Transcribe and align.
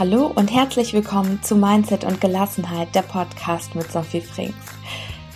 Hallo 0.00 0.32
und 0.34 0.50
herzlich 0.50 0.94
willkommen 0.94 1.42
zu 1.42 1.54
Mindset 1.54 2.04
und 2.04 2.22
Gelassenheit, 2.22 2.94
der 2.94 3.02
Podcast 3.02 3.74
mit 3.74 3.92
Sophie 3.92 4.22
Frings. 4.22 4.54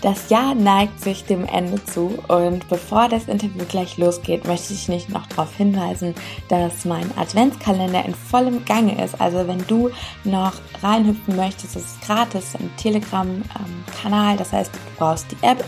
Das 0.01 0.31
Jahr 0.31 0.55
neigt 0.55 1.03
sich 1.03 1.27
dem 1.27 1.45
Ende 1.45 1.85
zu 1.85 2.19
und 2.29 2.67
bevor 2.71 3.11
das 3.11 3.27
Interview 3.29 3.67
gleich 3.69 3.99
losgeht, 3.99 4.47
möchte 4.47 4.73
ich 4.73 4.89
nicht 4.89 5.11
noch 5.11 5.27
darauf 5.27 5.55
hinweisen, 5.55 6.15
dass 6.49 6.87
mein 6.87 7.11
Adventskalender 7.19 8.07
in 8.07 8.15
vollem 8.15 8.65
Gange 8.65 9.05
ist. 9.05 9.21
Also 9.21 9.47
wenn 9.47 9.67
du 9.67 9.91
noch 10.25 10.55
reinhüpfen 10.83 11.37
möchtest, 11.37 11.77
ist 11.77 11.99
es 12.01 12.07
gratis 12.07 12.55
im 12.59 12.75
Telegram-Kanal. 12.79 14.39
Das 14.39 14.51
heißt, 14.55 14.75
du 14.75 14.79
brauchst 14.97 15.27
die 15.31 15.47
App 15.47 15.63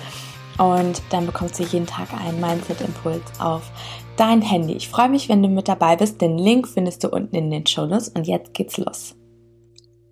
und 0.57 1.03
dann 1.11 1.27
bekommst 1.27 1.59
du 1.59 1.65
jeden 1.65 1.87
Tag 1.87 2.09
einen 2.15 2.41
Mindset-Impuls 2.41 3.41
auf 3.41 3.71
dein 4.17 4.43
Handy. 4.43 4.75
Ich 4.75 4.89
freue 4.89 5.09
mich, 5.09 5.29
wenn 5.29 5.43
du 5.43 5.49
mit 5.49 5.69
dabei 5.69 5.97
bist. 5.97 6.21
Den 6.21 6.39
Link 6.39 6.69
findest 6.69 7.05
du 7.05 7.09
unten 7.09 7.37
in 7.37 7.51
den 7.51 7.67
Shownotes 7.67 8.09
und 8.09 8.27
jetzt 8.27 8.55
geht's 8.55 8.79
los. 8.79 9.15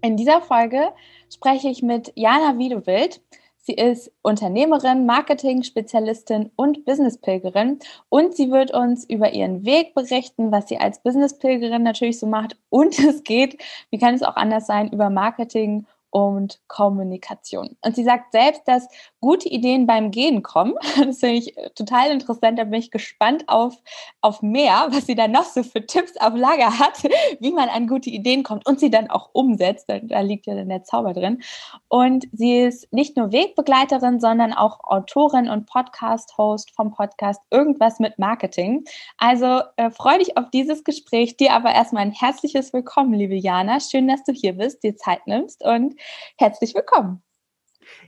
In 0.02 0.16
dieser 0.16 0.40
Folge 0.42 0.90
spreche 1.32 1.68
ich 1.68 1.82
mit 1.82 2.12
Jana 2.14 2.58
Wiedewild. 2.58 3.20
Sie 3.66 3.72
ist 3.72 4.12
Unternehmerin, 4.20 5.06
Marketing-Spezialistin 5.06 6.50
und 6.54 6.84
Business-Pilgerin 6.84 7.78
und 8.10 8.36
sie 8.36 8.50
wird 8.50 8.74
uns 8.74 9.08
über 9.08 9.32
ihren 9.32 9.64
Weg 9.64 9.94
berichten, 9.94 10.52
was 10.52 10.68
sie 10.68 10.76
als 10.76 11.02
Business-Pilgerin 11.02 11.82
natürlich 11.82 12.18
so 12.18 12.26
macht 12.26 12.58
und 12.68 12.98
es 12.98 13.24
geht, 13.24 13.56
wie 13.88 13.98
kann 13.98 14.14
es 14.14 14.22
auch 14.22 14.36
anders 14.36 14.66
sein, 14.66 14.90
über 14.92 15.08
Marketing 15.08 15.86
und 16.14 16.60
Kommunikation. 16.68 17.76
Und 17.84 17.96
sie 17.96 18.04
sagt 18.04 18.30
selbst, 18.30 18.62
dass 18.66 18.86
gute 19.20 19.48
Ideen 19.48 19.84
beim 19.84 20.12
Gehen 20.12 20.44
kommen. 20.44 20.74
Das 21.04 21.18
finde 21.18 21.36
ich 21.36 21.54
total 21.74 22.12
interessant. 22.12 22.58
Da 22.58 22.64
bin 22.64 22.78
ich 22.78 22.92
gespannt 22.92 23.44
auf, 23.48 23.74
auf 24.20 24.40
mehr, 24.40 24.86
was 24.90 25.06
sie 25.06 25.16
dann 25.16 25.32
noch 25.32 25.44
so 25.44 25.64
für 25.64 25.84
Tipps 25.84 26.16
auf 26.18 26.34
Lager 26.36 26.78
hat, 26.78 27.02
wie 27.40 27.50
man 27.50 27.68
an 27.68 27.88
gute 27.88 28.10
Ideen 28.10 28.44
kommt 28.44 28.64
und 28.66 28.78
sie 28.78 28.90
dann 28.90 29.10
auch 29.10 29.30
umsetzt. 29.32 29.88
Da 29.88 30.20
liegt 30.20 30.46
ja 30.46 30.54
dann 30.54 30.68
der 30.68 30.84
Zauber 30.84 31.14
drin. 31.14 31.42
Und 31.88 32.26
sie 32.32 32.60
ist 32.60 32.92
nicht 32.92 33.16
nur 33.16 33.32
Wegbegleiterin, 33.32 34.20
sondern 34.20 34.52
auch 34.52 34.84
Autorin 34.84 35.48
und 35.48 35.66
Podcast-Host 35.66 36.70
vom 36.76 36.92
Podcast 36.92 37.40
Irgendwas 37.50 37.98
mit 37.98 38.20
Marketing. 38.20 38.84
Also 39.18 39.62
äh, 39.76 39.90
freue 39.90 40.20
dich 40.20 40.36
auf 40.36 40.48
dieses 40.50 40.84
Gespräch. 40.84 41.36
Dir 41.36 41.54
aber 41.54 41.74
erstmal 41.74 42.02
ein 42.02 42.12
herzliches 42.12 42.72
Willkommen, 42.72 43.14
liebe 43.14 43.34
Jana. 43.34 43.80
Schön, 43.80 44.06
dass 44.06 44.22
du 44.22 44.32
hier 44.32 44.52
bist, 44.52 44.84
dir 44.84 44.96
Zeit 44.96 45.26
nimmst 45.26 45.64
und 45.64 45.96
herzlich 46.36 46.74
willkommen. 46.74 47.22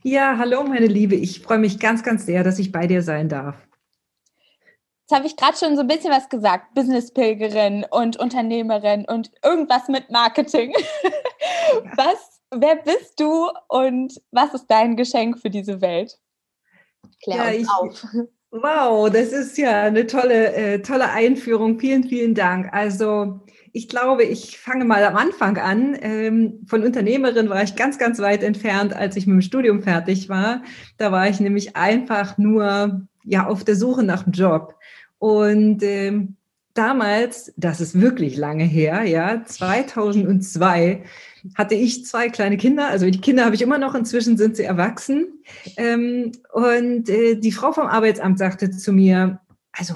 Ja, 0.02 0.36
hallo 0.38 0.62
meine 0.64 0.86
Liebe. 0.86 1.14
Ich 1.14 1.40
freue 1.40 1.58
mich 1.58 1.78
ganz, 1.78 2.02
ganz 2.02 2.26
sehr, 2.26 2.44
dass 2.44 2.58
ich 2.58 2.72
bei 2.72 2.86
dir 2.86 3.02
sein 3.02 3.28
darf. 3.28 3.56
Jetzt 5.08 5.16
habe 5.16 5.26
ich 5.26 5.36
gerade 5.36 5.56
schon 5.56 5.76
so 5.76 5.82
ein 5.82 5.86
bisschen 5.86 6.10
was 6.10 6.28
gesagt. 6.28 6.74
Business-Pilgerin 6.74 7.86
und 7.90 8.16
Unternehmerin 8.16 9.04
und 9.04 9.30
irgendwas 9.44 9.86
mit 9.88 10.10
Marketing. 10.10 10.72
was, 11.96 12.40
wer 12.50 12.76
bist 12.76 13.20
du 13.20 13.48
und 13.68 14.20
was 14.32 14.52
ist 14.54 14.66
dein 14.66 14.96
Geschenk 14.96 15.38
für 15.38 15.50
diese 15.50 15.80
Welt? 15.80 16.18
Klär 17.22 17.36
ja, 17.36 17.48
uns 17.50 17.62
ich, 17.62 17.68
auf. 17.68 18.26
Wow, 18.50 19.10
das 19.10 19.32
ist 19.32 19.58
ja 19.58 19.82
eine 19.82 20.06
tolle, 20.06 20.52
äh, 20.54 20.82
tolle 20.82 21.10
Einführung. 21.10 21.78
Vielen, 21.78 22.04
vielen 22.04 22.34
Dank. 22.34 22.72
Also 22.72 23.40
ich 23.72 23.88
glaube, 23.88 24.24
ich 24.24 24.58
fange 24.58 24.84
mal 24.84 25.04
am 25.04 25.16
Anfang 25.16 25.58
an. 25.58 25.96
Ähm, 26.00 26.60
von 26.66 26.82
Unternehmerin 26.82 27.48
war 27.48 27.62
ich 27.62 27.76
ganz, 27.76 27.98
ganz 27.98 28.18
weit 28.20 28.42
entfernt, 28.42 28.94
als 28.94 29.16
ich 29.16 29.26
mit 29.26 29.34
dem 29.34 29.42
Studium 29.42 29.82
fertig 29.82 30.28
war. 30.28 30.62
Da 30.96 31.12
war 31.12 31.28
ich 31.28 31.40
nämlich 31.40 31.76
einfach 31.76 32.38
nur 32.38 33.06
ja 33.24 33.46
auf 33.46 33.64
der 33.64 33.76
Suche 33.76 34.02
nach 34.02 34.24
einem 34.24 34.32
Job. 34.32 34.74
Und 35.18 35.82
ähm, 35.82 36.36
damals, 36.74 37.52
das 37.56 37.80
ist 37.80 38.00
wirklich 38.00 38.36
lange 38.36 38.64
her, 38.64 39.04
ja, 39.04 39.44
2002 39.44 41.04
hatte 41.54 41.74
ich 41.74 42.04
zwei 42.04 42.28
kleine 42.28 42.56
Kinder. 42.56 42.88
Also 42.88 43.08
die 43.08 43.20
Kinder 43.20 43.44
habe 43.44 43.54
ich 43.54 43.62
immer 43.62 43.78
noch, 43.78 43.94
inzwischen 43.94 44.36
sind 44.36 44.56
sie 44.56 44.64
erwachsen. 44.64 45.42
Ähm, 45.76 46.32
und 46.52 47.08
äh, 47.08 47.36
die 47.36 47.52
Frau 47.52 47.72
vom 47.72 47.86
Arbeitsamt 47.86 48.38
sagte 48.38 48.70
zu 48.70 48.92
mir, 48.92 49.40
also 49.72 49.94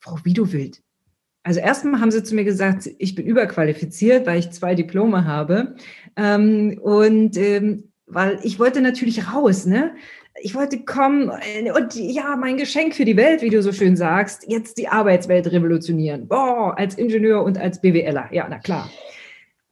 Frau 0.00 0.18
Widowild, 0.24 0.82
also 1.42 1.60
erstmal 1.60 2.00
haben 2.00 2.10
sie 2.10 2.22
zu 2.22 2.34
mir 2.34 2.44
gesagt, 2.44 2.88
ich 2.98 3.14
bin 3.14 3.26
überqualifiziert, 3.26 4.26
weil 4.26 4.38
ich 4.38 4.50
zwei 4.50 4.74
Diplome 4.74 5.24
habe. 5.24 5.74
Ähm, 6.16 6.78
und 6.82 7.36
ähm, 7.36 7.84
weil 8.06 8.38
ich 8.42 8.58
wollte 8.58 8.80
natürlich 8.80 9.32
raus, 9.32 9.66
ne? 9.66 9.94
Ich 10.42 10.54
wollte 10.54 10.84
kommen 10.84 11.30
äh, 11.30 11.70
und 11.72 11.94
ja, 11.94 12.36
mein 12.36 12.56
Geschenk 12.56 12.94
für 12.94 13.04
die 13.04 13.16
Welt, 13.16 13.42
wie 13.42 13.50
du 13.50 13.62
so 13.62 13.72
schön 13.72 13.96
sagst, 13.96 14.44
jetzt 14.48 14.78
die 14.78 14.88
Arbeitswelt 14.88 15.50
revolutionieren. 15.50 16.28
Boah, 16.28 16.76
als 16.76 16.96
Ingenieur 16.96 17.42
und 17.42 17.58
als 17.58 17.80
BWLer. 17.80 18.28
Ja, 18.32 18.46
na 18.48 18.58
klar. 18.58 18.90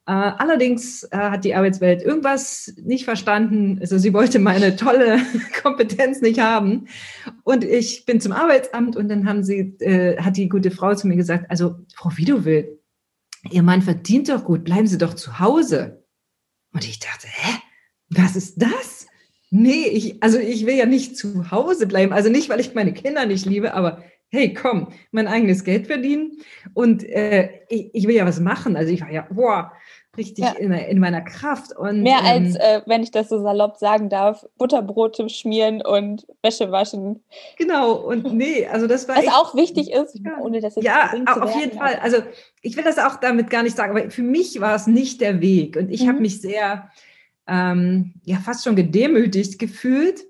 Äh, 0.09 0.33
allerdings 0.39 1.03
äh, 1.11 1.19
hat 1.19 1.45
die 1.45 1.55
Arbeitswelt 1.55 2.03
irgendwas 2.03 2.73
nicht 2.83 3.05
verstanden. 3.05 3.77
Also 3.83 3.99
sie 3.99 4.15
wollte 4.15 4.39
meine 4.39 4.75
tolle 4.75 5.21
Kompetenz 5.63 6.23
nicht 6.23 6.41
haben. 6.41 6.87
Und 7.45 7.63
ich 7.63 8.07
bin 8.07 8.19
zum 8.19 8.33
Arbeitsamt 8.33 8.97
und 8.97 9.11
dann 9.11 9.29
haben 9.29 9.45
sie, 9.45 9.77
äh, 9.81 10.17
hat 10.17 10.39
die 10.39 10.49
gute 10.49 10.71
Frau 10.71 10.95
zu 10.95 11.09
mir 11.09 11.17
gesagt, 11.17 11.51
also 11.51 11.77
Frau 11.95 12.11
Widowild, 12.17 12.71
Ihr 13.51 13.63
Mann 13.63 13.83
verdient 13.83 14.31
doch 14.31 14.45
gut, 14.45 14.65
bleiben 14.65 14.87
Sie 14.87 14.97
doch 14.97 15.13
zu 15.13 15.41
Hause. 15.41 16.03
Und 16.73 16.89
ich 16.89 17.01
dachte, 17.01 17.29
hä, 17.29 17.59
was 18.09 18.35
ist 18.35 18.63
das? 18.63 19.07
Nee, 19.51 19.89
ich, 19.89 20.23
also 20.23 20.39
ich 20.39 20.65
will 20.65 20.75
ja 20.75 20.87
nicht 20.87 21.19
zu 21.19 21.51
Hause 21.51 21.87
bleiben. 21.87 22.15
Also 22.15 22.31
nicht, 22.31 22.49
weil 22.49 22.61
ich 22.61 22.75
meine 22.75 22.95
Kinder 22.95 23.27
nicht 23.27 23.45
liebe, 23.45 23.75
aber 23.75 24.03
hey, 24.31 24.55
komm, 24.55 24.89
mein 25.11 25.29
eigenes 25.29 25.65
Geld 25.65 25.87
verdienen 25.87 26.39
und 26.75 27.03
äh, 27.05 27.51
ich, 27.69 27.91
ich 27.95 28.07
will 28.07 28.17
ja 28.17 28.27
was 28.27 28.41
machen. 28.41 28.77
Also 28.77 28.93
ich 28.93 29.01
war 29.01 29.11
ja, 29.11 29.27
boah, 29.31 29.73
richtig 30.19 30.45
ja. 30.45 30.53
in, 30.53 30.73
in, 30.73 30.99
meiner 30.99 31.23
Kraft. 31.23 31.75
Und, 31.75 32.03
Mehr 32.03 32.19
ähm, 32.19 32.45
als, 32.45 32.57
äh, 32.57 32.83
wenn 32.87 33.03
ich 33.03 33.11
das 33.11 33.29
so 33.29 33.41
salopp 33.41 33.79
sagen 33.79 34.11
darf, 34.11 34.45
Butterbrote 34.59 35.29
schmieren 35.31 35.81
und 35.81 36.27
Wäsche 36.43 36.71
waschen. 36.71 37.23
Genau, 37.57 37.93
und 37.95 38.33
nee, 38.35 38.67
also 38.67 38.87
das 38.87 39.09
war. 39.09 39.17
Was 39.17 39.25
echt, 39.25 39.33
auch 39.33 39.55
wichtig 39.55 39.93
ist, 39.93 40.21
ohne 40.43 40.61
das 40.61 40.77
jetzt 40.77 40.85
Ja, 40.85 41.13
auf 41.41 41.57
jeden 41.57 41.79
Fall. 41.79 41.99
Also 42.03 42.19
ich 42.61 42.77
will 42.77 42.85
das 42.85 42.99
auch 42.99 43.17
damit 43.17 43.49
gar 43.49 43.63
nicht 43.63 43.77
sagen, 43.77 43.97
aber 43.97 44.11
für 44.11 44.23
mich 44.23 44.61
war 44.61 44.75
es 44.75 44.87
nicht 44.87 45.21
der 45.21 45.41
Weg. 45.41 45.77
Und 45.77 45.91
ich 45.91 46.03
mhm. 46.03 46.09
habe 46.09 46.21
mich 46.21 46.43
sehr, 46.43 46.91
ähm, 47.47 48.15
ja, 48.25 48.37
fast 48.37 48.65
schon 48.65 48.77
gedemütigt 48.77 49.59
gefühlt 49.59 50.28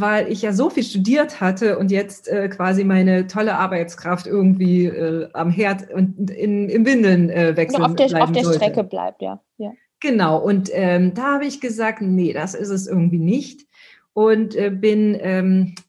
weil 0.00 0.30
ich 0.30 0.42
ja 0.42 0.52
so 0.52 0.68
viel 0.68 0.82
studiert 0.82 1.40
hatte 1.40 1.78
und 1.78 1.90
jetzt 1.90 2.28
äh, 2.28 2.48
quasi 2.48 2.84
meine 2.84 3.26
tolle 3.26 3.56
Arbeitskraft 3.56 4.26
irgendwie 4.26 4.86
äh, 4.86 5.28
am 5.32 5.50
Herd 5.50 5.90
und 5.92 6.30
in, 6.30 6.68
im 6.68 6.84
Windeln 6.84 7.30
äh, 7.30 7.56
wechseln 7.56 7.82
genau, 7.82 7.90
auf 7.90 7.96
der, 7.96 8.22
auf 8.22 8.32
der 8.32 8.44
Strecke 8.44 8.84
bleibt, 8.84 9.22
ja. 9.22 9.40
ja. 9.58 9.72
Genau, 10.00 10.38
und 10.38 10.70
ähm, 10.72 11.14
da 11.14 11.34
habe 11.34 11.46
ich 11.46 11.60
gesagt, 11.60 12.02
nee, 12.02 12.32
das 12.32 12.54
ist 12.54 12.68
es 12.68 12.86
irgendwie 12.86 13.18
nicht. 13.18 13.66
Und 14.12 14.54
äh, 14.54 14.70
bin 14.70 15.16
ähm, 15.20 15.74
äh, 15.76 15.82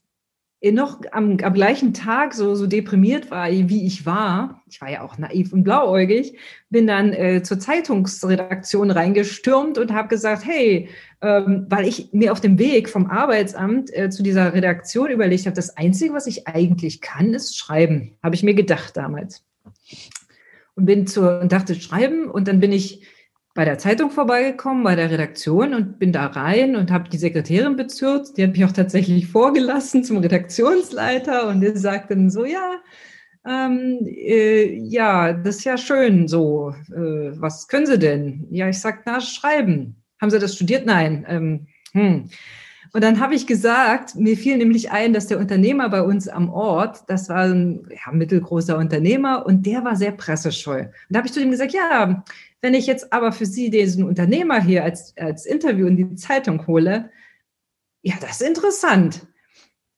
noch 0.62 1.00
am, 1.12 1.36
am 1.40 1.54
gleichen 1.54 1.94
Tag 1.94 2.34
so, 2.34 2.54
so 2.56 2.66
deprimiert 2.66 3.30
war, 3.30 3.48
wie 3.50 3.86
ich 3.86 4.06
war, 4.06 4.62
ich 4.68 4.80
war 4.80 4.90
ja 4.90 5.02
auch 5.02 5.16
naiv 5.16 5.52
und 5.52 5.62
blauäugig, 5.62 6.36
bin 6.68 6.86
dann 6.86 7.12
äh, 7.12 7.42
zur 7.42 7.60
Zeitungsredaktion 7.60 8.90
reingestürmt 8.90 9.78
und 9.78 9.92
habe 9.92 10.08
gesagt, 10.08 10.44
hey, 10.44 10.88
ähm, 11.22 11.66
weil 11.68 11.86
ich 11.86 12.12
mir 12.12 12.32
auf 12.32 12.40
dem 12.40 12.58
Weg 12.58 12.88
vom 12.88 13.06
Arbeitsamt 13.06 13.94
äh, 13.94 14.10
zu 14.10 14.22
dieser 14.22 14.52
Redaktion 14.52 15.10
überlegt 15.10 15.46
habe, 15.46 15.54
das 15.54 15.76
Einzige, 15.76 16.12
was 16.12 16.26
ich 16.26 16.48
eigentlich 16.48 17.00
kann, 17.00 17.34
ist 17.34 17.56
schreiben, 17.56 18.16
habe 18.22 18.34
ich 18.34 18.42
mir 18.42 18.54
gedacht 18.54 18.96
damals. 18.96 19.44
Und 20.74 20.86
bin 20.86 21.06
zur, 21.06 21.40
und 21.40 21.52
dachte, 21.52 21.76
schreiben, 21.76 22.28
und 22.28 22.48
dann 22.48 22.60
bin 22.60 22.72
ich 22.72 23.02
bei 23.58 23.64
der 23.64 23.78
Zeitung 23.78 24.12
vorbeigekommen, 24.12 24.84
bei 24.84 24.94
der 24.94 25.10
Redaktion 25.10 25.74
und 25.74 25.98
bin 25.98 26.12
da 26.12 26.26
rein 26.26 26.76
und 26.76 26.92
habe 26.92 27.08
die 27.08 27.18
Sekretärin 27.18 27.74
bezürzt. 27.74 28.38
Die 28.38 28.44
hat 28.44 28.52
mich 28.52 28.64
auch 28.64 28.70
tatsächlich 28.70 29.26
vorgelassen 29.32 30.04
zum 30.04 30.18
Redaktionsleiter 30.18 31.48
und 31.48 31.60
die 31.60 31.76
sagte 31.76 32.14
dann 32.14 32.30
so, 32.30 32.44
ja, 32.44 32.76
ähm, 33.44 33.98
äh, 34.06 34.78
ja, 34.84 35.32
das 35.32 35.56
ist 35.56 35.64
ja 35.64 35.76
schön 35.76 36.28
so. 36.28 36.72
Äh, 36.94 37.32
was 37.40 37.66
können 37.66 37.86
Sie 37.86 37.98
denn? 37.98 38.46
Ja, 38.52 38.68
ich 38.68 38.78
sag, 38.78 39.02
na, 39.06 39.20
schreiben. 39.20 40.04
Haben 40.20 40.30
Sie 40.30 40.38
das 40.38 40.54
studiert? 40.54 40.86
Nein. 40.86 41.26
Ähm, 41.28 41.66
hm. 41.94 42.30
Und 42.92 43.02
dann 43.02 43.20
habe 43.20 43.34
ich 43.34 43.46
gesagt, 43.46 44.14
mir 44.14 44.36
fiel 44.36 44.56
nämlich 44.56 44.90
ein, 44.90 45.12
dass 45.12 45.26
der 45.26 45.38
Unternehmer 45.38 45.88
bei 45.88 46.02
uns 46.02 46.28
am 46.28 46.50
Ort, 46.50 47.04
das 47.08 47.28
war 47.28 47.44
ein 47.44 47.86
ja, 47.90 48.12
mittelgroßer 48.12 48.76
Unternehmer 48.78 49.44
und 49.46 49.66
der 49.66 49.84
war 49.84 49.96
sehr 49.96 50.12
pressescheu. 50.12 50.80
Und 50.80 50.92
da 51.10 51.18
habe 51.18 51.26
ich 51.26 51.32
zu 51.32 51.40
ihm 51.40 51.50
gesagt, 51.50 51.72
ja, 51.72 52.24
wenn 52.60 52.74
ich 52.74 52.86
jetzt 52.86 53.12
aber 53.12 53.32
für 53.32 53.46
Sie 53.46 53.70
diesen 53.70 54.04
Unternehmer 54.04 54.60
hier 54.60 54.84
als, 54.84 55.14
als 55.16 55.46
Interview 55.46 55.86
in 55.86 55.96
die 55.96 56.14
Zeitung 56.14 56.66
hole, 56.66 57.10
ja, 58.02 58.14
das 58.20 58.40
ist 58.40 58.48
interessant. 58.48 59.26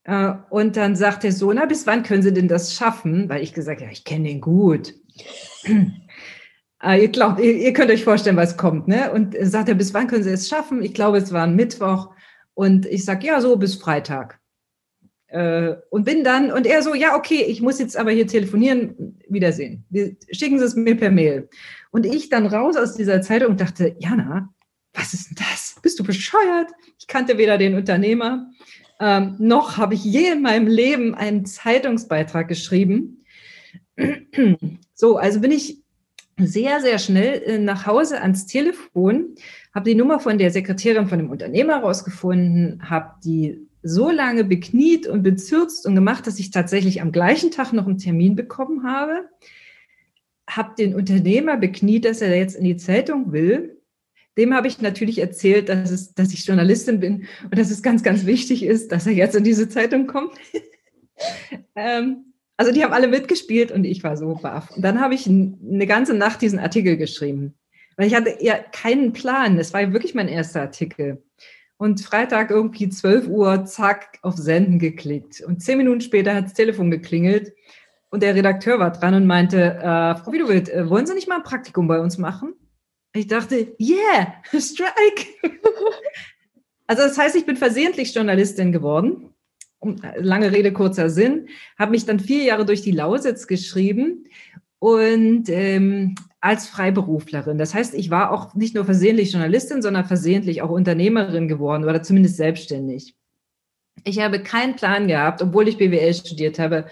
Äh, 0.05 0.33
und 0.51 0.77
dann 0.77 0.97
sagt 0.97 1.23
der 1.23 1.33
Sohn, 1.33 1.57
na, 1.57 1.67
bis 1.67 1.87
wann 1.87 2.03
können 2.03 2.23
Sie 2.23 2.33
denn 2.33 2.49
das 2.49 2.75
schaffen? 2.75 3.29
Weil 3.29 3.43
ich 3.43 3.55
gesagt, 3.55 3.81
ja, 3.81 3.89
ich 3.91 4.05
kenne 4.05 4.29
den 4.29 4.41
gut. 4.41 4.95
Äh, 6.83 7.03
ihr 7.03 7.09
glaubt, 7.09 7.41
ihr, 7.41 7.57
ihr, 7.57 7.75
könnt 7.75 7.91
euch 7.91 8.05
vorstellen, 8.05 8.39
was 8.39 8.57
kommt, 8.57 8.89
ne? 8.89 9.13
Und 9.13 9.37
sagt 9.39 9.69
er, 9.69 9.75
bis 9.75 9.93
wann 9.93 10.07
können 10.07 10.23
Sie 10.23 10.31
es 10.31 10.49
schaffen? 10.49 10.83
Ich 10.83 10.95
glaube, 10.95 11.19
es 11.19 11.31
war 11.31 11.43
ein 11.43 11.55
Mittwoch. 11.55 12.09
Und 12.61 12.85
ich 12.85 13.07
sage, 13.07 13.27
ja, 13.27 13.41
so 13.41 13.57
bis 13.57 13.77
Freitag. 13.77 14.39
Äh, 15.29 15.77
und 15.89 16.05
bin 16.05 16.25
dann, 16.25 16.53
und 16.53 16.67
er 16.67 16.83
so, 16.83 16.93
ja, 16.93 17.17
okay, 17.17 17.43
ich 17.49 17.63
muss 17.63 17.79
jetzt 17.79 17.97
aber 17.97 18.11
hier 18.11 18.27
telefonieren, 18.27 19.19
Wiedersehen. 19.31 19.87
Schicken 20.31 20.59
Sie 20.59 20.67
es 20.67 20.77
mir 20.77 20.95
per 20.95 21.11
Mail. 21.11 21.49
Und 21.91 22.05
ich 22.05 22.29
dann 22.29 22.45
raus 22.45 22.77
aus 22.77 22.97
dieser 22.97 23.23
Zeitung 23.23 23.53
und 23.53 23.63
dachte, 23.63 23.97
Jana, 23.99 24.53
was 24.93 25.15
ist 25.15 25.31
denn 25.31 25.37
das? 25.39 25.77
Bist 25.81 25.99
du 26.01 26.05
bescheuert? 26.05 26.71
Ich 26.99 27.07
kannte 27.07 27.39
weder 27.39 27.57
den 27.57 27.77
Unternehmer, 27.77 28.51
ähm, 29.01 29.37
noch 29.39 29.79
habe 29.79 29.95
ich 29.95 30.05
je 30.05 30.31
in 30.31 30.43
meinem 30.43 30.67
Leben 30.67 31.15
einen 31.15 31.47
Zeitungsbeitrag 31.47 32.47
geschrieben. 32.47 33.25
so, 34.93 35.17
also 35.17 35.41
bin 35.41 35.53
ich 35.53 35.83
sehr, 36.47 36.81
sehr 36.81 36.99
schnell 36.99 37.43
äh, 37.43 37.59
nach 37.59 37.87
Hause 37.87 38.21
ans 38.21 38.47
Telefon, 38.47 39.35
habe 39.75 39.89
die 39.91 39.97
Nummer 39.97 40.21
von 40.21 40.39
der 40.39 40.51
Sekretärin 40.51 41.09
von 41.09 41.19
dem 41.19 41.31
Unternehmer 41.31 41.77
rausgefunden, 41.77 42.89
habe 42.89 43.15
die 43.25 43.67
so 43.83 44.11
lange 44.11 44.45
bekniet 44.45 45.07
und 45.07 45.23
bezürzt 45.23 45.87
und 45.87 45.95
gemacht, 45.95 46.27
dass 46.27 46.39
ich 46.39 46.51
tatsächlich 46.51 47.01
am 47.01 47.13
gleichen 47.13 47.51
Tag 47.51 47.73
noch 47.73 47.87
einen 47.87 47.99
Termin 47.99 48.37
bekommen 48.37 48.85
habe. 48.85 49.29
Habe 50.49 50.75
den 50.77 50.95
Unternehmer 50.95 51.57
bekniet, 51.57 52.05
dass 52.05 52.21
er 52.21 52.37
jetzt 52.37 52.57
in 52.57 52.65
die 52.65 52.77
Zeitung 52.77 53.33
will. 53.33 53.79
Dem 54.37 54.55
habe 54.55 54.69
ich 54.69 54.81
natürlich 54.81 55.19
erzählt, 55.19 55.69
dass, 55.69 55.91
es, 55.91 56.15
dass 56.15 56.33
ich 56.33 56.47
Journalistin 56.47 57.01
bin 57.01 57.27
und 57.45 57.59
dass 57.59 57.71
es 57.71 57.83
ganz, 57.83 58.03
ganz 58.03 58.27
wichtig 58.27 58.63
ist, 58.63 58.93
dass 58.93 59.07
er 59.07 59.13
jetzt 59.13 59.35
in 59.35 59.45
diese 59.45 59.69
Zeitung 59.69 60.07
kommt. 60.07 60.33
ähm, 61.77 62.30
also 62.61 62.73
die 62.73 62.85
haben 62.85 62.93
alle 62.93 63.09
mitgespielt 63.09 63.73
und 63.73 63.85
ich 63.85 64.05
war 64.05 64.19
so 64.19 64.35
baff. 64.35 64.71
Und 64.77 64.83
dann 64.83 65.01
habe 65.01 65.15
ich 65.15 65.27
eine 65.27 65.87
ganze 65.87 66.13
Nacht 66.13 66.43
diesen 66.43 66.59
Artikel 66.59 66.99
geschrieben. 66.99 67.55
Weil 67.97 68.07
ich 68.07 68.15
hatte 68.15 68.37
ja 68.41 68.59
keinen 68.59 69.15
Plan. 69.15 69.59
Es 69.59 69.73
war 69.73 69.95
wirklich 69.95 70.15
mein 70.15 70.29
erster 70.29 70.61
Artikel. 70.61 71.23
Und 71.79 72.03
Freitag 72.03 72.51
irgendwie 72.51 72.91
12 72.91 73.29
Uhr, 73.29 73.65
zack, 73.65 74.19
auf 74.21 74.37
Senden 74.37 74.79
geklickt. 74.79 75.41
Und 75.41 75.63
zehn 75.63 75.79
Minuten 75.79 76.03
später 76.03 76.35
hat 76.35 76.45
das 76.45 76.53
Telefon 76.53 76.91
geklingelt 76.91 77.55
und 78.11 78.23
der 78.23 78.35
Redakteur 78.35 78.79
war 78.79 78.91
dran 78.93 79.15
und 79.15 79.27
meinte, 79.27 79.77
äh, 79.77 80.17
Frau 80.17 80.31
Wiedewitt, 80.31 80.69
äh, 80.69 80.91
wollen 80.91 81.07
Sie 81.07 81.15
nicht 81.15 81.29
mal 81.29 81.37
ein 81.37 81.43
Praktikum 81.43 81.89
bei 81.89 81.99
uns 81.99 82.19
machen? 82.19 82.53
Ich 83.15 83.27
dachte, 83.27 83.75
yeah, 83.81 84.35
strike. 84.59 85.29
also 86.87 87.05
das 87.05 87.17
heißt, 87.17 87.37
ich 87.37 87.47
bin 87.47 87.57
versehentlich 87.57 88.15
Journalistin 88.15 88.71
geworden. 88.71 89.33
Lange 90.17 90.53
Rede, 90.53 90.73
kurzer 90.73 91.09
Sinn. 91.11 91.49
Habe 91.79 91.93
mich 91.93 92.05
dann 92.05 92.21
vier 92.21 92.45
Jahre 92.45 92.67
durch 92.67 92.83
die 92.83 92.91
Lausitz 92.91 93.47
geschrieben 93.47 94.27
und 94.79 95.49
ähm, 95.49 96.15
als 96.41 96.67
Freiberuflerin. 96.67 97.59
Das 97.59 97.75
heißt, 97.75 97.95
ich 97.95 98.11
war 98.11 98.31
auch 98.33 98.55
nicht 98.55 98.75
nur 98.75 98.85
versehentlich 98.85 99.33
Journalistin, 99.33 99.83
sondern 99.83 100.07
versehentlich 100.07 100.63
auch 100.63 100.71
Unternehmerin 100.71 101.49
geworden 101.49 101.85
oder 101.85 102.03
zumindest 102.03 102.37
selbstständig. 102.37 103.15
Ich 104.05 104.19
habe 104.21 104.43
keinen 104.43 104.77
Plan 104.77 105.09
gehabt, 105.09 105.43
obwohl 105.43 105.69
ich 105.69 105.77
BWL 105.77 106.15
studiert 106.15 106.59
habe. 106.59 106.87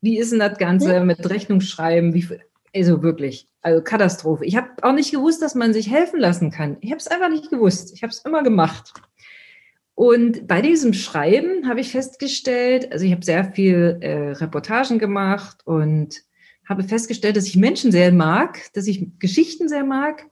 Wie 0.00 0.18
ist 0.18 0.32
denn 0.32 0.38
das 0.38 0.58
Ganze 0.58 1.00
mit 1.04 1.28
Rechnungsschreiben? 1.28 2.14
Wie, 2.14 2.26
also 2.74 3.02
wirklich, 3.02 3.46
also 3.60 3.82
Katastrophe. 3.82 4.44
Ich 4.44 4.56
habe 4.56 4.68
auch 4.82 4.92
nicht 4.92 5.12
gewusst, 5.12 5.42
dass 5.42 5.54
man 5.54 5.72
sich 5.72 5.90
helfen 5.90 6.20
lassen 6.20 6.50
kann. 6.50 6.78
Ich 6.80 6.90
habe 6.90 6.98
es 6.98 7.06
einfach 7.06 7.28
nicht 7.28 7.50
gewusst. 7.50 7.92
Ich 7.94 8.02
habe 8.02 8.10
es 8.10 8.24
immer 8.24 8.42
gemacht. 8.42 8.94
Und 9.94 10.48
bei 10.48 10.60
diesem 10.60 10.92
Schreiben 10.92 11.68
habe 11.68 11.80
ich 11.80 11.92
festgestellt, 11.92 12.90
also 12.92 13.04
ich 13.04 13.12
habe 13.12 13.24
sehr 13.24 13.44
viel 13.52 13.98
äh, 14.00 14.30
Reportagen 14.32 14.98
gemacht 14.98 15.58
und 15.64 16.22
habe 16.68 16.82
festgestellt, 16.82 17.36
dass 17.36 17.46
ich 17.46 17.56
Menschen 17.56 17.92
sehr 17.92 18.12
mag, 18.12 18.58
dass 18.72 18.86
ich 18.86 19.06
Geschichten 19.18 19.68
sehr 19.68 19.84
mag 19.84 20.26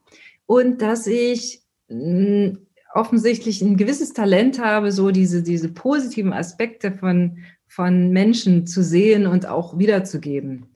und 0.46 0.82
dass 0.82 1.06
ich 1.06 1.62
mh, 1.88 1.96
hm, 1.96 2.66
offensichtlich 2.94 3.62
ein 3.62 3.76
gewisses 3.76 4.12
Talent 4.12 4.58
habe, 4.58 4.92
so 4.92 5.10
diese, 5.10 5.42
diese 5.42 5.68
positiven 5.68 6.32
Aspekte 6.32 6.92
von, 6.92 7.38
von 7.66 8.10
Menschen 8.10 8.66
zu 8.66 8.82
sehen 8.82 9.26
und 9.26 9.46
auch 9.46 9.78
wiederzugeben. 9.78 10.71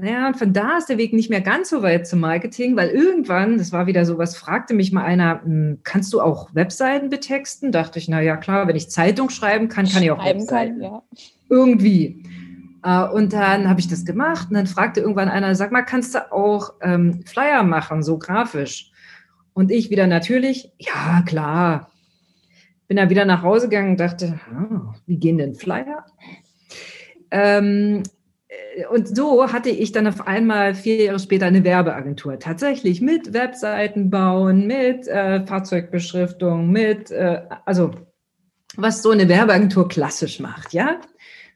Naja, 0.00 0.28
und 0.28 0.36
von 0.36 0.52
da 0.52 0.78
ist 0.78 0.88
der 0.88 0.98
Weg 0.98 1.12
nicht 1.12 1.30
mehr 1.30 1.40
ganz 1.40 1.70
so 1.70 1.82
weit 1.82 2.06
zum 2.06 2.20
Marketing, 2.20 2.76
weil 2.76 2.88
irgendwann, 2.90 3.58
das 3.58 3.72
war 3.72 3.86
wieder 3.86 4.04
so 4.04 4.18
was, 4.18 4.36
fragte 4.36 4.74
mich 4.74 4.92
mal 4.92 5.04
einer, 5.04 5.42
hm, 5.42 5.80
kannst 5.82 6.12
du 6.12 6.20
auch 6.20 6.54
Webseiten 6.54 7.08
betexten? 7.08 7.72
Dachte 7.72 7.98
ich, 7.98 8.08
na 8.08 8.20
ja, 8.20 8.36
klar, 8.36 8.68
wenn 8.68 8.76
ich 8.76 8.90
Zeitung 8.90 9.30
schreiben 9.30 9.68
kann, 9.68 9.88
kann 9.88 10.02
ich 10.02 10.10
auch 10.10 10.22
schreiben 10.22 10.40
Webseiten. 10.40 10.80
Kann, 10.80 10.92
ja. 10.92 11.02
Irgendwie. 11.48 12.22
Äh, 12.82 13.04
und 13.04 13.32
dann 13.32 13.68
habe 13.68 13.80
ich 13.80 13.88
das 13.88 14.04
gemacht 14.04 14.48
und 14.50 14.54
dann 14.54 14.66
fragte 14.66 15.00
irgendwann 15.00 15.28
einer, 15.28 15.54
sag 15.54 15.72
mal, 15.72 15.82
kannst 15.82 16.14
du 16.14 16.32
auch 16.32 16.74
ähm, 16.80 17.22
Flyer 17.26 17.62
machen, 17.62 18.02
so 18.02 18.18
grafisch? 18.18 18.92
Und 19.54 19.70
ich 19.72 19.90
wieder 19.90 20.06
natürlich, 20.06 20.70
ja, 20.78 21.22
klar. 21.26 21.90
Bin 22.86 22.96
dann 22.96 23.10
wieder 23.10 23.24
nach 23.24 23.42
Hause 23.42 23.68
gegangen 23.68 23.90
und 23.90 24.00
dachte, 24.00 24.38
oh, 24.52 24.94
wie 25.06 25.18
gehen 25.18 25.38
denn 25.38 25.54
Flyer? 25.54 26.06
Ähm, 27.30 28.02
äh, 28.04 28.08
und 28.90 29.14
so 29.14 29.52
hatte 29.52 29.70
ich 29.70 29.92
dann 29.92 30.06
auf 30.06 30.26
einmal 30.26 30.74
vier 30.74 31.04
Jahre 31.04 31.18
später 31.18 31.46
eine 31.46 31.64
Werbeagentur. 31.64 32.38
Tatsächlich 32.38 33.00
mit 33.00 33.32
Webseiten 33.32 34.10
bauen, 34.10 34.66
mit 34.66 35.06
äh, 35.06 35.44
Fahrzeugbeschriftung, 35.44 36.70
mit, 36.70 37.10
äh, 37.10 37.42
also 37.66 37.90
was 38.76 39.02
so 39.02 39.10
eine 39.10 39.28
Werbeagentur 39.28 39.88
klassisch 39.88 40.40
macht, 40.40 40.72
ja 40.72 40.98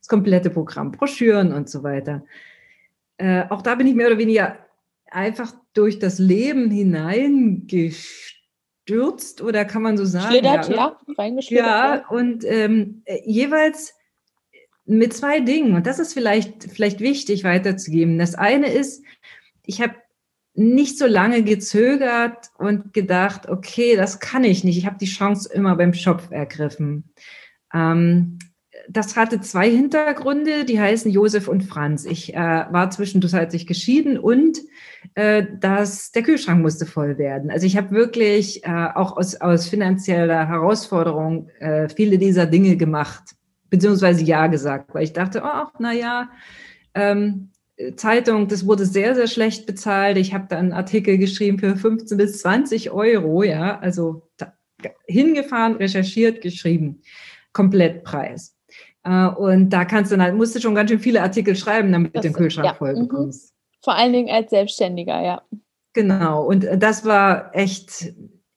das 0.02 0.08
komplette 0.08 0.50
Programm, 0.50 0.90
Broschüren 0.90 1.52
und 1.52 1.70
so 1.70 1.84
weiter. 1.84 2.24
Äh, 3.18 3.44
auch 3.50 3.62
da 3.62 3.76
bin 3.76 3.86
ich 3.86 3.94
mehr 3.94 4.08
oder 4.08 4.18
weniger 4.18 4.58
einfach 5.08 5.54
durch 5.74 6.00
das 6.00 6.18
Leben 6.18 6.72
hineingestürzt 6.72 9.42
oder 9.42 9.64
kann 9.64 9.82
man 9.82 9.96
so 9.96 10.04
sagen? 10.04 10.26
Schlittert, 10.26 10.68
ja, 10.68 10.74
ja 10.74 10.98
reingeschlittert. 11.16 11.66
Ja, 11.66 12.08
und 12.08 12.44
ähm, 12.44 13.02
äh, 13.04 13.20
jeweils 13.24 13.94
mit 14.84 15.12
zwei 15.12 15.40
Dingen. 15.40 15.74
Und 15.74 15.86
das 15.86 15.98
ist 15.98 16.12
vielleicht, 16.12 16.64
vielleicht 16.64 17.00
wichtig 17.00 17.44
weiterzugeben. 17.44 18.18
Das 18.18 18.34
eine 18.34 18.72
ist, 18.72 19.04
ich 19.64 19.80
habe 19.80 19.94
nicht 20.54 20.98
so 20.98 21.06
lange 21.06 21.42
gezögert 21.44 22.50
und 22.58 22.92
gedacht, 22.92 23.48
okay, 23.48 23.96
das 23.96 24.20
kann 24.20 24.44
ich 24.44 24.64
nicht. 24.64 24.76
Ich 24.76 24.86
habe 24.86 24.98
die 24.98 25.06
Chance 25.06 25.50
immer 25.52 25.76
beim 25.76 25.94
Schopf 25.94 26.30
ergriffen. 26.30 27.12
Ähm, 27.72 28.38
das 28.88 29.16
hatte 29.16 29.40
zwei 29.40 29.70
Hintergründe, 29.70 30.64
die 30.64 30.80
heißen 30.80 31.10
Josef 31.10 31.48
und 31.48 31.62
Franz. 31.62 32.04
Ich 32.04 32.34
äh, 32.34 32.36
war 32.36 32.90
zwischenzeitlich 32.90 33.66
geschieden 33.66 34.18
und 34.18 34.58
äh, 35.14 35.44
dass 35.60 36.10
der 36.12 36.22
Kühlschrank 36.22 36.60
musste 36.60 36.86
voll 36.86 37.18
werden. 37.18 37.50
Also 37.50 37.66
ich 37.66 37.76
habe 37.76 37.92
wirklich 37.92 38.64
äh, 38.64 38.88
auch 38.94 39.16
aus, 39.16 39.36
aus 39.36 39.68
finanzieller 39.68 40.48
Herausforderung 40.48 41.48
äh, 41.60 41.88
viele 41.88 42.18
dieser 42.18 42.46
Dinge 42.46 42.76
gemacht, 42.76 43.22
beziehungsweise 43.72 44.22
ja 44.22 44.46
gesagt, 44.48 44.94
weil 44.94 45.02
ich 45.02 45.14
dachte, 45.14 45.42
oh, 45.42 45.66
na 45.78 45.92
ja, 45.92 46.28
ähm, 46.94 47.50
Zeitung, 47.96 48.46
das 48.46 48.66
wurde 48.66 48.84
sehr, 48.84 49.14
sehr 49.14 49.26
schlecht 49.26 49.66
bezahlt. 49.66 50.18
Ich 50.18 50.34
habe 50.34 50.44
da 50.48 50.58
einen 50.58 50.74
Artikel 50.74 51.16
geschrieben 51.16 51.58
für 51.58 51.74
15 51.74 52.18
bis 52.18 52.38
20 52.40 52.90
Euro, 52.90 53.42
ja, 53.42 53.78
also 53.78 54.28
hingefahren, 55.06 55.76
recherchiert, 55.76 56.42
geschrieben. 56.42 57.00
Komplettpreis. 57.54 58.54
Äh, 59.04 59.28
und 59.28 59.70
da 59.70 59.86
kannst 59.86 60.12
du 60.12 60.16
dann, 60.16 60.36
musst 60.36 60.54
du 60.54 60.60
schon 60.60 60.74
ganz 60.74 60.90
schön 60.90 61.00
viele 61.00 61.22
Artikel 61.22 61.56
schreiben, 61.56 61.90
damit 61.92 62.14
das, 62.14 62.22
du 62.22 62.28
den 62.28 62.34
Kühlschrank 62.34 62.66
ja. 62.66 62.74
voll 62.74 62.94
mhm. 62.94 63.08
bekommst. 63.08 63.54
Vor 63.82 63.94
allen 63.94 64.12
Dingen 64.12 64.28
als 64.30 64.50
Selbstständiger, 64.50 65.22
ja. 65.22 65.42
Genau. 65.94 66.44
Und 66.44 66.66
das 66.76 67.06
war 67.06 67.54
echt, 67.54 68.12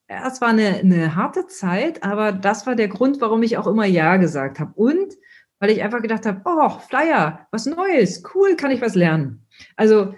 es 0.08 0.42
war 0.42 0.50
eine, 0.50 0.76
eine 0.76 1.16
harte 1.16 1.48
Zeit, 1.48 2.04
aber 2.04 2.32
das 2.32 2.68
war 2.68 2.76
der 2.76 2.88
Grund, 2.88 3.22
warum 3.22 3.44
ich 3.44 3.58
auch 3.58 3.68
immer 3.68 3.86
Ja 3.86 4.18
gesagt 4.18 4.60
habe. 4.60 4.72
Und 4.76 5.16
weil 5.60 5.72
ich 5.72 5.82
einfach 5.82 6.02
gedacht 6.02 6.26
habe, 6.26 6.42
oh, 6.46 6.70
Flyer, 6.88 7.48
was 7.52 7.66
Neues, 7.66 8.24
cool, 8.34 8.56
kann 8.56 8.72
ich 8.72 8.82
was 8.82 8.96
lernen. 8.96 9.46
Also 9.76 10.14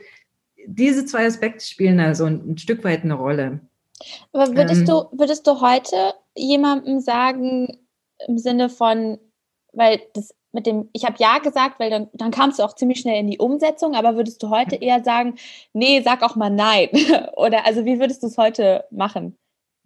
diese 0.65 1.05
zwei 1.05 1.25
Aspekte 1.25 1.63
spielen 1.63 1.99
also 1.99 2.25
ein, 2.25 2.51
ein 2.51 2.57
Stück 2.57 2.83
weit 2.83 3.03
eine 3.03 3.13
Rolle. 3.13 3.61
Aber 4.33 4.55
würdest 4.55 4.81
ähm, 4.81 4.87
du, 4.87 5.05
würdest 5.11 5.47
du 5.47 5.61
heute 5.61 6.13
jemandem 6.35 6.99
sagen, 6.99 7.79
im 8.27 8.37
Sinne 8.37 8.69
von, 8.69 9.17
weil 9.73 10.01
das 10.13 10.33
mit 10.51 10.65
dem, 10.65 10.89
ich 10.93 11.05
habe 11.05 11.15
ja 11.19 11.37
gesagt, 11.37 11.79
weil 11.79 11.89
dann, 11.89 12.09
dann 12.13 12.31
kamst 12.31 12.59
du 12.59 12.63
auch 12.63 12.73
ziemlich 12.73 12.99
schnell 12.99 13.19
in 13.19 13.29
die 13.29 13.37
Umsetzung, 13.37 13.95
aber 13.95 14.15
würdest 14.15 14.41
du 14.41 14.49
heute 14.49 14.75
eher 14.75 15.03
sagen, 15.03 15.35
nee, 15.73 16.01
sag 16.01 16.23
auch 16.23 16.35
mal 16.35 16.49
nein? 16.49 16.89
Oder 17.35 17.65
also 17.65 17.85
wie 17.85 17.99
würdest 17.99 18.23
du 18.23 18.27
es 18.27 18.37
heute 18.37 18.85
machen? 18.89 19.37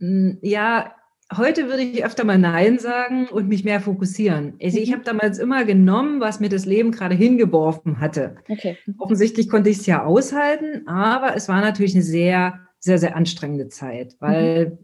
Hm, 0.01 0.39
ja, 0.41 0.95
heute 1.35 1.69
würde 1.69 1.83
ich 1.83 2.03
öfter 2.03 2.25
mal 2.25 2.37
Nein 2.37 2.79
sagen 2.79 3.27
und 3.27 3.47
mich 3.47 3.63
mehr 3.63 3.79
fokussieren. 3.79 4.55
Also 4.61 4.79
ich 4.79 4.89
mhm. 4.89 4.93
habe 4.95 5.03
damals 5.03 5.39
immer 5.39 5.63
genommen, 5.63 6.19
was 6.19 6.39
mir 6.39 6.49
das 6.49 6.65
Leben 6.65 6.91
gerade 6.91 7.15
hingeworfen 7.15 7.99
hatte. 7.99 8.35
Okay. 8.49 8.77
Offensichtlich 8.97 9.47
konnte 9.47 9.69
ich 9.69 9.77
es 9.77 9.85
ja 9.85 10.03
aushalten, 10.03 10.87
aber 10.87 11.35
es 11.35 11.47
war 11.47 11.61
natürlich 11.61 11.93
eine 11.93 12.03
sehr, 12.03 12.59
sehr, 12.79 12.97
sehr 12.97 13.15
anstrengende 13.15 13.69
Zeit, 13.69 14.15
weil 14.19 14.71
mhm. 14.71 14.77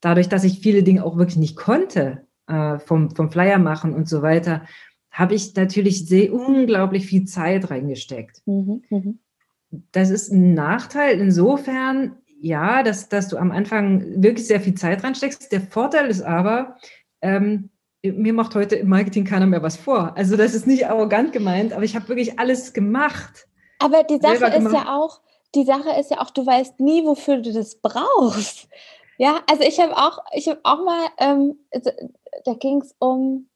dadurch, 0.00 0.28
dass 0.28 0.44
ich 0.44 0.60
viele 0.60 0.82
Dinge 0.82 1.04
auch 1.04 1.16
wirklich 1.16 1.38
nicht 1.38 1.56
konnte, 1.56 2.26
äh, 2.48 2.78
vom, 2.80 3.14
vom 3.14 3.30
Flyer 3.30 3.58
machen 3.58 3.94
und 3.94 4.08
so 4.08 4.20
weiter, 4.20 4.66
habe 5.10 5.34
ich 5.34 5.54
natürlich 5.54 6.06
sehr 6.06 6.32
unglaublich 6.32 7.06
viel 7.06 7.24
Zeit 7.24 7.70
reingesteckt. 7.70 8.42
Mhm, 8.46 8.82
mh. 8.90 9.14
Das 9.92 10.10
ist 10.10 10.30
ein 10.30 10.54
Nachteil 10.54 11.20
insofern, 11.20 12.16
ja, 12.44 12.82
dass, 12.82 13.08
dass 13.08 13.28
du 13.28 13.38
am 13.38 13.50
Anfang 13.50 14.22
wirklich 14.22 14.46
sehr 14.46 14.60
viel 14.60 14.74
Zeit 14.74 15.02
reinsteckst. 15.02 15.50
Der 15.50 15.62
Vorteil 15.62 16.10
ist 16.10 16.20
aber, 16.20 16.76
ähm, 17.22 17.70
mir 18.02 18.34
macht 18.34 18.54
heute 18.54 18.76
im 18.76 18.90
Marketing 18.90 19.24
keiner 19.24 19.46
mehr 19.46 19.62
was 19.62 19.78
vor. 19.78 20.14
Also 20.14 20.36
das 20.36 20.52
ist 20.52 20.66
nicht 20.66 20.86
arrogant 20.86 21.32
gemeint, 21.32 21.72
aber 21.72 21.84
ich 21.84 21.96
habe 21.96 22.06
wirklich 22.08 22.38
alles 22.38 22.74
gemacht. 22.74 23.48
Aber 23.78 24.02
die 24.02 24.18
Sache 24.18 24.54
ist 24.54 24.72
ja 24.72 24.94
auch, 24.94 25.22
die 25.54 25.64
Sache 25.64 25.98
ist 25.98 26.10
ja 26.10 26.20
auch, 26.20 26.28
du 26.28 26.44
weißt 26.44 26.80
nie, 26.80 27.06
wofür 27.06 27.38
du 27.38 27.50
das 27.50 27.76
brauchst. 27.76 28.68
Ja, 29.16 29.40
also 29.48 29.62
ich 29.62 29.80
habe 29.80 29.96
auch, 29.96 30.18
ich 30.32 30.46
habe 30.46 30.60
auch 30.64 30.84
mal, 30.84 31.06
ähm, 31.18 31.58
da 32.44 32.52
ging 32.52 32.82
es 32.82 32.94
um, 32.98 33.48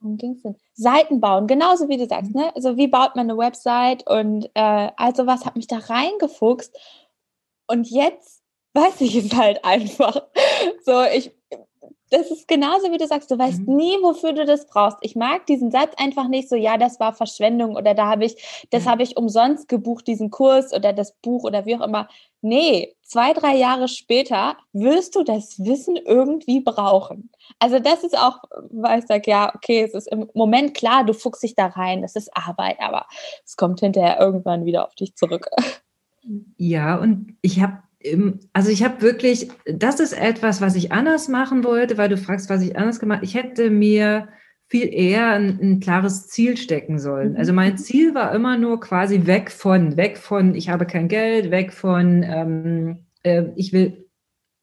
worum 0.00 0.18
ging 0.18 0.32
es 0.32 0.42
denn? 0.42 0.56
Seiten 0.74 1.20
bauen, 1.20 1.46
genauso 1.46 1.88
wie 1.88 1.96
du 1.96 2.06
sagst, 2.06 2.34
ne? 2.34 2.54
Also 2.54 2.76
wie 2.76 2.88
baut 2.88 3.16
man 3.16 3.30
eine 3.30 3.38
Website 3.38 4.06
und 4.06 4.50
äh, 4.52 4.90
also 4.96 5.26
was 5.26 5.46
hat 5.46 5.56
mich 5.56 5.68
da 5.68 5.78
reingefuchst. 5.78 6.76
Und 7.66 7.88
jetzt 7.90 8.42
weiß 8.74 9.00
ich 9.00 9.16
es 9.16 9.34
halt 9.34 9.64
einfach. 9.64 10.22
So, 10.84 11.02
ich, 11.02 11.32
das 12.10 12.30
ist 12.30 12.46
genauso 12.46 12.92
wie 12.92 12.98
du 12.98 13.06
sagst, 13.06 13.30
du 13.30 13.38
weißt 13.38 13.66
mhm. 13.66 13.76
nie, 13.76 13.96
wofür 14.02 14.32
du 14.32 14.44
das 14.44 14.66
brauchst. 14.66 14.98
Ich 15.00 15.16
mag 15.16 15.46
diesen 15.46 15.70
Satz 15.70 15.92
einfach 15.96 16.28
nicht 16.28 16.48
so, 16.48 16.54
ja, 16.54 16.76
das 16.76 17.00
war 17.00 17.12
Verschwendung 17.14 17.74
oder 17.74 17.94
da 17.94 18.06
habe 18.06 18.24
ich, 18.24 18.66
das 18.70 18.84
mhm. 18.84 18.90
habe 18.90 19.02
ich 19.02 19.16
umsonst 19.16 19.68
gebucht, 19.68 20.06
diesen 20.06 20.30
Kurs 20.30 20.72
oder 20.72 20.92
das 20.92 21.12
Buch 21.16 21.44
oder 21.44 21.66
wie 21.66 21.76
auch 21.76 21.80
immer. 21.80 22.08
Nee, 22.42 22.94
zwei, 23.02 23.32
drei 23.32 23.56
Jahre 23.56 23.88
später 23.88 24.56
wirst 24.72 25.16
du 25.16 25.24
das 25.24 25.58
Wissen 25.58 25.96
irgendwie 25.96 26.60
brauchen. 26.60 27.30
Also 27.58 27.80
das 27.80 28.04
ist 28.04 28.16
auch, 28.16 28.38
weil 28.70 29.00
ich 29.00 29.06
sage, 29.06 29.28
ja, 29.28 29.52
okay, 29.54 29.82
es 29.82 29.94
ist 29.94 30.06
im 30.06 30.30
Moment 30.34 30.74
klar, 30.74 31.04
du 31.04 31.12
fuchst 31.12 31.42
dich 31.42 31.56
da 31.56 31.66
rein, 31.66 32.02
das 32.02 32.14
ist 32.14 32.30
Arbeit, 32.36 32.76
aber 32.78 33.06
es 33.44 33.56
kommt 33.56 33.80
hinterher 33.80 34.20
irgendwann 34.20 34.64
wieder 34.64 34.86
auf 34.86 34.94
dich 34.94 35.16
zurück. 35.16 35.48
Ja, 36.56 36.96
und 36.96 37.34
ich 37.42 37.60
habe 37.60 37.78
also 38.52 38.70
ich 38.70 38.84
habe 38.84 39.02
wirklich, 39.02 39.48
das 39.64 40.00
ist 40.00 40.12
etwas, 40.12 40.60
was 40.60 40.76
ich 40.76 40.92
anders 40.92 41.28
machen 41.28 41.64
wollte, 41.64 41.98
weil 41.98 42.08
du 42.08 42.16
fragst, 42.16 42.48
was 42.50 42.62
ich 42.62 42.76
anders 42.76 43.00
gemacht. 43.00 43.20
Ich 43.22 43.34
hätte 43.34 43.70
mir 43.70 44.28
viel 44.68 44.92
eher 44.92 45.30
ein, 45.30 45.58
ein, 45.60 45.80
klares 45.80 46.28
Ziel 46.28 46.56
stecken 46.56 46.98
sollen. 46.98 47.32
Mhm. 47.32 47.36
Also 47.36 47.52
mein 47.52 47.78
Ziel 47.78 48.14
war 48.14 48.34
immer 48.34 48.58
nur 48.58 48.80
quasi 48.80 49.26
weg 49.26 49.50
von, 49.50 49.96
weg 49.96 50.18
von, 50.18 50.54
ich 50.54 50.68
habe 50.68 50.86
kein 50.86 51.08
Geld, 51.08 51.50
weg 51.50 51.72
von, 51.72 52.22
ähm, 52.24 53.06
äh, 53.22 53.44
ich 53.54 53.72
will 53.72 54.05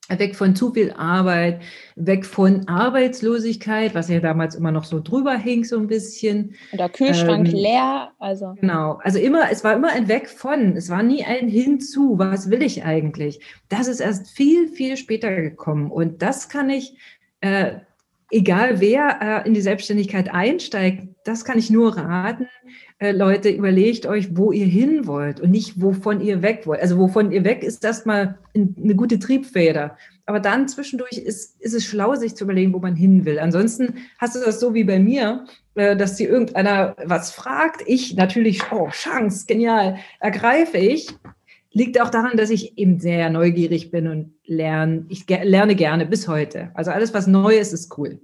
weg 0.10 0.36
von 0.36 0.56
zu 0.56 0.74
viel 0.74 0.92
Arbeit, 0.92 1.62
weg 1.96 2.26
von 2.26 2.68
Arbeitslosigkeit, 2.68 3.96
was 3.96 4.10
ja 4.10 4.20
damals 4.20 4.56
immer 4.56 4.72
noch 4.72 4.84
so 4.84 5.00
drüber 5.00 5.36
hing, 5.36 5.64
so 5.64 5.78
ein 5.78 5.88
bisschen. 5.88 6.56
Und 6.72 6.80
der 6.80 6.90
Kühlschrank 6.90 7.48
ähm, 7.48 7.54
leer, 7.54 8.12
also. 8.20 8.56
Genau, 8.60 9.00
also 9.04 9.20
immer, 9.20 9.50
es 9.52 9.64
war 9.64 9.74
immer 9.74 9.92
ein 9.92 10.08
Weg 10.08 10.30
von, 10.30 10.76
es 10.76 10.90
war 10.90 11.04
nie 11.04 11.24
ein 11.24 11.48
Hinzu, 11.48 12.18
was 12.18 12.50
will 12.50 12.62
ich 12.62 12.84
eigentlich? 12.84 13.40
Das 13.70 13.88
ist 13.88 14.02
erst 14.02 14.30
viel, 14.30 14.68
viel 14.68 14.98
später 14.98 15.34
gekommen 15.36 15.90
und 15.90 16.22
das 16.22 16.50
kann 16.50 16.70
ich, 16.70 16.98
äh, 17.42 17.76
egal 18.30 18.82
wer 18.82 19.44
äh, 19.44 19.48
in 19.48 19.54
die 19.54 19.62
Selbstständigkeit 19.62 20.34
einsteigt, 20.34 21.08
das 21.24 21.46
kann 21.46 21.58
ich 21.58 21.70
nur 21.70 21.96
raten, 21.96 22.48
Leute, 23.12 23.50
überlegt 23.50 24.06
euch, 24.06 24.38
wo 24.38 24.52
ihr 24.52 24.66
hin 24.66 25.08
wollt 25.08 25.40
und 25.40 25.52
nicht, 25.52 25.82
wovon 25.82 26.22
ihr 26.22 26.42
weg 26.42 26.62
wollt. 26.66 26.82
Also 26.82 26.98
wovon 26.98 27.32
ihr 27.32 27.44
weg 27.44 27.64
ist 27.64 27.84
erstmal 27.84 28.38
eine 28.56 28.96
gute 28.96 29.20
Triebfeder. 29.20 29.98
Aber 30.26 30.40
dann 30.40 30.68
zwischendurch 30.68 31.18
ist, 31.18 31.60
ist 31.62 31.74
es 31.74 31.86
schlau, 31.86 32.16
sich 32.16 32.36
zu 32.36 32.46
überlegen, 32.46 32.74
wo 32.74 32.80
man 32.80 32.96
hin 32.96 33.26
will. 33.26 33.40
Ansonsten 33.40 33.96
hast 34.20 34.36
du 34.36 34.40
das 34.40 34.60
so 34.60 34.74
wie 34.74 34.86
bei 34.86 35.00
mir, 35.00 35.46
äh, 35.76 35.98
dass 35.98 36.16
dir 36.16 36.30
irgendeiner 36.30 36.96
was 37.04 37.32
fragt. 37.32 37.84
Ich 37.86 38.16
natürlich, 38.16 38.72
oh, 38.72 38.90
Chance, 38.90 39.46
genial, 39.48 39.98
ergreife 40.20 40.78
ich. 40.78 41.10
Liegt 41.72 42.00
auch 42.00 42.10
daran, 42.10 42.38
dass 42.38 42.52
ich 42.52 42.78
eben 42.78 43.00
sehr 43.00 43.30
neugierig 43.30 43.92
bin 43.92 44.08
und 44.08 44.34
lerne. 44.46 45.06
Ich 45.10 45.28
lerne 45.28 45.76
gerne 45.76 46.06
bis 46.06 46.28
heute. 46.28 46.72
Also 46.76 46.92
alles, 46.92 47.14
was 47.14 47.28
neu 47.28 47.58
ist, 47.58 47.74
ist 47.74 47.98
cool. 47.98 48.20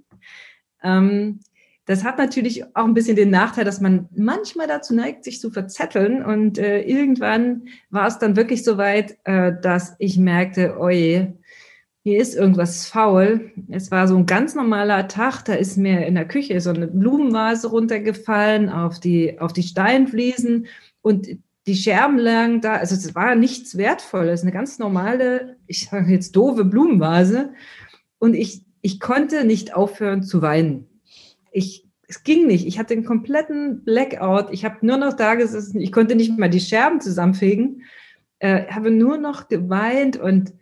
Ähm, 0.82 1.40
das 1.90 2.04
hat 2.04 2.18
natürlich 2.18 2.64
auch 2.76 2.84
ein 2.84 2.94
bisschen 2.94 3.16
den 3.16 3.30
Nachteil, 3.30 3.64
dass 3.64 3.80
man 3.80 4.08
manchmal 4.14 4.68
dazu 4.68 4.94
neigt, 4.94 5.24
sich 5.24 5.40
zu 5.40 5.50
verzetteln. 5.50 6.24
Und 6.24 6.56
äh, 6.56 6.82
irgendwann 6.82 7.62
war 7.90 8.06
es 8.06 8.20
dann 8.20 8.36
wirklich 8.36 8.62
so 8.62 8.78
weit, 8.78 9.18
äh, 9.24 9.54
dass 9.60 9.96
ich 9.98 10.16
merkte, 10.16 10.78
oje, 10.78 11.36
hier 12.04 12.20
ist 12.20 12.36
irgendwas 12.36 12.86
faul. 12.86 13.50
Es 13.70 13.90
war 13.90 14.06
so 14.06 14.16
ein 14.16 14.26
ganz 14.26 14.54
normaler 14.54 15.08
Tag, 15.08 15.42
da 15.42 15.54
ist 15.54 15.78
mir 15.78 16.06
in 16.06 16.14
der 16.14 16.28
Küche 16.28 16.60
so 16.60 16.70
eine 16.70 16.86
Blumenvase 16.86 17.66
runtergefallen 17.66 18.68
auf 18.68 19.00
die, 19.00 19.40
auf 19.40 19.52
die 19.52 19.64
Steinfliesen 19.64 20.66
und 21.02 21.26
die 21.66 21.74
Scherben 21.74 22.18
lagen 22.18 22.60
da. 22.60 22.74
Also 22.76 22.94
es 22.94 23.16
war 23.16 23.34
nichts 23.34 23.76
Wertvolles, 23.76 24.42
eine 24.42 24.52
ganz 24.52 24.78
normale, 24.78 25.56
ich 25.66 25.88
sage 25.88 26.12
jetzt 26.12 26.36
doofe 26.36 26.64
Blumenvase. 26.64 27.50
Und 28.20 28.34
ich, 28.34 28.64
ich 28.80 29.00
konnte 29.00 29.44
nicht 29.44 29.74
aufhören 29.74 30.22
zu 30.22 30.40
weinen 30.40 30.86
ich, 31.50 31.86
es 32.08 32.22
ging 32.22 32.46
nicht. 32.46 32.66
Ich 32.66 32.78
hatte 32.78 32.94
einen 32.94 33.04
kompletten 33.04 33.84
Blackout. 33.84 34.48
Ich 34.50 34.64
habe 34.64 34.76
nur 34.82 34.96
noch 34.96 35.12
da 35.12 35.34
gesessen. 35.34 35.80
Ich 35.80 35.92
konnte 35.92 36.16
nicht 36.16 36.38
mal 36.38 36.50
die 36.50 36.60
Scherben 36.60 37.00
zusammenfegen. 37.00 37.82
Äh, 38.38 38.66
habe 38.68 38.90
nur 38.90 39.18
noch 39.18 39.48
geweint 39.48 40.16
und 40.16 40.54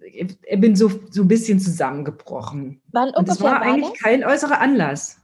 ich 0.00 0.38
bin 0.56 0.76
so, 0.76 0.90
so 1.10 1.22
ein 1.22 1.28
bisschen 1.28 1.60
zusammengebrochen. 1.60 2.80
Wann 2.92 3.10
und 3.10 3.28
das 3.28 3.42
war, 3.42 3.52
war 3.52 3.62
eigentlich 3.62 3.90
das? 3.90 4.00
kein 4.00 4.24
äußerer 4.24 4.60
Anlass. 4.60 5.20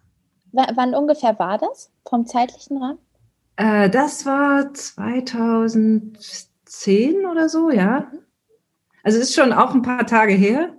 W 0.52 0.62
wann 0.74 0.94
ungefähr 0.94 1.38
war 1.38 1.58
das 1.58 1.90
vom 2.06 2.26
zeitlichen 2.26 2.78
Rahmen? 2.78 2.98
Äh, 3.56 3.90
das 3.90 4.26
war 4.26 4.74
2010 4.74 7.26
oder 7.26 7.48
so, 7.48 7.70
ja. 7.70 8.10
Mhm. 8.12 8.18
Also 9.02 9.18
ist 9.18 9.34
schon 9.34 9.52
auch 9.52 9.74
ein 9.74 9.82
paar 9.82 10.06
Tage 10.06 10.34
her. 10.34 10.74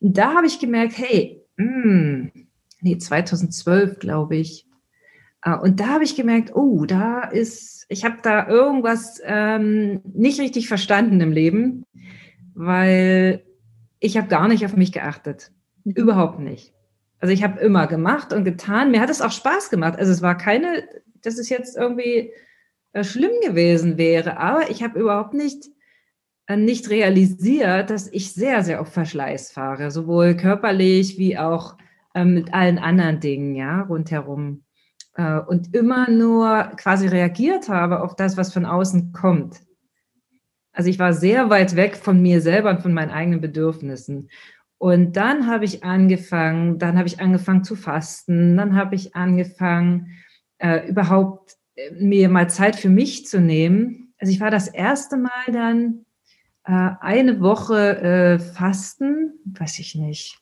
Und 0.00 0.16
da 0.16 0.34
habe 0.34 0.46
ich 0.46 0.58
gemerkt, 0.58 0.96
hey, 0.96 1.44
mh, 1.56 1.66
hm, 1.66 2.32
nee, 2.84 2.98
2012, 2.98 3.98
glaube 3.98 4.36
ich. 4.36 4.66
Ah, 5.40 5.54
und 5.54 5.80
da 5.80 5.88
habe 5.88 6.04
ich 6.04 6.16
gemerkt, 6.16 6.54
oh, 6.54 6.84
da 6.86 7.22
ist, 7.22 7.86
ich 7.88 8.04
habe 8.04 8.18
da 8.22 8.48
irgendwas 8.48 9.20
ähm, 9.24 10.00
nicht 10.04 10.40
richtig 10.40 10.68
verstanden 10.68 11.20
im 11.20 11.32
Leben, 11.32 11.84
weil 12.54 13.44
ich 14.00 14.16
habe 14.16 14.28
gar 14.28 14.48
nicht 14.48 14.64
auf 14.64 14.76
mich 14.76 14.92
geachtet. 14.92 15.50
Überhaupt 15.84 16.38
nicht. 16.38 16.72
Also 17.18 17.32
ich 17.32 17.42
habe 17.42 17.60
immer 17.60 17.86
gemacht 17.86 18.32
und 18.32 18.44
getan. 18.44 18.90
Mir 18.90 19.00
hat 19.00 19.10
es 19.10 19.20
auch 19.20 19.32
Spaß 19.32 19.70
gemacht. 19.70 19.98
Also 19.98 20.12
es 20.12 20.22
war 20.22 20.36
keine, 20.36 20.84
dass 21.22 21.38
es 21.38 21.48
jetzt 21.48 21.76
irgendwie 21.76 22.32
äh, 22.92 23.04
schlimm 23.04 23.32
gewesen 23.42 23.98
wäre, 23.98 24.38
aber 24.38 24.70
ich 24.70 24.82
habe 24.82 24.98
überhaupt 24.98 25.34
nicht 25.34 25.68
äh, 26.46 26.56
nicht 26.56 26.90
realisiert, 26.90 27.90
dass 27.90 28.08
ich 28.08 28.32
sehr, 28.32 28.62
sehr 28.62 28.80
auf 28.80 28.88
Verschleiß 28.88 29.52
fahre, 29.52 29.90
sowohl 29.90 30.36
körperlich 30.36 31.18
wie 31.18 31.38
auch 31.38 31.76
mit 32.22 32.54
allen 32.54 32.78
anderen 32.78 33.18
Dingen, 33.18 33.56
ja, 33.56 33.80
rundherum. 33.82 34.62
Äh, 35.14 35.40
und 35.40 35.74
immer 35.74 36.08
nur 36.10 36.72
quasi 36.76 37.08
reagiert 37.08 37.68
habe 37.68 38.02
auf 38.02 38.14
das, 38.14 38.36
was 38.36 38.52
von 38.52 38.66
außen 38.66 39.12
kommt. 39.12 39.60
Also 40.72 40.90
ich 40.90 40.98
war 40.98 41.12
sehr 41.12 41.50
weit 41.50 41.76
weg 41.76 41.96
von 41.96 42.20
mir 42.20 42.40
selber 42.40 42.70
und 42.70 42.82
von 42.82 42.92
meinen 42.92 43.10
eigenen 43.10 43.40
Bedürfnissen. 43.40 44.28
Und 44.78 45.16
dann 45.16 45.46
habe 45.46 45.64
ich 45.64 45.84
angefangen, 45.84 46.78
dann 46.78 46.98
habe 46.98 47.06
ich 47.06 47.20
angefangen 47.20 47.64
zu 47.64 47.76
fasten, 47.76 48.56
dann 48.56 48.74
habe 48.74 48.96
ich 48.96 49.14
angefangen, 49.14 50.10
äh, 50.58 50.88
überhaupt 50.88 51.56
äh, 51.76 51.92
mir 51.92 52.28
mal 52.28 52.50
Zeit 52.50 52.76
für 52.76 52.90
mich 52.90 53.26
zu 53.26 53.40
nehmen. 53.40 54.12
Also 54.18 54.32
ich 54.32 54.40
war 54.40 54.50
das 54.50 54.68
erste 54.68 55.16
Mal 55.16 55.52
dann 55.52 56.04
äh, 56.64 56.90
eine 57.00 57.40
Woche 57.40 57.98
äh, 57.98 58.38
fasten, 58.38 59.32
weiß 59.44 59.78
ich 59.78 59.94
nicht, 59.94 60.38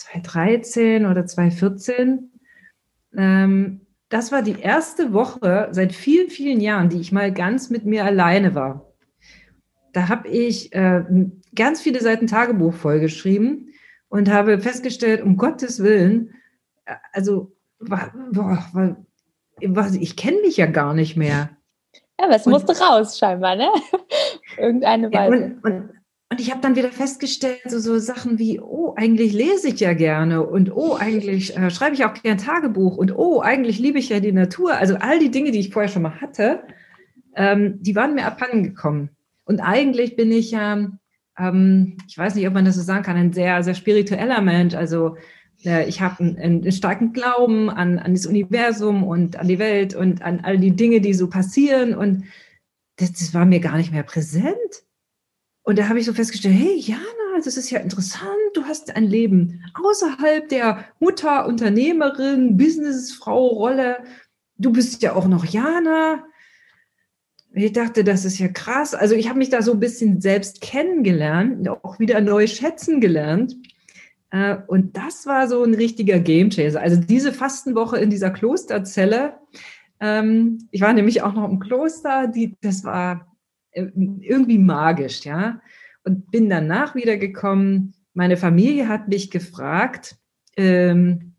2013 0.00 1.06
oder 1.06 1.26
2014. 1.26 2.30
Ähm, 3.16 3.86
das 4.08 4.32
war 4.32 4.42
die 4.42 4.58
erste 4.60 5.12
Woche 5.12 5.68
seit 5.70 5.92
vielen, 5.92 6.30
vielen 6.30 6.60
Jahren, 6.60 6.88
die 6.88 7.00
ich 7.00 7.12
mal 7.12 7.32
ganz 7.32 7.70
mit 7.70 7.84
mir 7.84 8.04
alleine 8.04 8.54
war. 8.54 8.92
Da 9.92 10.08
habe 10.08 10.28
ich 10.28 10.72
äh, 10.72 11.04
ganz 11.54 11.80
viele 11.80 12.00
Seiten 12.00 12.26
Tagebuch 12.26 12.74
vollgeschrieben 12.74 13.72
und 14.08 14.30
habe 14.30 14.60
festgestellt, 14.60 15.22
um 15.22 15.36
Gottes 15.36 15.82
Willen, 15.82 16.34
äh, 16.86 16.94
also 17.12 17.52
boah, 17.80 18.96
ich 19.98 20.16
kenne 20.16 20.40
mich 20.40 20.56
ja 20.56 20.66
gar 20.66 20.94
nicht 20.94 21.16
mehr. 21.16 21.50
Ja, 22.18 22.26
aber 22.26 22.36
es 22.36 22.46
musste 22.46 22.78
raus, 22.78 23.18
scheinbar, 23.18 23.56
ne? 23.56 23.70
Irgendeine 24.58 25.12
Weise. 25.12 25.36
Ja, 25.36 25.46
und, 25.46 25.64
und, 25.64 25.99
und 26.30 26.40
ich 26.40 26.52
habe 26.52 26.60
dann 26.60 26.76
wieder 26.76 26.92
festgestellt, 26.92 27.62
so, 27.66 27.80
so 27.80 27.98
Sachen 27.98 28.38
wie, 28.38 28.60
oh, 28.60 28.94
eigentlich 28.96 29.32
lese 29.32 29.68
ich 29.68 29.80
ja 29.80 29.94
gerne 29.94 30.46
und 30.46 30.70
oh, 30.70 30.94
eigentlich 30.94 31.56
äh, 31.56 31.70
schreibe 31.70 31.96
ich 31.96 32.04
auch 32.04 32.14
gern 32.14 32.38
Tagebuch 32.38 32.96
und 32.96 33.16
oh, 33.16 33.40
eigentlich 33.40 33.80
liebe 33.80 33.98
ich 33.98 34.10
ja 34.10 34.20
die 34.20 34.30
Natur. 34.30 34.74
Also 34.74 34.94
all 34.94 35.18
die 35.18 35.32
Dinge, 35.32 35.50
die 35.50 35.58
ich 35.58 35.72
vorher 35.72 35.90
schon 35.90 36.02
mal 36.02 36.20
hatte, 36.20 36.62
ähm, 37.34 37.82
die 37.82 37.96
waren 37.96 38.14
mir 38.14 38.26
abhanden 38.26 38.62
gekommen. 38.62 39.10
Und 39.44 39.58
eigentlich 39.58 40.14
bin 40.14 40.30
ich 40.30 40.52
ja, 40.52 40.92
ähm, 41.36 41.96
ich 42.06 42.16
weiß 42.16 42.36
nicht, 42.36 42.46
ob 42.46 42.54
man 42.54 42.64
das 42.64 42.76
so 42.76 42.82
sagen 42.82 43.02
kann, 43.02 43.16
ein 43.16 43.32
sehr, 43.32 43.64
sehr 43.64 43.74
spiritueller 43.74 44.40
Mensch. 44.40 44.76
Also 44.76 45.16
äh, 45.64 45.88
ich 45.88 46.00
habe 46.00 46.22
einen, 46.22 46.38
einen, 46.38 46.72
starken 46.72 47.12
Glauben 47.12 47.70
an, 47.70 47.98
an 47.98 48.14
das 48.14 48.26
Universum 48.26 49.02
und 49.02 49.34
an 49.34 49.48
die 49.48 49.58
Welt 49.58 49.96
und 49.96 50.22
an 50.22 50.42
all 50.44 50.58
die 50.58 50.76
Dinge, 50.76 51.00
die 51.00 51.12
so 51.12 51.28
passieren. 51.28 51.92
Und 51.92 52.22
das, 52.98 53.10
das 53.14 53.34
war 53.34 53.46
mir 53.46 53.58
gar 53.58 53.76
nicht 53.76 53.90
mehr 53.90 54.04
präsent. 54.04 54.84
Und 55.62 55.78
da 55.78 55.88
habe 55.88 55.98
ich 55.98 56.06
so 56.06 56.14
festgestellt, 56.14 56.56
hey 56.58 56.76
Jana, 56.78 57.04
das 57.44 57.56
ist 57.56 57.70
ja 57.70 57.80
interessant, 57.80 58.30
du 58.54 58.64
hast 58.64 58.96
ein 58.96 59.04
Leben 59.04 59.62
außerhalb 59.74 60.48
der 60.48 60.84
Mutter, 60.98 61.46
Unternehmerin, 61.46 62.56
Businessfrau 62.56 63.46
Rolle. 63.46 63.98
Du 64.56 64.72
bist 64.72 65.02
ja 65.02 65.14
auch 65.14 65.26
noch 65.26 65.44
Jana. 65.44 66.24
Ich 67.52 67.72
dachte, 67.72 68.04
das 68.04 68.24
ist 68.24 68.38
ja 68.38 68.48
krass. 68.48 68.94
Also 68.94 69.14
ich 69.14 69.28
habe 69.28 69.38
mich 69.38 69.50
da 69.50 69.60
so 69.62 69.72
ein 69.72 69.80
bisschen 69.80 70.20
selbst 70.20 70.60
kennengelernt, 70.60 71.68
auch 71.68 71.98
wieder 71.98 72.20
neu 72.20 72.46
schätzen 72.46 73.00
gelernt. 73.00 73.56
Äh, 74.30 74.58
und 74.66 74.96
das 74.96 75.26
war 75.26 75.48
so 75.48 75.64
ein 75.64 75.74
richtiger 75.74 76.20
Gamechanger. 76.20 76.80
Also 76.80 77.00
diese 77.00 77.32
Fastenwoche 77.32 77.98
in 77.98 78.10
dieser 78.10 78.30
Klosterzelle. 78.30 79.34
Ähm, 79.98 80.68
ich 80.70 80.80
war 80.80 80.92
nämlich 80.92 81.22
auch 81.22 81.34
noch 81.34 81.48
im 81.48 81.58
Kloster. 81.58 82.28
Die, 82.28 82.56
das 82.60 82.84
war 82.84 83.29
irgendwie 83.72 84.58
magisch, 84.58 85.24
ja. 85.24 85.60
Und 86.04 86.30
bin 86.30 86.48
danach 86.48 86.94
wiedergekommen. 86.94 87.94
Meine 88.14 88.36
Familie 88.36 88.88
hat 88.88 89.08
mich 89.08 89.30
gefragt, 89.30 90.16
ähm, 90.56 91.34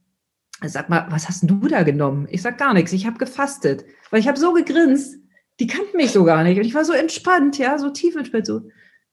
sag 0.63 0.89
mal, 0.89 1.07
was 1.09 1.27
hast 1.27 1.49
du 1.49 1.67
da 1.67 1.83
genommen? 1.83 2.27
Ich 2.29 2.41
sag 2.41 2.57
gar 2.57 2.73
nichts. 2.73 2.93
Ich 2.93 3.05
habe 3.05 3.17
gefastet, 3.17 3.85
weil 4.09 4.19
ich 4.19 4.27
habe 4.27 4.39
so 4.39 4.53
gegrinst 4.53 5.21
die 5.61 5.67
kannten 5.67 5.95
mich 5.95 6.11
so 6.11 6.23
gar 6.23 6.43
nicht. 6.43 6.57
Und 6.57 6.65
ich 6.65 6.73
war 6.73 6.83
so 6.83 6.91
entspannt, 6.91 7.59
ja, 7.59 7.77
so 7.77 7.91
tief 7.91 8.15
entspannt, 8.15 8.47
so, 8.47 8.61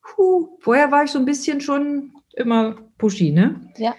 puh. 0.00 0.56
Vorher 0.60 0.90
war 0.90 1.04
ich 1.04 1.10
so 1.10 1.18
ein 1.18 1.26
bisschen 1.26 1.60
schon 1.60 2.12
immer 2.34 2.76
pushy, 2.96 3.30
ne? 3.30 3.70
Ja. 3.76 3.94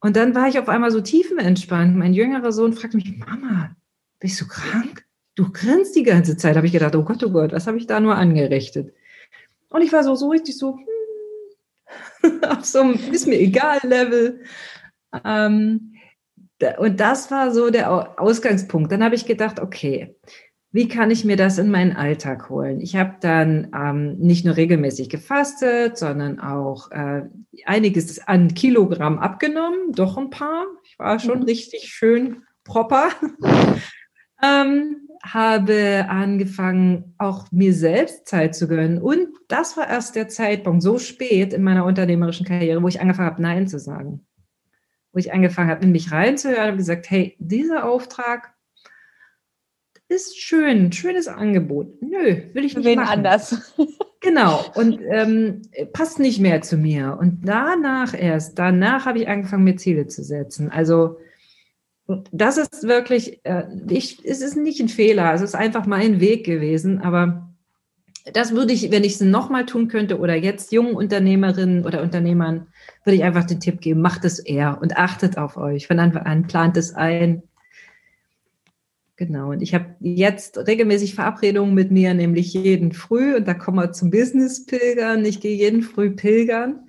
Und 0.00 0.16
dann 0.16 0.34
war 0.34 0.48
ich 0.48 0.58
auf 0.58 0.68
einmal 0.70 0.90
so 0.90 1.02
tiefenentspannt. 1.02 1.94
Mein 1.94 2.14
jüngerer 2.14 2.52
Sohn 2.52 2.72
fragte 2.72 2.96
mich, 2.96 3.18
Mama, 3.18 3.76
bist 4.18 4.40
du 4.40 4.46
krank? 4.46 5.03
Du 5.34 5.50
grinst 5.50 5.96
die 5.96 6.02
ganze 6.02 6.36
Zeit. 6.36 6.56
Habe 6.56 6.66
ich 6.66 6.72
gedacht, 6.72 6.94
oh 6.94 7.02
Gott, 7.02 7.22
oh 7.24 7.30
Gott, 7.30 7.52
was 7.52 7.66
habe 7.66 7.78
ich 7.78 7.86
da 7.86 8.00
nur 8.00 8.14
angerichtet? 8.14 8.94
Und 9.68 9.82
ich 9.82 9.92
war 9.92 10.04
so, 10.04 10.14
so 10.14 10.28
richtig 10.28 10.56
so, 10.56 10.78
hm, 12.20 12.44
auf 12.48 12.64
so 12.64 12.80
einem 12.80 12.94
ist 13.12 13.26
mir 13.26 13.38
egal 13.38 13.80
Level. 13.82 14.42
Ähm, 15.24 15.94
und 16.78 17.00
das 17.00 17.30
war 17.30 17.52
so 17.52 17.70
der 17.70 18.20
Ausgangspunkt. 18.20 18.92
Dann 18.92 19.02
habe 19.02 19.16
ich 19.16 19.26
gedacht, 19.26 19.60
okay, 19.60 20.16
wie 20.74 20.88
kann 20.88 21.10
ich 21.12 21.24
mir 21.24 21.36
das 21.36 21.58
in 21.58 21.70
meinen 21.70 21.94
Alltag 21.94 22.50
holen? 22.50 22.80
Ich 22.80 22.96
habe 22.96 23.14
dann 23.20 23.70
ähm, 23.74 24.18
nicht 24.18 24.44
nur 24.44 24.56
regelmäßig 24.56 25.08
gefastet, 25.08 25.98
sondern 25.98 26.40
auch 26.40 26.90
äh, 26.90 27.22
einiges 27.64 28.26
an 28.26 28.54
Kilogramm 28.54 29.18
abgenommen, 29.18 29.92
doch 29.92 30.16
ein 30.16 30.30
paar. 30.30 30.64
Ich 30.82 30.98
war 30.98 31.20
schon 31.20 31.40
mhm. 31.40 31.44
richtig 31.44 31.92
schön 31.92 32.42
proper. 32.64 33.10
Ähm, 34.42 35.08
habe 35.24 36.06
angefangen, 36.08 37.14
auch 37.18 37.50
mir 37.50 37.72
selbst 37.72 38.26
Zeit 38.26 38.54
zu 38.54 38.68
gönnen. 38.68 39.00
Und 39.00 39.28
das 39.48 39.76
war 39.76 39.88
erst 39.88 40.16
der 40.16 40.28
Zeitpunkt, 40.28 40.82
so 40.82 40.98
spät 40.98 41.52
in 41.52 41.62
meiner 41.62 41.84
unternehmerischen 41.84 42.46
Karriere, 42.46 42.82
wo 42.82 42.88
ich 42.88 43.00
angefangen 43.00 43.30
habe, 43.30 43.42
Nein 43.42 43.66
zu 43.66 43.78
sagen. 43.78 44.26
Wo 45.12 45.18
ich 45.18 45.32
angefangen 45.32 45.70
habe, 45.70 45.84
in 45.84 45.92
mich 45.92 46.12
reinzuhören 46.12 46.72
und 46.72 46.76
gesagt, 46.76 47.10
hey, 47.10 47.36
dieser 47.38 47.88
Auftrag 47.88 48.54
ist 50.08 50.38
schön, 50.38 50.92
schönes 50.92 51.28
Angebot. 51.28 52.02
Nö, 52.02 52.42
will 52.52 52.64
ich 52.64 52.76
nicht 52.76 52.84
Wen 52.84 52.98
machen. 52.98 53.18
anders. 53.18 53.74
genau, 54.20 54.64
und 54.74 55.00
ähm, 55.08 55.62
passt 55.92 56.18
nicht 56.18 56.40
mehr 56.40 56.60
zu 56.60 56.76
mir. 56.76 57.16
Und 57.18 57.48
danach 57.48 58.14
erst, 58.14 58.58
danach 58.58 59.06
habe 59.06 59.20
ich 59.20 59.28
angefangen, 59.28 59.64
mir 59.64 59.76
Ziele 59.76 60.06
zu 60.06 60.22
setzen. 60.22 60.70
Also 60.70 61.18
das 62.32 62.58
ist 62.58 62.82
wirklich, 62.82 63.40
äh, 63.44 63.64
ich, 63.88 64.24
es 64.24 64.40
ist 64.40 64.56
nicht 64.56 64.80
ein 64.80 64.88
Fehler, 64.88 65.32
es 65.32 65.40
ist 65.40 65.54
einfach 65.54 65.86
mein 65.86 66.20
Weg 66.20 66.44
gewesen, 66.44 67.00
aber 67.00 67.50
das 68.32 68.52
würde 68.52 68.72
ich, 68.72 68.90
wenn 68.90 69.04
ich 69.04 69.14
es 69.14 69.20
nochmal 69.20 69.66
tun 69.66 69.88
könnte 69.88 70.18
oder 70.18 70.34
jetzt 70.34 70.72
jungen 70.72 70.94
Unternehmerinnen 70.94 71.84
oder 71.84 72.02
Unternehmern, 72.02 72.68
würde 73.04 73.16
ich 73.16 73.24
einfach 73.24 73.44
den 73.44 73.60
Tipp 73.60 73.80
geben, 73.80 74.00
macht 74.00 74.24
es 74.24 74.38
eher 74.38 74.78
und 74.80 74.96
achtet 74.96 75.36
auf 75.36 75.56
euch. 75.56 75.86
Von 75.86 75.98
Anfang 75.98 76.22
an 76.22 76.46
plant 76.46 76.76
es 76.76 76.94
ein, 76.94 77.42
Genau, 79.16 79.52
und 79.52 79.62
ich 79.62 79.74
habe 79.74 79.94
jetzt 80.00 80.58
regelmäßig 80.58 81.14
Verabredungen 81.14 81.72
mit 81.72 81.92
mir, 81.92 82.14
nämlich 82.14 82.52
jeden 82.52 82.90
Früh, 82.92 83.36
und 83.36 83.46
da 83.46 83.54
kommen 83.54 83.78
wir 83.78 83.92
zum 83.92 84.10
Business-Pilgern. 84.10 85.24
Ich 85.24 85.40
gehe 85.40 85.56
jeden 85.56 85.82
Früh 85.82 86.10
pilgern. 86.10 86.88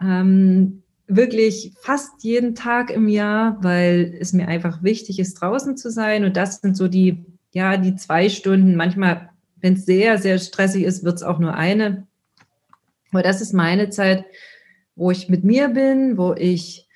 Ähm, 0.00 0.82
wirklich 1.08 1.72
fast 1.80 2.22
jeden 2.22 2.54
Tag 2.54 2.90
im 2.90 3.08
Jahr, 3.08 3.58
weil 3.62 4.16
es 4.20 4.32
mir 4.32 4.48
einfach 4.48 4.82
wichtig 4.82 5.18
ist, 5.18 5.34
draußen 5.34 5.76
zu 5.76 5.90
sein. 5.90 6.24
Und 6.24 6.36
das 6.36 6.60
sind 6.60 6.76
so 6.76 6.88
die, 6.88 7.24
ja, 7.52 7.76
die 7.76 7.94
zwei 7.96 8.28
Stunden. 8.28 8.76
Manchmal, 8.76 9.30
wenn 9.60 9.74
es 9.74 9.86
sehr, 9.86 10.18
sehr 10.18 10.38
stressig 10.38 10.84
ist, 10.84 11.04
wird 11.04 11.16
es 11.16 11.22
auch 11.22 11.38
nur 11.38 11.54
eine. 11.54 12.06
Aber 13.12 13.22
das 13.22 13.40
ist 13.40 13.52
meine 13.52 13.90
Zeit, 13.90 14.24
wo 14.96 15.10
ich 15.10 15.28
mit 15.28 15.44
mir 15.44 15.68
bin, 15.68 16.18
wo 16.18 16.34
ich 16.34 16.88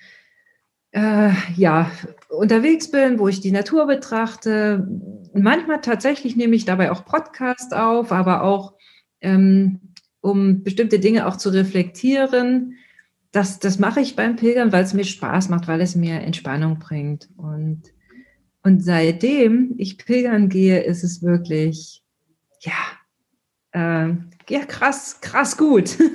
äh, 0.92 1.30
ja, 1.56 1.90
unterwegs 2.28 2.90
bin, 2.90 3.18
wo 3.18 3.28
ich 3.28 3.40
die 3.40 3.52
Natur 3.52 3.86
betrachte. 3.86 4.88
Manchmal 5.32 5.80
tatsächlich 5.80 6.36
nehme 6.36 6.56
ich 6.56 6.64
dabei 6.64 6.90
auch 6.90 7.04
Podcast 7.04 7.72
auf, 7.74 8.10
aber 8.10 8.42
auch 8.42 8.74
ähm, 9.20 9.80
um 10.20 10.62
bestimmte 10.62 10.98
Dinge 10.98 11.26
auch 11.26 11.36
zu 11.36 11.50
reflektieren. 11.50 12.76
Das, 13.32 13.58
das 13.58 13.78
mache 13.78 14.00
ich 14.00 14.16
beim 14.16 14.36
Pilgern, 14.36 14.72
weil 14.72 14.84
es 14.84 14.94
mir 14.94 15.04
Spaß 15.04 15.48
macht, 15.48 15.68
weil 15.68 15.80
es 15.80 15.94
mir 15.94 16.20
Entspannung 16.20 16.78
bringt. 16.78 17.28
Und, 17.36 17.82
und 18.62 18.82
seitdem 18.84 19.74
ich 19.78 19.98
pilgern 19.98 20.48
gehe, 20.48 20.80
ist 20.80 21.04
es 21.04 21.22
wirklich, 21.22 22.02
ja, 22.60 22.72
äh, 23.72 24.14
ja, 24.48 24.64
krass, 24.66 25.20
krass 25.20 25.56
gut. 25.56 25.96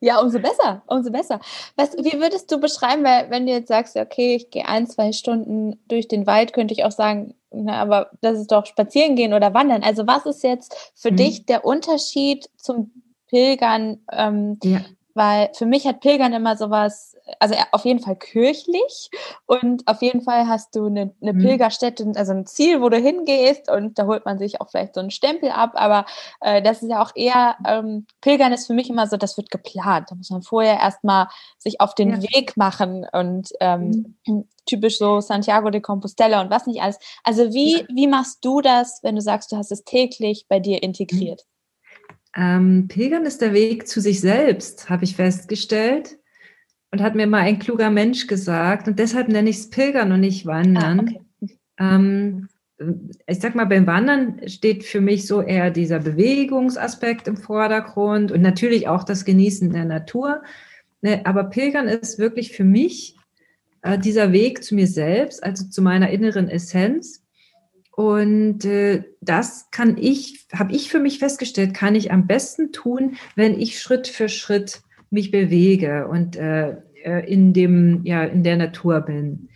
Ja, 0.00 0.20
umso 0.20 0.38
besser, 0.38 0.82
umso 0.86 1.10
besser. 1.10 1.40
Was, 1.76 1.96
wie 1.96 2.20
würdest 2.20 2.50
du 2.52 2.58
beschreiben, 2.58 3.02
weil 3.04 3.30
wenn 3.30 3.46
du 3.46 3.52
jetzt 3.52 3.68
sagst, 3.68 3.96
okay, 3.96 4.36
ich 4.36 4.50
gehe 4.50 4.68
ein, 4.68 4.86
zwei 4.86 5.12
Stunden 5.12 5.80
durch 5.88 6.08
den 6.08 6.26
Wald, 6.26 6.52
könnte 6.52 6.74
ich 6.74 6.84
auch 6.84 6.92
sagen, 6.92 7.34
na, 7.50 7.80
aber 7.80 8.10
das 8.20 8.38
ist 8.38 8.52
doch 8.52 8.66
spazieren 8.66 9.16
gehen 9.16 9.32
oder 9.32 9.54
wandern. 9.54 9.82
Also 9.82 10.06
was 10.06 10.26
ist 10.26 10.42
jetzt 10.42 10.92
für 10.94 11.10
mhm. 11.10 11.16
dich 11.16 11.46
der 11.46 11.64
Unterschied 11.64 12.48
zum 12.56 12.90
Pilgern? 13.28 14.00
Ähm, 14.12 14.58
ja. 14.62 14.80
Weil 15.14 15.50
für 15.54 15.66
mich 15.66 15.86
hat 15.86 16.00
Pilgern 16.00 16.32
immer 16.32 16.56
sowas 16.56 17.14
also 17.38 17.54
auf 17.72 17.84
jeden 17.84 18.00
Fall 18.00 18.16
kirchlich 18.16 19.10
und 19.46 19.86
auf 19.86 20.02
jeden 20.02 20.20
Fall 20.20 20.46
hast 20.46 20.76
du 20.76 20.86
eine, 20.86 21.14
eine 21.22 21.32
mhm. 21.32 21.40
Pilgerstätte, 21.40 22.12
also 22.16 22.32
ein 22.32 22.46
Ziel, 22.46 22.80
wo 22.82 22.88
du 22.88 22.98
hingehst 22.98 23.70
und 23.70 23.98
da 23.98 24.06
holt 24.06 24.24
man 24.24 24.38
sich 24.38 24.60
auch 24.60 24.70
vielleicht 24.70 24.94
so 24.94 25.00
einen 25.00 25.10
Stempel 25.10 25.50
ab, 25.50 25.72
aber 25.74 26.04
äh, 26.40 26.62
das 26.62 26.82
ist 26.82 26.90
ja 26.90 27.02
auch 27.02 27.12
eher, 27.14 27.56
ähm, 27.66 28.06
Pilgern 28.20 28.52
ist 28.52 28.66
für 28.66 28.74
mich 28.74 28.90
immer 28.90 29.06
so, 29.06 29.16
das 29.16 29.36
wird 29.36 29.50
geplant. 29.50 30.10
Da 30.10 30.14
muss 30.14 30.30
man 30.30 30.42
vorher 30.42 30.78
erstmal 30.78 31.28
sich 31.58 31.80
auf 31.80 31.94
den 31.94 32.10
ja. 32.10 32.22
Weg 32.22 32.56
machen 32.56 33.06
und 33.12 33.50
ähm, 33.60 34.16
mhm. 34.26 34.48
typisch 34.66 34.98
so 34.98 35.20
Santiago 35.20 35.70
de 35.70 35.80
Compostela 35.80 36.40
und 36.40 36.50
was 36.50 36.66
nicht 36.66 36.82
alles. 36.82 36.98
Also 37.22 37.52
wie, 37.52 37.78
ja. 37.78 37.86
wie 37.92 38.06
machst 38.06 38.44
du 38.44 38.60
das, 38.60 39.00
wenn 39.02 39.14
du 39.14 39.20
sagst, 39.20 39.52
du 39.52 39.56
hast 39.56 39.72
es 39.72 39.84
täglich 39.84 40.46
bei 40.48 40.58
dir 40.58 40.82
integriert? 40.82 41.44
Ähm, 42.36 42.88
Pilgern 42.88 43.24
ist 43.24 43.40
der 43.40 43.52
Weg 43.52 43.86
zu 43.86 44.00
sich 44.00 44.20
selbst, 44.20 44.90
habe 44.90 45.04
ich 45.04 45.16
festgestellt. 45.16 46.18
Und 46.90 47.02
hat 47.02 47.16
mir 47.16 47.26
mal 47.26 47.40
ein 47.40 47.58
kluger 47.58 47.90
Mensch 47.90 48.28
gesagt, 48.28 48.86
und 48.86 49.00
deshalb 49.00 49.26
nenne 49.26 49.50
ich 49.50 49.56
es 49.56 49.70
Pilgern 49.70 50.12
und 50.12 50.20
nicht 50.20 50.46
Wandern. 50.46 51.00
Ah, 51.00 51.20
okay. 51.42 51.58
ähm, 51.80 52.48
ich 53.26 53.40
sag 53.40 53.54
mal, 53.54 53.64
beim 53.64 53.86
Wandern 53.86 54.48
steht 54.48 54.84
für 54.84 55.00
mich 55.00 55.26
so 55.26 55.40
eher 55.40 55.70
dieser 55.70 55.98
Bewegungsaspekt 56.00 57.26
im 57.28 57.36
Vordergrund 57.36 58.30
und 58.30 58.42
natürlich 58.42 58.88
auch 58.88 59.04
das 59.04 59.24
Genießen 59.24 59.72
der 59.72 59.84
Natur. 59.84 60.42
Ne, 61.02 61.20
aber 61.24 61.44
Pilgern 61.44 61.88
ist 61.88 62.18
wirklich 62.18 62.52
für 62.52 62.64
mich 62.64 63.16
äh, 63.82 63.98
dieser 63.98 64.32
Weg 64.32 64.62
zu 64.64 64.74
mir 64.74 64.86
selbst, 64.86 65.42
also 65.42 65.68
zu 65.68 65.82
meiner 65.82 66.10
inneren 66.10 66.48
Essenz. 66.48 67.23
Und 67.96 68.64
äh, 68.64 69.04
das 69.20 69.70
kann 69.70 69.96
ich, 69.98 70.48
habe 70.52 70.72
ich 70.72 70.90
für 70.90 70.98
mich 70.98 71.20
festgestellt, 71.20 71.74
kann 71.74 71.94
ich 71.94 72.10
am 72.10 72.26
besten 72.26 72.72
tun, 72.72 73.16
wenn 73.36 73.58
ich 73.58 73.78
Schritt 73.78 74.08
für 74.08 74.28
Schritt 74.28 74.82
mich 75.10 75.30
bewege 75.30 76.08
und 76.08 76.34
äh, 76.34 76.76
äh, 77.04 77.32
in 77.32 77.52
dem, 77.52 78.04
ja, 78.04 78.24
in 78.24 78.42
der 78.42 78.56
Natur 78.56 79.00
bin. 79.00 79.48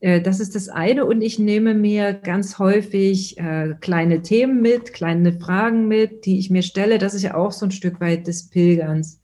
Äh, 0.00 0.22
das 0.22 0.40
ist 0.40 0.54
das 0.54 0.70
eine 0.70 1.04
und 1.04 1.20
ich 1.20 1.38
nehme 1.38 1.74
mir 1.74 2.14
ganz 2.14 2.58
häufig 2.58 3.36
äh, 3.38 3.74
kleine 3.78 4.22
Themen 4.22 4.62
mit, 4.62 4.94
kleine 4.94 5.38
Fragen 5.38 5.86
mit, 5.86 6.24
die 6.24 6.38
ich 6.38 6.48
mir 6.48 6.62
stelle. 6.62 6.96
Das 6.96 7.12
ist 7.12 7.24
ja 7.24 7.34
auch 7.34 7.52
so 7.52 7.66
ein 7.66 7.72
Stück 7.72 8.00
weit 8.00 8.26
des 8.26 8.48
Pilgerns. 8.48 9.20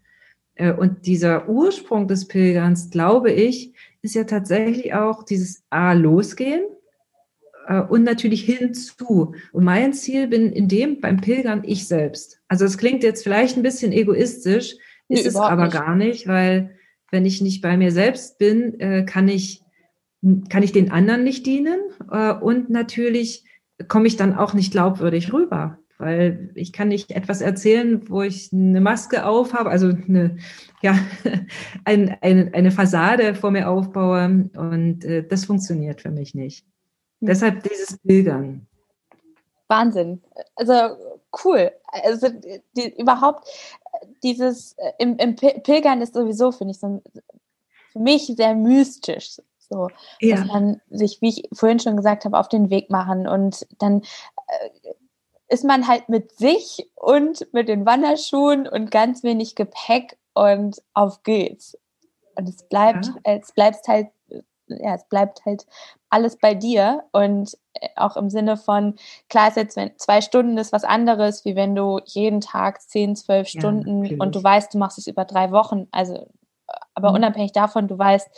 Äh, 0.57 0.73
und 0.73 1.07
dieser 1.07 1.49
Ursprung 1.49 2.07
des 2.07 2.29
Pilgerns, 2.29 2.91
glaube 2.91 3.33
ich, 3.33 3.73
ist 4.03 4.15
ja 4.15 4.25
tatsächlich 4.25 4.93
auch 4.93 5.23
dieses 5.23 5.65
A, 5.71 5.95
losgehen 5.95 6.65
und 7.89 8.05
natürlich 8.05 8.45
hinzu. 8.45 9.35
Und 9.53 9.65
mein 9.65 9.93
Ziel 9.93 10.29
bin 10.29 10.53
in 10.53 10.69
dem 10.69 11.01
beim 11.01 11.21
Pilgern 11.21 11.63
ich 11.65 11.87
selbst. 11.87 12.41
Also 12.49 12.65
es 12.65 12.79
klingt 12.79 13.03
jetzt 13.03 13.23
vielleicht 13.23 13.57
ein 13.57 13.63
bisschen 13.63 13.93
egoistisch, 13.93 14.73
ist 15.09 15.23
nee, 15.23 15.29
es 15.29 15.37
aber 15.37 15.65
nicht. 15.65 15.73
gar 15.73 15.95
nicht, 15.95 16.27
weil 16.27 16.77
wenn 17.11 17.25
ich 17.27 17.41
nicht 17.41 17.63
bei 17.63 17.77
mir 17.77 17.93
selbst 17.93 18.39
bin, 18.39 18.81
äh, 18.81 19.05
kann 19.05 19.29
ich 19.29 19.63
kann 20.49 20.63
ich 20.63 20.73
den 20.73 20.91
anderen 20.93 21.25
nicht 21.25 21.47
dienen 21.47 21.81
äh, 22.11 22.33
und 22.33 22.71
natürlich 22.71 23.45
komme 23.89 24.07
ich 24.07 24.17
dann 24.17 24.35
auch 24.35 24.55
nicht 24.55 24.73
glaubwürdig 24.73 25.33
rüber. 25.33 25.79
weil 25.99 26.51
ich 26.55 26.73
kann 26.73 26.89
nicht 26.89 27.13
etwas 27.13 27.41
erzählen, 27.41 28.09
wo 28.09 28.23
ich 28.23 28.53
eine 28.53 28.81
Maske 28.81 29.25
aufhabe, 29.25 29.71
also 29.71 29.89
eine, 29.89 30.37
ja, 30.83 30.99
ein, 31.85 32.17
eine, 32.21 32.53
eine 32.55 32.71
Fassade 32.73 33.37
vor 33.37 33.53
mir 33.53 33.69
aufbaue 33.69 34.51
und 34.57 35.05
äh, 35.05 35.25
das 35.27 35.45
funktioniert 35.45 36.01
für 36.01 36.11
mich 36.11 36.35
nicht. 36.35 36.67
Mhm. 37.23 37.27
Deshalb 37.27 37.63
dieses 37.63 37.99
Pilgern. 37.99 38.67
Wahnsinn. 39.69 40.23
Also 40.57 40.75
cool. 41.45 41.73
Also 41.87 42.29
die, 42.77 43.01
überhaupt 43.01 43.49
dieses 44.23 44.77
im, 44.99 45.17
im 45.17 45.37
Pilgern 45.37 46.03
ist 46.03 46.15
sowieso, 46.15 46.53
finde 46.53 46.73
ich, 46.73 46.81
so 46.81 47.01
für 47.93 47.99
mich 47.99 48.27
sehr 48.27 48.55
mystisch. 48.55 49.41
So, 49.59 49.89
ja. 50.21 50.37
dass 50.37 50.47
man 50.47 50.83
sich, 50.91 51.23
wie 51.23 51.31
ich 51.31 51.49
vorhin 51.53 51.79
schon 51.79 51.97
gesagt 51.97 52.27
habe, 52.27 52.39
auf 52.39 52.49
den 52.49 52.69
Weg 52.69 52.91
machen 52.91 53.27
und 53.27 53.67
dann 53.79 54.03
äh, 54.03 54.93
ist 55.49 55.65
man 55.65 55.87
halt 55.87 56.11
mit 56.11 56.37
sich 56.37 56.91
und 56.95 57.47
mit 57.53 57.69
den 57.69 57.87
Wanderschuhen 57.87 58.67
und 58.67 58.91
ganz 58.91 59.23
wenig 59.23 59.55
Gepäck 59.55 60.19
und 60.35 60.83
auf 60.93 61.23
geht's. 61.23 61.79
Und 62.35 62.49
es 62.49 62.69
bleibt, 62.69 63.07
ja. 63.07 63.15
es 63.25 63.53
bleibt 63.53 63.87
halt, 63.89 64.09
ja, 64.81 64.95
es 64.95 65.05
bleibt 65.09 65.45
halt 65.45 65.67
alles 66.11 66.37
bei 66.37 66.55
dir 66.55 67.05
und 67.13 67.57
äh, 67.75 67.89
auch 67.97 68.17
im 68.17 68.31
Sinne 68.31 68.57
von, 68.57 68.97
klar 69.29 69.49
ist 69.49 69.57
jetzt, 69.57 69.77
wenn 69.77 69.97
zwei 69.99 70.21
Stunden 70.21 70.59
ist 70.59 70.73
was 70.73 70.85
anderes, 70.85 71.45
wie 71.45 71.57
wenn 71.57 71.75
du 71.75 72.01
jeden 72.05 72.41
Tag 72.41 72.83
zehn, 72.83 73.17
zwölf 73.17 73.49
Stunden 73.49 74.05
ja, 74.05 74.17
und 74.19 74.35
du 74.35 74.43
weißt, 74.43 74.75
du 74.75 74.79
machst 74.79 74.99
es 74.99 75.07
über 75.07 75.25
drei 75.25 75.51
Wochen. 75.51 75.89
Also, 75.91 76.27
aber 76.95 77.11
mhm. 77.11 77.17
unabhängig 77.17 77.53
davon, 77.53 77.89
du 77.89 77.99
weißt, 77.99 78.29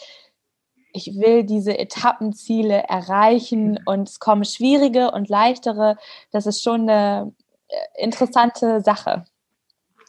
ich 0.92 1.18
will 1.18 1.42
diese 1.42 1.76
Etappenziele 1.76 2.84
erreichen 2.88 3.80
und 3.84 4.08
es 4.08 4.20
kommen 4.20 4.44
schwierige 4.44 5.10
und 5.10 5.28
leichtere. 5.28 5.96
Das 6.30 6.46
ist 6.46 6.62
schon 6.62 6.88
eine 6.88 7.32
äh, 7.68 8.04
interessante 8.04 8.80
Sache. 8.80 9.24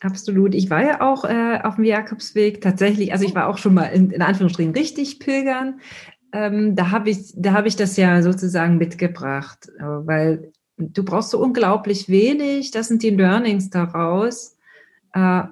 Absolut. 0.01 0.53
Ich 0.53 0.69
war 0.69 0.83
ja 0.83 1.01
auch 1.01 1.25
äh, 1.25 1.59
auf 1.63 1.75
dem 1.75 1.85
Jakobsweg 1.85 2.61
tatsächlich, 2.61 3.11
also 3.11 3.25
ich 3.25 3.33
war 3.33 3.47
auch 3.47 3.57
schon 3.57 3.73
mal 3.73 3.85
in, 3.85 4.11
in 4.11 4.21
Anführungsstrichen 4.21 4.73
richtig 4.73 5.19
pilgern. 5.19 5.79
Ähm, 6.36 6.76
da 6.76 6.91
habe 6.91 7.10
ich, 7.10 7.32
da 7.38 7.54
habe 7.54 7.69
ich 7.69 7.78
das 7.78 7.95
ja 7.95 8.21
sozusagen 8.21 8.78
mitgebracht, 8.78 9.69
äh, 9.80 9.84
weil 9.84 10.52
du 10.78 11.06
brauchst 11.06 11.30
so 11.30 11.39
unglaublich 11.39 12.10
wenig. 12.10 12.71
Das 12.71 12.89
sind 12.89 13.04
die 13.04 13.12
Learnings 13.12 13.69
daraus. 13.69 14.58
Äh, 15.13 15.43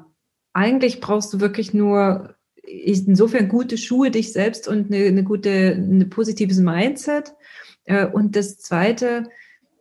eigentlich 0.52 1.00
brauchst 1.00 1.34
du 1.34 1.39
wirklich 1.39 1.74
nur 1.74 2.36
insofern 2.63 3.48
gute 3.48 3.78
Schuhe 3.78 4.12
dich 4.12 4.34
selbst 4.34 4.67
und 4.67 4.91
eine, 4.91 5.06
eine 5.06 5.24
gute, 5.24 5.72
ein 5.72 6.10
positives 6.10 6.58
Mindset. 6.60 7.34
Äh, 7.86 8.08
und 8.08 8.36
das 8.36 8.58
Zweite, 8.58 9.30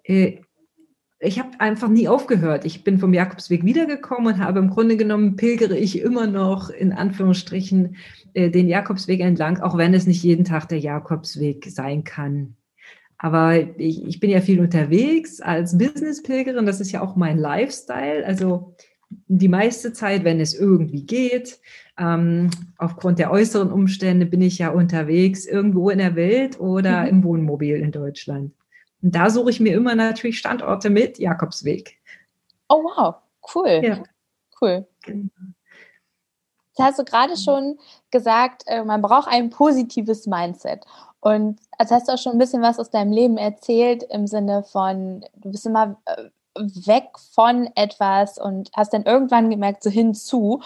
äh, 0.04 0.38
ich 1.18 1.40
habe 1.40 1.58
einfach 1.58 1.88
nie 1.88 2.06
aufgehört. 2.06 2.64
Ich 2.64 2.84
bin 2.84 3.00
vom 3.00 3.12
Jakobsweg 3.12 3.64
wiedergekommen 3.64 4.34
und 4.34 4.38
habe 4.38 4.60
im 4.60 4.70
Grunde 4.70 4.96
genommen 4.96 5.34
pilgere 5.34 5.76
ich 5.76 5.98
immer 5.98 6.28
noch 6.28 6.70
in 6.70 6.92
Anführungsstrichen 6.92 7.96
den 8.34 8.68
Jakobsweg 8.68 9.20
entlang, 9.20 9.60
auch 9.60 9.76
wenn 9.76 9.94
es 9.94 10.06
nicht 10.06 10.22
jeden 10.22 10.44
Tag 10.44 10.68
der 10.68 10.78
Jakobsweg 10.78 11.66
sein 11.70 12.04
kann. 12.04 12.56
Aber 13.18 13.54
ich, 13.78 14.04
ich 14.04 14.18
bin 14.18 14.30
ja 14.30 14.40
viel 14.40 14.58
unterwegs 14.60 15.40
als 15.40 15.78
Business-Pilgerin. 15.78 16.66
Das 16.66 16.80
ist 16.80 16.90
ja 16.90 17.02
auch 17.02 17.14
mein 17.14 17.38
Lifestyle. 17.38 18.26
Also 18.26 18.74
die 19.28 19.48
meiste 19.48 19.92
Zeit, 19.92 20.24
wenn 20.24 20.40
es 20.40 20.58
irgendwie 20.58 21.04
geht, 21.04 21.60
ähm, 21.98 22.50
aufgrund 22.78 23.18
der 23.18 23.30
äußeren 23.30 23.70
Umstände 23.70 24.26
bin 24.26 24.42
ich 24.42 24.58
ja 24.58 24.70
unterwegs 24.70 25.46
irgendwo 25.46 25.90
in 25.90 25.98
der 25.98 26.16
Welt 26.16 26.58
oder 26.58 27.02
mhm. 27.02 27.08
im 27.08 27.24
Wohnmobil 27.24 27.76
in 27.76 27.92
Deutschland. 27.92 28.52
Und 29.02 29.14
da 29.14 29.30
suche 29.30 29.50
ich 29.50 29.60
mir 29.60 29.74
immer 29.74 29.94
natürlich 29.94 30.38
Standorte 30.38 30.90
mit 30.90 31.18
Jakobsweg. 31.18 31.98
Oh 32.68 32.82
wow, 32.82 33.14
cool. 33.54 33.80
Ja. 33.84 34.02
Cool. 34.60 34.86
Das 36.76 36.86
hast 36.86 36.98
du 36.98 37.04
gerade 37.04 37.36
schon 37.36 37.78
gesagt, 38.10 38.64
äh, 38.66 38.84
man 38.84 39.02
braucht 39.02 39.28
ein 39.28 39.50
positives 39.50 40.26
Mindset. 40.26 40.84
Und 41.20 41.60
als 41.78 41.90
hast 41.90 42.08
du 42.08 42.12
auch 42.12 42.18
schon 42.18 42.32
ein 42.32 42.38
bisschen 42.38 42.62
was 42.62 42.78
aus 42.78 42.90
deinem 42.90 43.12
Leben 43.12 43.38
erzählt, 43.38 44.02
im 44.04 44.26
Sinne 44.26 44.64
von, 44.64 45.24
du 45.36 45.50
bist 45.50 45.66
immer 45.66 45.96
äh, 46.06 46.24
weg 46.56 47.10
von 47.34 47.70
etwas 47.74 48.38
und 48.38 48.70
hast 48.74 48.92
dann 48.92 49.04
irgendwann 49.04 49.50
gemerkt, 49.50 49.82
so 49.82 49.90
hinzu. 49.90 50.60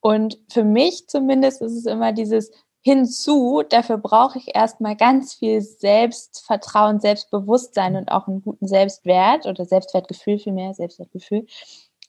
Und 0.00 0.38
für 0.50 0.64
mich 0.64 1.08
zumindest 1.08 1.62
ist 1.62 1.76
es 1.76 1.86
immer 1.86 2.12
dieses 2.12 2.50
hinzu, 2.82 3.62
dafür 3.68 3.96
brauche 3.96 4.38
ich 4.38 4.54
erstmal 4.54 4.96
ganz 4.96 5.34
viel 5.34 5.60
Selbstvertrauen, 5.60 7.00
Selbstbewusstsein 7.00 7.96
und 7.96 8.10
auch 8.10 8.26
einen 8.26 8.42
guten 8.42 8.66
Selbstwert 8.66 9.46
oder 9.46 9.64
Selbstwertgefühl 9.64 10.38
vielmehr, 10.38 10.74
Selbstwertgefühl. 10.74 11.46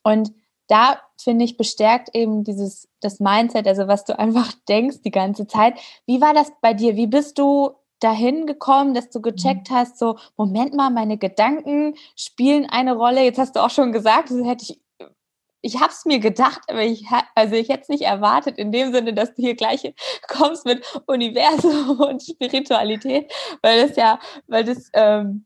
Und 0.01 0.33
da 0.67 1.01
finde 1.21 1.45
ich 1.45 1.57
bestärkt 1.57 2.09
eben 2.13 2.43
dieses 2.43 2.87
das 3.01 3.19
Mindset, 3.19 3.67
also 3.67 3.87
was 3.87 4.05
du 4.05 4.17
einfach 4.19 4.53
denkst 4.67 5.01
die 5.03 5.11
ganze 5.11 5.47
Zeit. 5.47 5.79
Wie 6.05 6.21
war 6.21 6.33
das 6.33 6.51
bei 6.61 6.73
dir? 6.73 6.95
Wie 6.95 7.07
bist 7.07 7.37
du 7.37 7.75
dahin 8.03 8.45
gekommen, 8.45 8.93
dass 8.93 9.09
du 9.09 9.21
gecheckt 9.21 9.69
mhm. 9.69 9.75
hast, 9.75 9.97
so, 9.97 10.17
Moment 10.35 10.73
mal, 10.73 10.89
meine 10.89 11.17
Gedanken 11.17 11.95
spielen 12.17 12.65
eine 12.69 12.95
Rolle. 12.95 13.23
Jetzt 13.23 13.39
hast 13.39 13.55
du 13.55 13.61
auch 13.61 13.69
schon 13.69 13.93
gesagt, 13.93 14.29
das 14.29 14.45
hätte 14.45 14.63
ich, 14.63 14.81
ich 15.61 15.79
habe 15.79 15.91
es 15.91 16.03
mir 16.03 16.19
gedacht, 16.19 16.61
aber 16.67 16.83
ich, 16.83 17.05
also 17.35 17.55
ich 17.55 17.69
hätte 17.69 17.83
es 17.83 17.89
nicht 17.89 18.03
erwartet, 18.03 18.57
in 18.57 18.73
dem 18.73 18.91
Sinne, 18.91 19.13
dass 19.13 19.33
du 19.33 19.41
hier 19.41 19.55
gleich 19.55 19.93
kommst 20.27 20.65
mit 20.65 20.83
Universum 21.07 21.99
und 22.09 22.21
Spiritualität, 22.21 23.31
weil 23.61 23.87
das 23.87 23.95
ja, 23.95 24.19
weil 24.47 24.65
das, 24.65 24.89
ähm, 24.93 25.45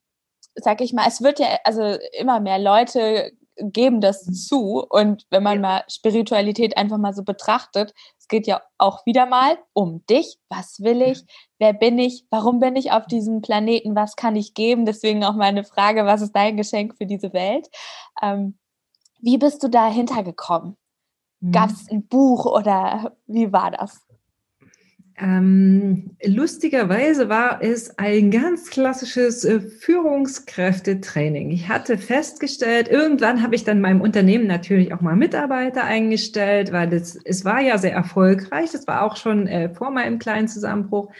sag 0.55 0.81
ich 0.81 0.93
mal, 0.93 1.07
es 1.07 1.21
wird 1.21 1.39
ja, 1.39 1.59
also 1.63 1.97
immer 2.17 2.39
mehr 2.39 2.57
Leute 2.57 3.31
geben 3.59 4.01
das 4.01 4.25
mhm. 4.25 4.33
zu. 4.33 4.85
Und 4.89 5.25
wenn 5.29 5.43
man 5.43 5.61
mal 5.61 5.83
Spiritualität 5.89 6.77
einfach 6.77 6.97
mal 6.97 7.13
so 7.13 7.23
betrachtet, 7.23 7.93
es 8.17 8.27
geht 8.27 8.47
ja 8.47 8.61
auch 8.77 9.05
wieder 9.05 9.25
mal 9.25 9.57
um 9.73 10.05
dich. 10.07 10.37
Was 10.49 10.79
will 10.79 11.01
ich? 11.01 11.23
Wer 11.59 11.73
bin 11.73 11.97
ich? 11.99 12.25
Warum 12.29 12.59
bin 12.59 12.75
ich 12.75 12.91
auf 12.91 13.05
diesem 13.07 13.41
Planeten? 13.41 13.95
Was 13.95 14.15
kann 14.15 14.35
ich 14.35 14.53
geben? 14.53 14.85
Deswegen 14.85 15.23
auch 15.23 15.35
meine 15.35 15.63
Frage, 15.63 16.05
was 16.05 16.21
ist 16.21 16.35
dein 16.35 16.57
Geschenk 16.57 16.95
für 16.97 17.05
diese 17.05 17.33
Welt? 17.33 17.67
Ähm, 18.21 18.57
wie 19.19 19.37
bist 19.37 19.63
du 19.63 19.69
dahinter 19.69 20.23
gekommen? 20.23 20.77
Gab 21.51 21.69
es 21.69 21.83
mhm. 21.83 21.97
ein 21.97 22.07
Buch 22.07 22.45
oder 22.45 23.15
wie 23.27 23.51
war 23.51 23.71
das? 23.71 24.06
Ähm, 25.19 26.15
lustigerweise 26.23 27.27
war 27.27 27.63
es 27.63 27.97
ein 27.97 28.29
ganz 28.29 28.69
klassisches 28.69 29.43
äh, 29.45 29.59
Führungskräftetraining. 29.61 31.49
Ich 31.49 31.67
hatte 31.67 31.97
festgestellt, 31.97 32.87
irgendwann 32.87 33.41
habe 33.41 33.55
ich 33.55 33.63
dann 33.63 33.81
meinem 33.81 34.01
Unternehmen 34.01 34.45
natürlich 34.45 34.93
auch 34.93 35.01
mal 35.01 35.15
Mitarbeiter 35.15 35.83
eingestellt, 35.83 36.71
weil 36.71 36.93
es, 36.93 37.15
es 37.25 37.43
war 37.45 37.61
ja 37.61 37.79
sehr 37.79 37.93
erfolgreich. 37.93 38.71
Das 38.71 38.85
war 38.85 39.01
auch 39.01 39.17
schon 39.17 39.47
äh, 39.47 39.73
vor 39.73 39.89
meinem 39.89 40.19
kleinen 40.19 40.47
Zusammenbruch 40.47 41.11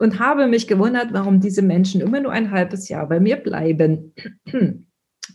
und 0.00 0.18
habe 0.18 0.48
mich 0.48 0.66
gewundert, 0.66 1.12
warum 1.12 1.38
diese 1.38 1.62
Menschen 1.62 2.00
immer 2.00 2.18
nur 2.18 2.32
ein 2.32 2.50
halbes 2.50 2.88
Jahr 2.88 3.08
bei 3.08 3.20
mir 3.20 3.36
bleiben. 3.36 4.14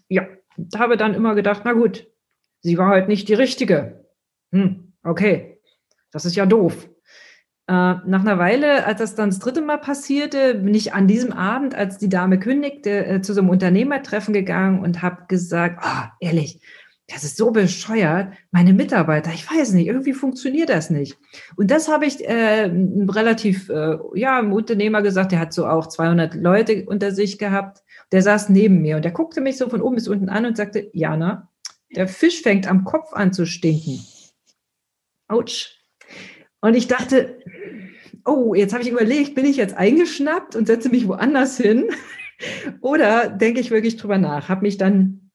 ja, 0.10 0.28
habe 0.76 0.98
dann 0.98 1.14
immer 1.14 1.36
gedacht, 1.36 1.62
na 1.64 1.72
gut, 1.72 2.06
sie 2.60 2.78
war 2.78 2.90
halt 2.90 3.08
nicht 3.08 3.30
die 3.30 3.34
richtige. 3.34 4.06
Hm, 4.52 4.94
okay, 5.04 5.62
das 6.12 6.26
ist 6.26 6.36
ja 6.36 6.46
doof. 6.46 6.90
Äh, 7.74 7.96
nach 8.06 8.22
einer 8.22 8.38
Weile, 8.38 8.86
als 8.86 9.00
das 9.00 9.16
dann 9.16 9.32
das 9.32 9.40
dritte 9.40 9.62
Mal 9.62 9.80
passierte, 9.80 10.54
bin 10.56 10.76
ich 10.76 10.94
an 10.94 11.08
diesem 11.08 11.34
Abend, 11.34 11.74
als 11.74 11.98
die 11.98 12.10
Dame 12.10 12.38
kündigte, 12.38 13.06
äh, 13.06 13.22
zu 13.22 13.34
so 13.34 13.42
einem 13.42 13.50
Unternehmertreffen 13.50 14.32
gegangen 14.32 14.80
und 14.80 15.02
habe 15.02 15.24
gesagt, 15.28 15.84
oh, 15.84 16.04
ehrlich, 16.20 16.62
das 17.08 17.24
ist 17.24 17.36
so 17.36 17.50
bescheuert. 17.50 18.34
Meine 18.52 18.74
Mitarbeiter, 18.74 19.32
ich 19.34 19.50
weiß 19.50 19.72
nicht, 19.74 19.88
irgendwie 19.88 20.14
funktioniert 20.14 20.70
das 20.70 20.92
nicht. 20.92 21.18
Und 21.56 21.72
das 21.72 21.88
habe 21.88 22.06
ich 22.06 22.24
äh, 22.28 22.70
relativ, 23.10 23.70
äh, 23.70 23.98
ja, 24.14 24.38
einem 24.38 24.54
Unternehmer 24.54 25.02
gesagt, 25.02 25.32
der 25.32 25.40
hat 25.40 25.52
so 25.52 25.66
auch 25.66 25.88
200 25.88 26.36
Leute 26.36 26.86
unter 26.86 27.12
sich 27.12 27.40
gehabt. 27.40 27.82
Der 28.12 28.22
saß 28.22 28.50
neben 28.50 28.84
mir 28.84 28.98
und 28.98 29.06
der 29.06 29.12
guckte 29.12 29.42
mich 29.42 29.58
so 29.58 29.68
von 29.68 29.82
oben 29.82 29.96
bis 29.96 30.08
unten 30.08 30.30
an 30.30 30.46
und 30.46 30.58
sagte, 30.58 30.92
Jana, 30.94 31.50
der 31.96 32.08
Fisch 32.08 32.44
fängt 32.44 32.68
am 32.68 32.84
Kopf 32.84 33.14
an 33.14 33.34
zu 33.34 33.48
stinken. 33.48 34.00
Autsch. 35.28 35.83
Und 36.64 36.76
ich 36.76 36.88
dachte, 36.88 37.40
oh, 38.24 38.54
jetzt 38.54 38.72
habe 38.72 38.84
ich 38.84 38.90
überlegt, 38.90 39.36
bin 39.36 39.44
ich 39.44 39.58
jetzt 39.58 39.76
eingeschnappt 39.76 40.56
und 40.56 40.66
setze 40.66 40.88
mich 40.88 41.10
woanders 41.10 41.58
hin? 41.58 41.90
Oder 42.82 43.28
denke 43.28 43.60
ich 43.60 43.70
wirklich 43.70 43.98
drüber 43.98 44.18
nach? 44.18 44.48
Habe 44.48 44.62
mich 44.62 44.78
dann, 44.78 45.30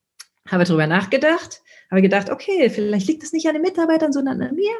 habe 0.48 0.64
drüber 0.64 0.86
nachgedacht, 0.86 1.60
habe 1.90 2.00
gedacht, 2.00 2.30
okay, 2.30 2.70
vielleicht 2.70 3.08
liegt 3.08 3.24
es 3.24 3.34
nicht 3.34 3.46
an 3.46 3.52
den 3.52 3.60
Mitarbeitern, 3.60 4.10
sondern 4.10 4.40
an 4.40 4.54
mir. 4.54 4.72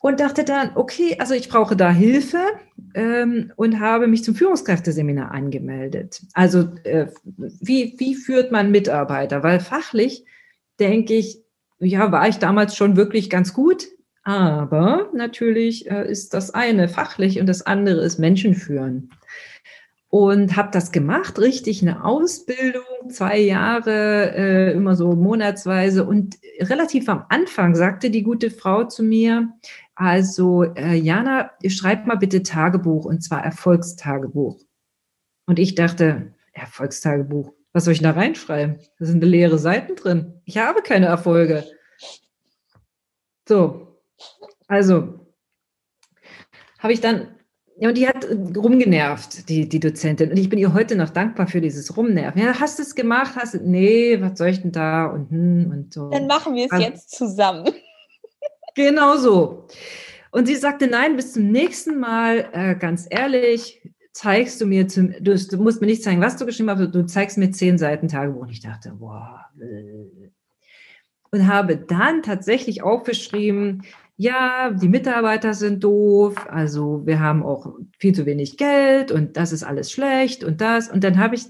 Und 0.00 0.20
dachte 0.20 0.44
dann, 0.44 0.76
okay, 0.76 1.16
also 1.18 1.34
ich 1.34 1.48
brauche 1.48 1.74
da 1.74 1.90
Hilfe 1.90 2.44
ähm, 2.94 3.52
und 3.56 3.80
habe 3.80 4.06
mich 4.06 4.22
zum 4.22 4.36
Führungskräfteseminar 4.36 5.32
angemeldet. 5.32 6.22
Also 6.34 6.68
äh, 6.84 7.08
wie, 7.24 7.96
wie 7.98 8.14
führt 8.14 8.52
man 8.52 8.70
Mitarbeiter? 8.70 9.42
Weil 9.42 9.58
fachlich 9.58 10.24
denke 10.78 11.14
ich, 11.14 11.42
ja, 11.80 12.12
war 12.12 12.28
ich 12.28 12.36
damals 12.36 12.76
schon 12.76 12.94
wirklich 12.94 13.28
ganz 13.28 13.52
gut 13.52 13.88
aber 14.24 15.10
natürlich 15.14 15.90
äh, 15.90 16.08
ist 16.10 16.34
das 16.34 16.50
eine 16.50 16.88
fachlich 16.88 17.40
und 17.40 17.46
das 17.46 17.62
andere 17.62 18.02
ist 18.02 18.18
Menschen 18.18 18.54
führen. 18.54 19.10
und 20.12 20.56
habe 20.56 20.68
das 20.70 20.92
gemacht, 20.92 21.38
richtig 21.38 21.80
eine 21.80 22.04
Ausbildung, 22.04 23.08
zwei 23.08 23.38
Jahre, 23.38 24.34
äh, 24.36 24.72
immer 24.72 24.94
so 24.94 25.12
monatsweise. 25.12 26.04
Und 26.04 26.36
relativ 26.60 27.08
am 27.08 27.24
Anfang 27.30 27.74
sagte 27.74 28.10
die 28.10 28.22
gute 28.22 28.50
Frau 28.50 28.84
zu 28.84 29.02
mir, 29.02 29.48
also 29.94 30.64
äh, 30.64 30.96
Jana, 30.96 31.52
schreib 31.66 32.06
mal 32.06 32.16
bitte 32.16 32.42
Tagebuch 32.42 33.06
und 33.06 33.22
zwar 33.22 33.42
Erfolgstagebuch. 33.42 34.60
Und 35.46 35.58
ich 35.58 35.76
dachte, 35.76 36.34
Erfolgstagebuch, 36.52 37.54
was 37.72 37.86
soll 37.86 37.94
ich 37.94 38.02
da 38.02 38.10
reinschreiben? 38.10 38.80
Da 38.98 39.06
sind 39.06 39.24
leere 39.24 39.58
Seiten 39.58 39.96
drin. 39.96 40.34
Ich 40.44 40.58
habe 40.58 40.82
keine 40.82 41.06
Erfolge. 41.06 41.64
So, 43.48 43.91
also 44.68 45.26
habe 46.78 46.92
ich 46.92 47.00
dann 47.00 47.28
ja, 47.78 47.88
und 47.88 47.96
die 47.96 48.06
hat 48.06 48.26
rumgenervt, 48.56 49.48
die, 49.48 49.68
die 49.68 49.80
Dozentin. 49.80 50.30
Und 50.30 50.36
ich 50.36 50.48
bin 50.48 50.58
ihr 50.58 50.72
heute 50.72 50.94
noch 50.94 51.10
dankbar 51.10 51.48
für 51.48 51.60
dieses 51.60 51.96
Rumnerven. 51.96 52.40
Ja, 52.40 52.60
hast 52.60 52.78
du 52.78 52.82
es 52.82 52.94
gemacht? 52.94 53.34
Hast 53.34 53.54
du, 53.54 53.58
nee, 53.58 54.20
was 54.20 54.38
soll 54.38 54.48
ich 54.48 54.62
denn 54.62 54.72
da? 54.72 55.06
Und, 55.06 55.30
hm, 55.30 55.70
und 55.70 55.92
so. 55.92 56.10
Dann 56.10 56.26
machen 56.26 56.54
wir 56.54 56.66
es 56.66 56.70
also, 56.70 56.84
jetzt 56.84 57.10
zusammen. 57.10 57.68
Genau 58.74 59.16
so. 59.18 59.66
Und 60.30 60.46
sie 60.46 60.54
sagte, 60.56 60.86
nein, 60.86 61.16
bis 61.16 61.34
zum 61.34 61.50
nächsten 61.50 62.00
Mal, 62.00 62.48
äh, 62.52 62.74
ganz 62.74 63.06
ehrlich, 63.10 63.82
zeigst 64.12 64.62
du 64.62 64.66
mir, 64.66 64.88
zum, 64.88 65.12
du, 65.20 65.36
du, 65.36 65.56
musst 65.58 65.82
mir 65.82 65.88
nicht 65.88 66.02
zeigen, 66.02 66.22
was 66.22 66.38
du 66.38 66.46
geschrieben 66.46 66.70
hast, 66.70 66.94
du 66.94 67.04
zeigst 67.04 67.36
mir 67.36 67.50
zehn 67.50 67.76
Seiten 67.76 68.08
Tagebuch. 68.08 68.42
Und 68.42 68.50
ich 68.50 68.60
dachte, 68.60 68.92
boah. 68.92 69.44
Und 71.30 71.46
habe 71.46 71.76
dann 71.76 72.22
tatsächlich 72.22 72.82
aufgeschrieben, 72.82 73.82
ja, 74.16 74.70
die 74.70 74.88
Mitarbeiter 74.88 75.54
sind 75.54 75.82
doof, 75.82 76.46
also 76.48 77.06
wir 77.06 77.20
haben 77.20 77.42
auch 77.42 77.74
viel 77.98 78.14
zu 78.14 78.26
wenig 78.26 78.56
Geld 78.56 79.10
und 79.10 79.36
das 79.36 79.52
ist 79.52 79.62
alles 79.62 79.90
schlecht 79.90 80.44
und 80.44 80.60
das. 80.60 80.90
Und 80.90 81.02
dann 81.02 81.18
habe 81.18 81.34
ich 81.34 81.46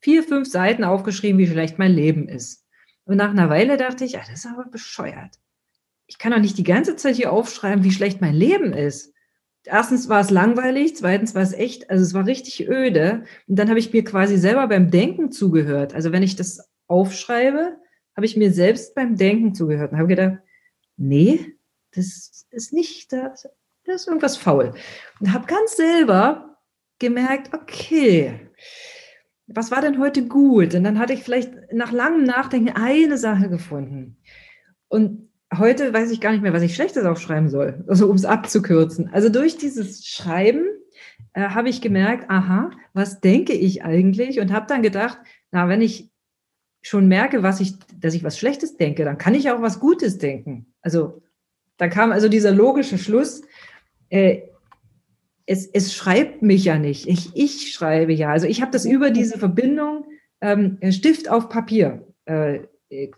vier, 0.00 0.22
fünf 0.22 0.48
Seiten 0.48 0.84
aufgeschrieben, 0.84 1.38
wie 1.38 1.46
schlecht 1.46 1.78
mein 1.78 1.92
Leben 1.92 2.28
ist. 2.28 2.66
Und 3.04 3.16
nach 3.16 3.30
einer 3.30 3.48
Weile 3.48 3.76
dachte 3.76 4.04
ich, 4.04 4.18
ah, 4.18 4.22
das 4.28 4.44
ist 4.44 4.46
aber 4.46 4.64
bescheuert. 4.70 5.36
Ich 6.06 6.18
kann 6.18 6.32
doch 6.32 6.40
nicht 6.40 6.58
die 6.58 6.64
ganze 6.64 6.96
Zeit 6.96 7.16
hier 7.16 7.32
aufschreiben, 7.32 7.84
wie 7.84 7.92
schlecht 7.92 8.20
mein 8.20 8.34
Leben 8.34 8.72
ist. 8.72 9.14
Erstens 9.64 10.08
war 10.08 10.20
es 10.20 10.30
langweilig, 10.30 10.96
zweitens 10.96 11.34
war 11.34 11.42
es 11.42 11.52
echt, 11.52 11.90
also 11.90 12.02
es 12.02 12.14
war 12.14 12.26
richtig 12.26 12.68
öde. 12.68 13.24
Und 13.46 13.58
dann 13.58 13.68
habe 13.68 13.78
ich 13.78 13.92
mir 13.92 14.04
quasi 14.04 14.36
selber 14.36 14.66
beim 14.68 14.90
Denken 14.90 15.30
zugehört. 15.30 15.94
Also 15.94 16.12
wenn 16.12 16.22
ich 16.22 16.34
das 16.34 16.70
aufschreibe, 16.86 17.76
habe 18.16 18.26
ich 18.26 18.36
mir 18.36 18.52
selbst 18.52 18.94
beim 18.94 19.16
Denken 19.16 19.54
zugehört 19.54 19.92
und 19.92 19.98
habe 19.98 20.08
gedacht, 20.08 20.38
nee, 20.96 21.54
das 21.94 22.46
ist 22.50 22.72
nicht, 22.72 23.12
da 23.12 23.34
ist 23.84 24.06
irgendwas 24.06 24.36
faul. 24.36 24.72
Und 25.20 25.32
habe 25.32 25.46
ganz 25.46 25.76
selber 25.76 26.58
gemerkt, 26.98 27.54
okay, 27.54 28.50
was 29.46 29.70
war 29.70 29.80
denn 29.80 29.98
heute 29.98 30.26
gut? 30.26 30.74
Und 30.74 30.84
dann 30.84 30.98
hatte 30.98 31.12
ich 31.12 31.22
vielleicht 31.22 31.72
nach 31.72 31.92
langem 31.92 32.24
Nachdenken 32.24 32.70
eine 32.76 33.18
Sache 33.18 33.48
gefunden. 33.48 34.18
Und 34.88 35.30
heute 35.56 35.92
weiß 35.92 36.10
ich 36.10 36.20
gar 36.20 36.32
nicht 36.32 36.42
mehr, 36.42 36.52
was 36.52 36.62
ich 36.62 36.74
Schlechtes 36.74 37.04
aufschreiben 37.04 37.48
soll, 37.48 37.84
also 37.88 38.08
um 38.08 38.16
es 38.16 38.24
abzukürzen. 38.24 39.10
Also 39.12 39.28
durch 39.28 39.56
dieses 39.56 40.06
Schreiben 40.06 40.64
äh, 41.32 41.48
habe 41.48 41.68
ich 41.68 41.80
gemerkt, 41.80 42.30
aha, 42.30 42.70
was 42.92 43.20
denke 43.20 43.52
ich 43.52 43.82
eigentlich? 43.82 44.40
Und 44.40 44.52
habe 44.52 44.66
dann 44.68 44.82
gedacht, 44.82 45.18
na, 45.50 45.68
wenn 45.68 45.82
ich 45.82 46.10
schon 46.82 47.08
merke, 47.08 47.42
was 47.42 47.60
ich, 47.60 47.74
dass 47.98 48.14
ich 48.14 48.24
was 48.24 48.38
Schlechtes 48.38 48.76
denke, 48.76 49.04
dann 49.04 49.18
kann 49.18 49.34
ich 49.34 49.50
auch 49.50 49.60
was 49.60 49.80
Gutes 49.80 50.18
denken. 50.18 50.72
Also 50.80 51.22
da 51.80 51.88
kam 51.88 52.12
also 52.12 52.28
dieser 52.28 52.52
logische 52.52 52.98
Schluss, 52.98 53.40
äh, 54.10 54.42
es, 55.46 55.66
es 55.66 55.94
schreibt 55.94 56.42
mich 56.42 56.64
ja 56.64 56.78
nicht, 56.78 57.08
ich, 57.08 57.34
ich 57.34 57.72
schreibe 57.72 58.12
ja. 58.12 58.28
Also 58.28 58.46
ich 58.46 58.60
habe 58.60 58.70
das 58.70 58.84
über 58.84 59.10
diese 59.10 59.38
Verbindung 59.38 60.04
ähm, 60.42 60.78
Stift 60.90 61.30
auf 61.30 61.48
Papier 61.48 62.06
äh, 62.26 62.60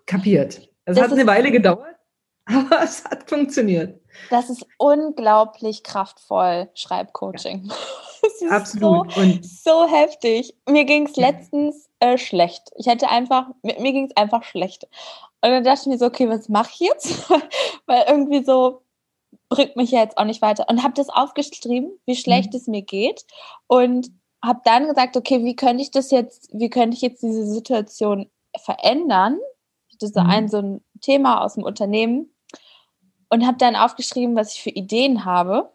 kapiert. 0.07 0.70
Das, 0.85 0.96
das 0.96 1.05
hat 1.05 1.12
eine 1.12 1.27
Weile 1.27 1.51
gedauert, 1.51 1.96
aber 2.44 2.85
es 2.85 3.05
hat 3.05 3.29
funktioniert. 3.29 4.01
Das 4.31 4.48
ist 4.48 4.64
unglaublich 4.79 5.83
kraftvoll, 5.83 6.70
Schreibcoaching. 6.75 7.68
Ja. 7.68 8.51
Absolut. 8.51 9.12
So, 9.12 9.20
Und 9.20 9.44
so 9.44 9.88
heftig. 9.88 10.55
Mir 10.68 10.85
ging 10.85 11.07
es 11.07 11.16
letztens 11.16 11.90
äh, 11.98 12.16
schlecht. 12.16 12.70
Ich 12.77 12.87
hätte 12.87 13.09
einfach, 13.09 13.48
mir, 13.62 13.81
mir 13.81 13.92
ging 13.92 14.07
es 14.07 14.16
einfach 14.16 14.44
schlecht. 14.44 14.87
Und 15.44 15.50
dann 15.50 15.64
dachte 15.64 15.81
ich 15.83 15.87
mir 15.87 15.98
so, 15.98 16.07
okay, 16.07 16.28
was 16.28 16.48
mache 16.48 16.70
ich 16.72 16.81
jetzt? 16.81 17.31
Weil 17.87 18.05
irgendwie 18.09 18.44
so 18.44 18.83
bringt 19.48 19.76
mich 19.76 19.90
ja 19.90 20.00
jetzt 20.00 20.16
auch 20.16 20.24
nicht 20.24 20.40
weiter. 20.40 20.66
Und 20.68 20.83
habe 20.83 20.94
das 20.94 21.09
aufgeschrieben, 21.09 21.90
wie 22.07 22.16
schlecht 22.16 22.52
mhm. 22.52 22.57
es 22.57 22.66
mir 22.68 22.83
geht. 22.83 23.24
Und 23.66 24.11
habe 24.42 24.61
dann 24.64 24.87
gesagt, 24.87 25.16
okay, 25.16 25.44
wie 25.44 25.57
könnte 25.57 25.83
ich 25.83 25.90
das 25.90 26.11
jetzt, 26.11 26.48
wie 26.52 26.70
könnte 26.70 26.96
ich 26.96 27.02
jetzt 27.02 27.22
diese 27.22 27.46
Situation 27.46 28.31
verändern? 28.57 29.38
Das 29.98 30.11
ist 30.11 30.16
mhm. 30.16 30.31
ein 30.31 30.48
so 30.48 30.59
ein 30.59 30.85
Thema 31.00 31.44
aus 31.44 31.55
dem 31.55 31.64
Unternehmen. 31.64 32.33
Und 33.28 33.46
habe 33.46 33.57
dann 33.57 33.76
aufgeschrieben, 33.76 34.37
was 34.37 34.55
ich 34.55 34.62
für 34.62 34.70
Ideen 34.70 35.24
habe. 35.24 35.72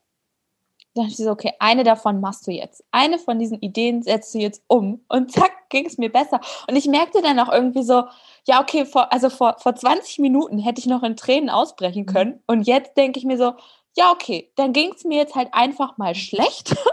Dann 0.98 1.06
dachte 1.06 1.22
ich 1.22 1.26
so, 1.26 1.32
okay, 1.32 1.54
eine 1.60 1.84
davon 1.84 2.20
machst 2.20 2.48
du 2.48 2.52
jetzt. 2.52 2.84
Eine 2.92 3.20
von 3.20 3.40
diesen 3.40 3.60
Ideen 3.62 4.02
setzt 4.02 4.34
du 4.34 4.40
jetzt 4.40 4.64
um. 4.68 5.06
Und 5.08 5.32
zack, 5.32 5.70
ging 5.70 5.86
es 5.86 5.98
mir 5.98 6.12
besser. 6.12 6.40
Und 6.68 6.76
ich 6.76 6.88
merkte 6.88 7.22
dann 7.22 7.40
auch 7.40 7.52
irgendwie 7.52 7.84
so, 7.84 8.04
ja, 8.46 8.62
okay, 8.62 8.86
vor, 8.86 9.14
also 9.14 9.30
vor, 9.30 9.58
vor 9.60 9.76
20 9.76 10.20
Minuten 10.20 10.60
hätte 10.60 10.80
ich 10.80 10.88
noch 10.88 11.04
in 11.04 11.16
Tränen 11.16 11.50
ausbrechen 11.50 12.04
mhm. 12.04 12.14
können. 12.14 12.44
Und 12.48 12.64
jetzt 12.64 12.98
denke 12.98 13.20
ich 13.20 13.26
mir 13.26 13.38
so, 13.38 13.54
ja, 13.96 14.12
okay, 14.12 14.52
dann 14.56 14.74
ging 14.74 14.94
es 14.96 15.04
mir 15.04 15.18
jetzt 15.18 15.36
halt 15.36 15.50
einfach 15.54 15.98
mal 15.98 16.16
schlecht. 16.16 16.76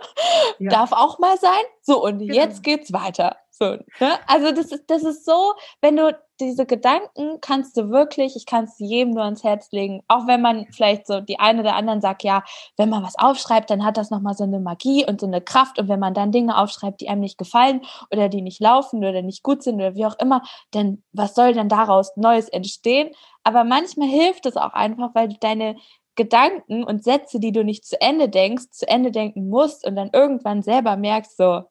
Ja. 0.58 0.70
Darf 0.70 0.92
auch 0.92 1.18
mal 1.18 1.36
sein. 1.38 1.50
So, 1.82 2.02
und 2.04 2.18
genau. 2.18 2.34
jetzt 2.34 2.62
geht's 2.62 2.92
weiter. 2.92 3.36
So, 3.56 3.76
ne? 4.00 4.18
Also 4.26 4.50
das 4.50 4.72
ist, 4.72 4.90
das 4.90 5.04
ist 5.04 5.24
so, 5.24 5.52
wenn 5.80 5.96
du 5.96 6.18
diese 6.40 6.66
Gedanken 6.66 7.40
kannst 7.40 7.76
du 7.76 7.88
wirklich, 7.88 8.34
ich 8.34 8.46
kann 8.46 8.64
es 8.64 8.80
jedem 8.80 9.14
nur 9.14 9.22
ans 9.22 9.44
Herz 9.44 9.70
legen, 9.70 10.02
auch 10.08 10.26
wenn 10.26 10.42
man 10.42 10.66
vielleicht 10.72 11.06
so 11.06 11.20
die 11.20 11.38
eine 11.38 11.60
oder 11.60 11.76
anderen 11.76 12.00
sagt, 12.00 12.24
ja, 12.24 12.42
wenn 12.76 12.88
man 12.88 13.04
was 13.04 13.16
aufschreibt, 13.16 13.70
dann 13.70 13.84
hat 13.84 13.96
das 13.96 14.10
nochmal 14.10 14.34
so 14.34 14.42
eine 14.42 14.58
Magie 14.58 15.06
und 15.06 15.20
so 15.20 15.28
eine 15.28 15.40
Kraft 15.40 15.78
und 15.78 15.88
wenn 15.88 16.00
man 16.00 16.14
dann 16.14 16.32
Dinge 16.32 16.58
aufschreibt, 16.58 17.00
die 17.00 17.08
einem 17.08 17.20
nicht 17.20 17.38
gefallen 17.38 17.82
oder 18.10 18.28
die 18.28 18.42
nicht 18.42 18.60
laufen 18.60 19.04
oder 19.04 19.22
nicht 19.22 19.44
gut 19.44 19.62
sind 19.62 19.76
oder 19.76 19.94
wie 19.94 20.06
auch 20.06 20.18
immer, 20.18 20.42
dann 20.72 21.04
was 21.12 21.36
soll 21.36 21.52
denn 21.52 21.68
daraus 21.68 22.16
Neues 22.16 22.48
entstehen? 22.48 23.10
Aber 23.44 23.62
manchmal 23.62 24.08
hilft 24.08 24.46
es 24.46 24.56
auch 24.56 24.72
einfach, 24.72 25.14
weil 25.14 25.28
du 25.28 25.36
deine 25.38 25.76
Gedanken 26.16 26.82
und 26.82 27.04
Sätze, 27.04 27.38
die 27.38 27.52
du 27.52 27.62
nicht 27.62 27.84
zu 27.86 28.00
Ende 28.00 28.28
denkst, 28.28 28.70
zu 28.72 28.88
Ende 28.88 29.12
denken 29.12 29.48
musst 29.48 29.86
und 29.86 29.94
dann 29.94 30.10
irgendwann 30.12 30.62
selber 30.62 30.96
merkst, 30.96 31.36
so, 31.36 31.62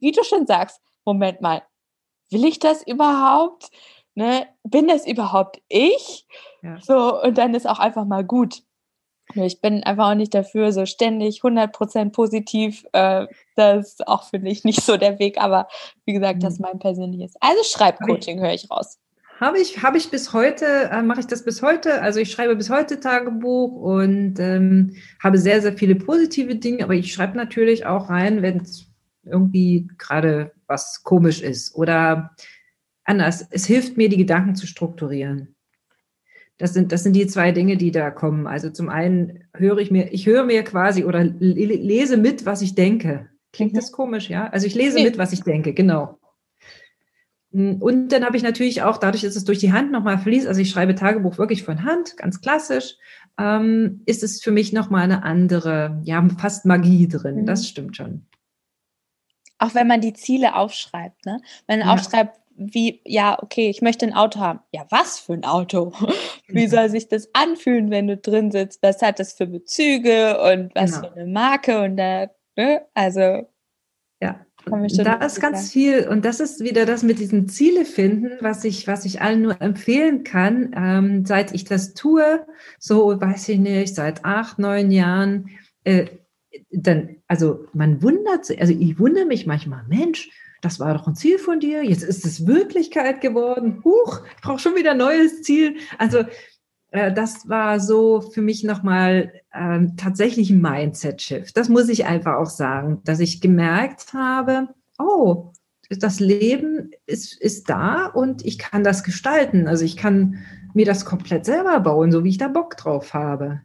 wie 0.00 0.10
du 0.10 0.24
schon 0.24 0.46
sagst, 0.46 0.80
Moment 1.08 1.40
mal, 1.40 1.62
will 2.30 2.44
ich 2.44 2.58
das 2.58 2.86
überhaupt? 2.86 3.70
Ne? 4.14 4.46
Bin 4.62 4.88
das 4.88 5.06
überhaupt 5.06 5.58
ich? 5.68 6.26
Ja. 6.62 6.78
So, 6.82 7.22
und 7.22 7.38
dann 7.38 7.54
ist 7.54 7.66
auch 7.66 7.78
einfach 7.78 8.04
mal 8.04 8.24
gut. 8.24 8.62
Ich 9.34 9.62
bin 9.62 9.82
einfach 9.84 10.10
auch 10.10 10.14
nicht 10.14 10.34
dafür, 10.34 10.70
so 10.72 10.84
ständig 10.84 11.40
100% 11.40 12.12
positiv. 12.12 12.84
Äh, 12.92 13.26
das 13.56 13.88
ist 13.88 14.08
auch, 14.08 14.28
finde 14.28 14.50
ich, 14.50 14.64
nicht 14.64 14.82
so 14.82 14.98
der 14.98 15.18
Weg. 15.18 15.40
Aber 15.40 15.68
wie 16.04 16.12
gesagt, 16.12 16.42
das 16.42 16.54
ist 16.54 16.60
mhm. 16.60 16.66
mein 16.72 16.78
persönliches. 16.78 17.34
Also 17.40 17.62
Schreibcoaching 17.64 18.40
höre 18.40 18.52
ich 18.52 18.70
raus. 18.70 18.98
Habe 19.40 19.60
ich, 19.60 19.82
habe 19.82 19.96
ich 19.96 20.10
bis 20.10 20.34
heute, 20.34 20.90
äh, 20.90 21.00
mache 21.00 21.20
ich 21.20 21.26
das 21.26 21.42
bis 21.42 21.62
heute. 21.62 22.02
Also 22.02 22.20
ich 22.20 22.30
schreibe 22.30 22.54
bis 22.56 22.68
heute 22.68 23.00
Tagebuch 23.00 23.72
und 23.72 24.38
ähm, 24.40 24.94
habe 25.22 25.38
sehr, 25.38 25.62
sehr 25.62 25.72
viele 25.72 25.94
positive 25.94 26.56
Dinge. 26.56 26.84
Aber 26.84 26.94
ich 26.94 27.14
schreibe 27.14 27.36
natürlich 27.36 27.86
auch 27.86 28.10
rein, 28.10 28.42
wenn 28.42 28.58
es 28.58 28.88
irgendwie 29.24 29.88
gerade 29.96 30.52
was 30.68 31.02
komisch 31.02 31.42
ist 31.42 31.74
oder 31.74 32.36
anders. 33.04 33.46
Es 33.50 33.66
hilft 33.66 33.96
mir, 33.96 34.08
die 34.08 34.16
Gedanken 34.16 34.54
zu 34.54 34.66
strukturieren. 34.66 35.56
Das 36.58 36.74
sind, 36.74 36.90
das 36.92 37.04
sind 37.04 37.14
die 37.14 37.26
zwei 37.26 37.52
Dinge, 37.52 37.76
die 37.76 37.92
da 37.92 38.10
kommen. 38.10 38.46
Also 38.46 38.70
zum 38.70 38.88
einen 38.88 39.44
höre 39.54 39.78
ich 39.78 39.90
mir, 39.90 40.12
ich 40.12 40.26
höre 40.26 40.44
mir 40.44 40.64
quasi 40.64 41.04
oder 41.04 41.24
lese 41.24 42.16
mit, 42.16 42.46
was 42.46 42.62
ich 42.62 42.74
denke. 42.74 43.28
Klingt 43.52 43.72
mhm. 43.72 43.76
das 43.76 43.92
komisch, 43.92 44.28
ja? 44.28 44.48
Also 44.48 44.66
ich 44.66 44.74
lese 44.74 44.96
nee. 44.96 45.04
mit, 45.04 45.18
was 45.18 45.32
ich 45.32 45.42
denke, 45.42 45.72
genau. 45.72 46.18
Und 47.50 48.08
dann 48.08 48.24
habe 48.24 48.36
ich 48.36 48.42
natürlich 48.42 48.82
auch, 48.82 48.98
dadurch, 48.98 49.22
dass 49.22 49.34
es 49.34 49.44
durch 49.44 49.58
die 49.58 49.72
Hand 49.72 49.90
nochmal 49.90 50.18
fließt, 50.18 50.46
also 50.46 50.60
ich 50.60 50.68
schreibe 50.68 50.94
Tagebuch 50.94 51.38
wirklich 51.38 51.62
von 51.62 51.84
Hand, 51.84 52.16
ganz 52.18 52.42
klassisch, 52.42 52.96
ähm, 53.38 54.02
ist 54.04 54.22
es 54.22 54.42
für 54.42 54.50
mich 54.50 54.72
nochmal 54.72 55.04
eine 55.04 55.22
andere, 55.22 56.00
ja, 56.04 56.26
fast 56.38 56.66
Magie 56.66 57.08
drin. 57.08 57.36
Mhm. 57.36 57.46
Das 57.46 57.66
stimmt 57.66 57.96
schon. 57.96 58.26
Auch 59.58 59.74
wenn 59.74 59.86
man 59.86 60.00
die 60.00 60.12
Ziele 60.12 60.54
aufschreibt, 60.54 61.26
ne? 61.26 61.40
Wenn 61.66 61.80
man 61.80 61.88
ja. 61.88 61.94
aufschreibt, 61.94 62.38
wie, 62.58 63.00
ja, 63.04 63.40
okay, 63.40 63.70
ich 63.70 63.82
möchte 63.82 64.04
ein 64.04 64.14
Auto 64.14 64.40
haben. 64.40 64.60
Ja, 64.72 64.84
was 64.90 65.18
für 65.18 65.34
ein 65.34 65.44
Auto? 65.44 65.92
Wie 66.48 66.66
mhm. 66.66 66.70
soll 66.70 66.90
sich 66.90 67.08
das 67.08 67.28
anfühlen, 67.32 67.90
wenn 67.90 68.08
du 68.08 68.16
drin 68.16 68.50
sitzt? 68.50 68.82
Was 68.82 69.00
hat 69.00 69.20
das 69.20 69.32
für 69.32 69.46
Bezüge 69.46 70.40
und 70.42 70.74
was 70.74 71.00
genau. 71.00 71.08
für 71.08 71.20
eine 71.20 71.30
Marke 71.30 71.82
und 71.82 71.96
da, 71.96 72.28
ne? 72.56 72.82
Also. 72.94 73.48
Ja. 74.20 74.44
Da 74.66 75.14
ist 75.24 75.40
ganz 75.40 75.70
viel 75.70 76.08
und 76.08 76.24
das 76.24 76.40
ist 76.40 76.60
wieder 76.60 76.84
das 76.84 77.02
mit 77.02 77.18
diesen 77.18 77.48
Ziele 77.48 77.84
finden, 77.84 78.32
was 78.40 78.64
ich, 78.64 78.86
was 78.86 79.04
ich 79.04 79.22
allen 79.22 79.42
nur 79.42 79.62
empfehlen 79.62 80.24
kann. 80.24 80.74
Ähm, 80.76 81.24
seit 81.24 81.54
ich 81.54 81.64
das 81.64 81.94
tue, 81.94 82.44
so 82.78 83.18
weiß 83.18 83.48
ich 83.50 83.58
nicht, 83.58 83.94
seit 83.94 84.24
acht, 84.24 84.58
neun 84.58 84.90
Jahren, 84.90 85.50
äh, 85.84 86.06
dann, 86.70 87.16
also 87.26 87.66
man 87.72 88.02
wundert 88.02 88.44
sich, 88.44 88.60
also 88.60 88.72
ich 88.72 88.98
wundere 88.98 89.26
mich 89.26 89.46
manchmal, 89.46 89.84
Mensch, 89.88 90.30
das 90.60 90.80
war 90.80 90.94
doch 90.94 91.06
ein 91.06 91.14
Ziel 91.14 91.38
von 91.38 91.60
dir, 91.60 91.84
jetzt 91.84 92.02
ist 92.02 92.26
es 92.26 92.46
Wirklichkeit 92.46 93.20
geworden. 93.20 93.82
Huch, 93.84 94.22
ich 94.36 94.42
brauche 94.42 94.58
schon 94.58 94.74
wieder 94.74 94.92
ein 94.92 94.98
neues 94.98 95.42
Ziel. 95.42 95.76
Also 95.98 96.24
äh, 96.90 97.12
das 97.12 97.48
war 97.48 97.80
so 97.80 98.20
für 98.20 98.42
mich 98.42 98.64
nochmal 98.64 99.32
äh, 99.52 99.80
tatsächlich 99.96 100.50
ein 100.50 100.60
Mindset-Shift. 100.60 101.56
Das 101.56 101.68
muss 101.68 101.88
ich 101.88 102.06
einfach 102.06 102.34
auch 102.34 102.50
sagen, 102.50 103.00
dass 103.04 103.20
ich 103.20 103.40
gemerkt 103.40 104.12
habe, 104.14 104.68
oh, 104.98 105.52
das 105.90 106.20
Leben 106.20 106.90
ist, 107.06 107.40
ist 107.40 107.70
da 107.70 108.06
und 108.06 108.44
ich 108.44 108.58
kann 108.58 108.84
das 108.84 109.04
gestalten. 109.04 109.68
Also 109.68 109.84
ich 109.84 109.96
kann 109.96 110.38
mir 110.74 110.84
das 110.84 111.04
komplett 111.04 111.46
selber 111.46 111.80
bauen, 111.80 112.12
so 112.12 112.24
wie 112.24 112.30
ich 112.30 112.38
da 112.38 112.48
Bock 112.48 112.76
drauf 112.76 113.14
habe. 113.14 113.62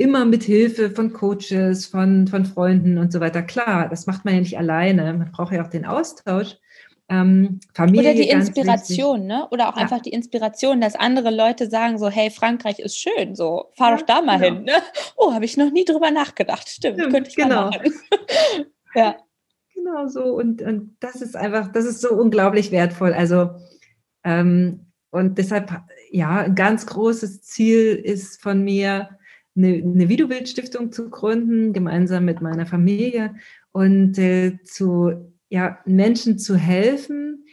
Immer 0.00 0.24
mit 0.24 0.44
Hilfe 0.44 0.90
von 0.90 1.12
Coaches, 1.12 1.84
von, 1.84 2.26
von 2.26 2.46
Freunden 2.46 2.96
und 2.96 3.12
so 3.12 3.20
weiter. 3.20 3.42
Klar, 3.42 3.86
das 3.90 4.06
macht 4.06 4.24
man 4.24 4.32
ja 4.32 4.40
nicht 4.40 4.56
alleine. 4.56 5.12
Man 5.12 5.30
braucht 5.30 5.52
ja 5.52 5.62
auch 5.62 5.68
den 5.68 5.84
Austausch. 5.84 6.56
Ähm, 7.10 7.60
Familie. 7.74 8.12
Oder 8.12 8.14
die 8.14 8.30
Inspiration, 8.30 9.26
ne? 9.26 9.46
Oder 9.50 9.68
auch 9.68 9.76
ja. 9.76 9.82
einfach 9.82 10.00
die 10.00 10.14
Inspiration, 10.14 10.80
dass 10.80 10.94
andere 10.94 11.30
Leute 11.30 11.68
sagen 11.68 11.98
so, 11.98 12.08
hey, 12.08 12.30
Frankreich 12.30 12.78
ist 12.78 12.96
schön, 12.96 13.34
so, 13.34 13.66
fahr 13.76 13.90
ja, 13.90 13.96
doch 13.98 14.06
da 14.06 14.22
mal 14.22 14.38
genau. 14.38 14.54
hin. 14.54 14.64
Ne? 14.64 14.72
Oh, 15.18 15.34
habe 15.34 15.44
ich 15.44 15.58
noch 15.58 15.70
nie 15.70 15.84
drüber 15.84 16.10
nachgedacht. 16.10 16.66
Stimmt, 16.70 16.98
Stimmt 16.98 17.12
könnte 17.12 17.28
ich 17.28 17.36
genau. 17.36 17.70
ja. 18.94 19.16
Genau 19.74 20.06
so. 20.06 20.22
Und, 20.22 20.62
und 20.62 20.96
das 21.00 21.16
ist 21.16 21.36
einfach, 21.36 21.70
das 21.72 21.84
ist 21.84 22.00
so 22.00 22.14
unglaublich 22.14 22.72
wertvoll. 22.72 23.12
Also, 23.12 23.50
ähm, 24.24 24.86
und 25.10 25.36
deshalb, 25.36 25.78
ja, 26.10 26.38
ein 26.38 26.54
ganz 26.54 26.86
großes 26.86 27.42
Ziel 27.42 27.96
ist 27.96 28.40
von 28.40 28.64
mir, 28.64 29.10
eine, 29.56 29.74
eine 29.74 30.08
Videobild-Stiftung 30.08 30.92
zu 30.92 31.10
gründen, 31.10 31.72
gemeinsam 31.72 32.24
mit 32.24 32.40
meiner 32.40 32.66
Familie 32.66 33.34
und 33.72 34.18
äh, 34.18 34.58
zu 34.64 35.32
ja, 35.48 35.78
Menschen 35.84 36.38
zu 36.38 36.56
helfen, 36.56 37.44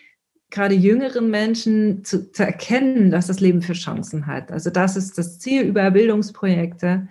gerade 0.50 0.76
jüngeren 0.76 1.30
Menschen 1.30 2.04
zu, 2.04 2.32
zu 2.32 2.44
erkennen, 2.44 3.12
dass 3.12 3.28
das 3.28 3.40
Leben 3.40 3.62
für 3.62 3.74
Chancen 3.74 4.28
hat. 4.28 4.52
Also 4.52 4.70
das 4.70 4.96
ist 4.96 5.18
das 5.18 5.40
Ziel 5.40 5.64
über 5.64 5.92
Bildungsprojekte, 5.92 7.08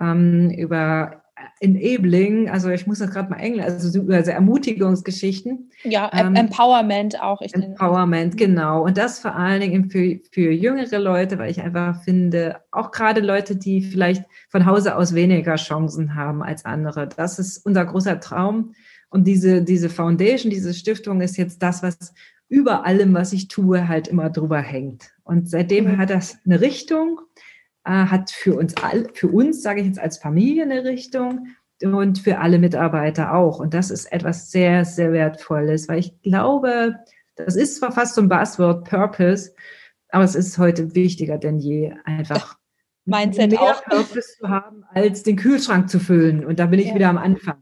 ähm, 0.00 0.50
über 0.50 1.19
Enabling, 1.62 2.48
also 2.48 2.70
ich 2.70 2.86
muss 2.86 3.00
das 3.00 3.10
gerade 3.10 3.28
mal 3.28 3.36
Englisch, 3.36 3.64
also 3.64 4.00
über 4.00 4.14
also 4.14 4.30
Ermutigungsgeschichten. 4.30 5.70
Ja, 5.84 6.10
ähm, 6.14 6.34
Empowerment 6.34 7.20
auch. 7.20 7.42
Ich 7.42 7.54
Empowerment, 7.54 8.38
genau. 8.38 8.82
Und 8.82 8.96
das 8.96 9.18
vor 9.18 9.36
allen 9.36 9.60
Dingen 9.60 9.90
für, 9.90 10.18
für 10.32 10.50
jüngere 10.52 10.98
Leute, 10.98 11.38
weil 11.38 11.50
ich 11.50 11.60
einfach 11.60 12.02
finde, 12.02 12.60
auch 12.70 12.90
gerade 12.90 13.20
Leute, 13.20 13.56
die 13.56 13.82
vielleicht 13.82 14.24
von 14.48 14.64
Hause 14.64 14.96
aus 14.96 15.14
weniger 15.14 15.56
Chancen 15.56 16.14
haben 16.14 16.42
als 16.42 16.64
andere. 16.64 17.06
Das 17.06 17.38
ist 17.38 17.58
unser 17.66 17.84
großer 17.84 18.20
Traum. 18.20 18.74
Und 19.10 19.26
diese, 19.26 19.62
diese 19.62 19.90
Foundation, 19.90 20.50
diese 20.50 20.72
Stiftung 20.72 21.20
ist 21.20 21.36
jetzt 21.36 21.62
das, 21.62 21.82
was 21.82 22.14
über 22.48 22.86
allem, 22.86 23.12
was 23.12 23.34
ich 23.34 23.48
tue, 23.48 23.86
halt 23.86 24.08
immer 24.08 24.30
drüber 24.30 24.60
hängt. 24.60 25.10
Und 25.24 25.50
seitdem 25.50 25.84
mhm. 25.84 25.98
hat 25.98 26.08
das 26.08 26.38
eine 26.46 26.60
Richtung 26.62 27.20
hat 27.90 28.30
für 28.30 28.54
uns 28.56 28.74
all, 28.82 29.08
für 29.14 29.28
uns, 29.28 29.62
sage 29.62 29.80
ich 29.80 29.86
jetzt 29.86 29.98
als 29.98 30.18
Familie 30.18 30.64
eine 30.64 30.84
Richtung 30.84 31.48
und 31.82 32.18
für 32.18 32.38
alle 32.38 32.58
Mitarbeiter 32.58 33.34
auch. 33.34 33.58
Und 33.58 33.74
das 33.74 33.90
ist 33.90 34.12
etwas 34.12 34.50
sehr, 34.50 34.84
sehr 34.84 35.12
Wertvolles, 35.12 35.88
weil 35.88 35.98
ich 35.98 36.20
glaube, 36.22 36.96
das 37.36 37.56
ist 37.56 37.76
zwar 37.76 37.92
fast 37.92 38.14
so 38.14 38.22
ein 38.22 38.28
Buzzword 38.28 38.88
Purpose, 38.88 39.54
aber 40.10 40.24
es 40.24 40.34
ist 40.34 40.58
heute 40.58 40.94
wichtiger 40.94 41.38
denn 41.38 41.58
je, 41.58 41.94
einfach 42.04 42.56
Mindset 43.04 43.52
mehr 43.52 43.62
auch. 43.62 43.82
Purpose 43.84 44.36
zu 44.38 44.48
haben, 44.48 44.84
als 44.90 45.22
den 45.22 45.36
Kühlschrank 45.36 45.88
zu 45.88 45.98
füllen. 45.98 46.44
Und 46.44 46.58
da 46.58 46.66
bin 46.66 46.80
ich 46.80 46.88
ja. 46.88 46.94
wieder 46.94 47.08
am 47.08 47.18
Anfang. 47.18 47.56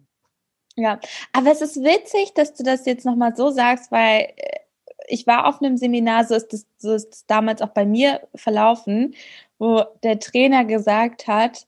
Ja, 0.75 1.01
aber 1.33 1.51
es 1.51 1.61
ist 1.61 1.77
witzig, 1.77 2.35
dass 2.35 2.55
du 2.55 2.63
das 2.63 2.87
jetzt 2.87 3.05
nochmal 3.05 3.35
so 3.35 3.51
sagst, 3.51 3.91
weil 3.91 4.29
äh, 4.37 4.59
ich 5.09 5.27
war 5.27 5.47
auf 5.47 5.61
einem 5.61 5.77
Seminar, 5.77 6.25
so 6.25 6.35
ist 6.35 6.53
das, 6.53 6.67
so 6.77 6.95
ist 6.95 7.11
das 7.11 7.27
damals 7.27 7.63
auch 7.63 7.71
bei 7.71 7.85
mir 7.85 8.27
verlaufen, 8.35 9.15
wo 9.59 9.83
der 10.03 10.19
Trainer 10.19 10.65
gesagt 10.65 11.27
hat, 11.27 11.67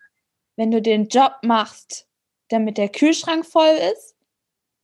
wenn 0.56 0.70
du 0.70 0.80
den 0.82 1.08
Job 1.08 1.32
machst, 1.42 2.06
damit 2.48 2.78
der 2.78 2.88
Kühlschrank 2.88 3.46
voll 3.46 3.78
ist, 3.94 4.16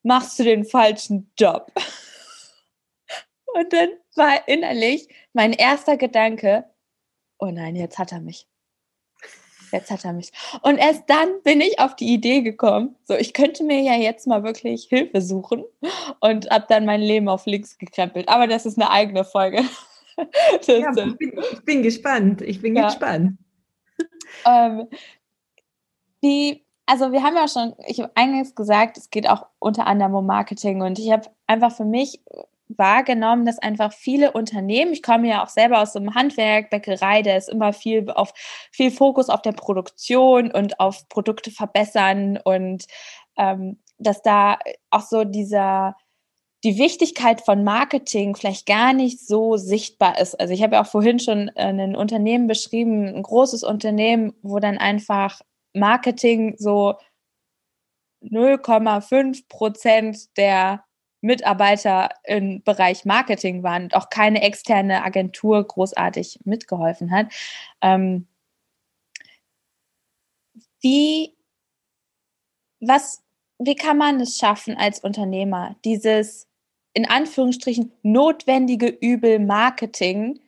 machst 0.02 0.38
du 0.38 0.44
den 0.44 0.64
falschen 0.64 1.30
Job. 1.38 1.72
Und 3.54 3.72
dann 3.72 3.88
war 4.14 4.46
innerlich 4.48 5.08
mein 5.32 5.52
erster 5.52 5.96
Gedanke, 5.96 6.64
oh 7.38 7.46
nein, 7.46 7.76
jetzt 7.76 7.98
hat 7.98 8.12
er 8.12 8.20
mich. 8.20 8.46
Jetzt 9.72 9.90
hat 9.90 10.04
er 10.04 10.12
mich. 10.12 10.32
Und 10.62 10.78
erst 10.78 11.04
dann 11.08 11.28
bin 11.42 11.60
ich 11.60 11.78
auf 11.78 11.96
die 11.96 12.12
Idee 12.12 12.42
gekommen, 12.42 12.96
so 13.04 13.14
ich 13.14 13.32
könnte 13.32 13.64
mir 13.64 13.80
ja 13.80 13.94
jetzt 13.94 14.26
mal 14.26 14.42
wirklich 14.42 14.84
Hilfe 14.88 15.20
suchen 15.20 15.64
und 16.20 16.50
habe 16.50 16.66
dann 16.68 16.84
mein 16.84 17.00
Leben 17.00 17.28
auf 17.28 17.46
links 17.46 17.78
gekrempelt. 17.78 18.28
Aber 18.28 18.46
das 18.46 18.66
ist 18.66 18.78
eine 18.78 18.90
eigene 18.90 19.24
Folge. 19.24 19.62
ja, 20.66 20.90
ich, 20.90 21.16
bin, 21.16 21.32
ich, 21.52 21.64
bin, 21.64 21.82
gespannt. 21.82 22.42
Ich 22.42 22.60
bin 22.60 22.76
ja. 22.76 22.86
gespannt. 22.86 23.38
Ähm, 24.44 24.88
die, 26.22 26.64
also 26.86 27.12
wir 27.12 27.22
haben 27.22 27.36
ja 27.36 27.48
schon, 27.48 27.74
ich 27.86 28.00
habe 28.00 28.12
eingangs 28.14 28.54
gesagt, 28.54 28.96
es 28.96 29.10
geht 29.10 29.28
auch 29.28 29.46
unter 29.58 29.86
anderem 29.86 30.14
um 30.14 30.26
Marketing 30.26 30.82
und 30.82 30.98
ich 30.98 31.10
habe 31.10 31.28
einfach 31.46 31.72
für 31.72 31.84
mich 31.84 32.20
wahrgenommen, 32.68 33.46
dass 33.46 33.58
einfach 33.58 33.92
viele 33.92 34.32
Unternehmen, 34.32 34.92
ich 34.92 35.02
komme 35.02 35.28
ja 35.28 35.44
auch 35.44 35.48
selber 35.48 35.80
aus 35.80 35.92
dem 35.92 36.14
Handwerk, 36.14 36.70
Bäckerei, 36.70 37.22
da 37.22 37.36
ist 37.36 37.48
immer 37.48 37.72
viel 37.72 38.10
auf 38.10 38.32
viel 38.72 38.90
Fokus 38.90 39.28
auf 39.28 39.42
der 39.42 39.52
Produktion 39.52 40.50
und 40.50 40.80
auf 40.80 41.08
Produkte 41.08 41.50
verbessern 41.50 42.38
und 42.42 42.86
ähm, 43.36 43.78
dass 43.98 44.22
da 44.22 44.58
auch 44.90 45.02
so 45.02 45.24
dieser 45.24 45.96
die 46.64 46.78
Wichtigkeit 46.78 47.42
von 47.42 47.62
Marketing 47.62 48.34
vielleicht 48.34 48.66
gar 48.66 48.92
nicht 48.92 49.24
so 49.24 49.56
sichtbar 49.56 50.18
ist. 50.18 50.38
Also 50.40 50.52
ich 50.52 50.62
habe 50.62 50.74
ja 50.74 50.82
auch 50.82 50.86
vorhin 50.86 51.20
schon 51.20 51.50
ein 51.50 51.94
Unternehmen 51.94 52.48
beschrieben, 52.48 53.06
ein 53.06 53.22
großes 53.22 53.62
Unternehmen, 53.62 54.32
wo 54.42 54.58
dann 54.58 54.78
einfach 54.78 55.40
Marketing 55.74 56.56
so 56.58 56.94
0,5 58.22 59.48
Prozent 59.48 60.36
der 60.36 60.85
Mitarbeiter 61.26 62.10
im 62.24 62.62
Bereich 62.62 63.04
Marketing 63.04 63.62
waren 63.62 63.84
und 63.84 63.94
auch 63.94 64.10
keine 64.10 64.42
externe 64.42 65.04
Agentur 65.04 65.66
großartig 65.66 66.40
mitgeholfen 66.44 67.10
hat. 67.10 67.26
Ähm, 67.82 68.26
wie, 70.80 71.34
was, 72.80 73.22
wie 73.58 73.74
kann 73.74 73.98
man 73.98 74.20
es 74.20 74.38
schaffen 74.38 74.76
als 74.76 75.00
Unternehmer, 75.00 75.76
dieses 75.84 76.46
in 76.94 77.06
Anführungsstrichen 77.06 77.92
notwendige 78.02 78.86
Übel 78.88 79.38
Marketing 79.38 80.40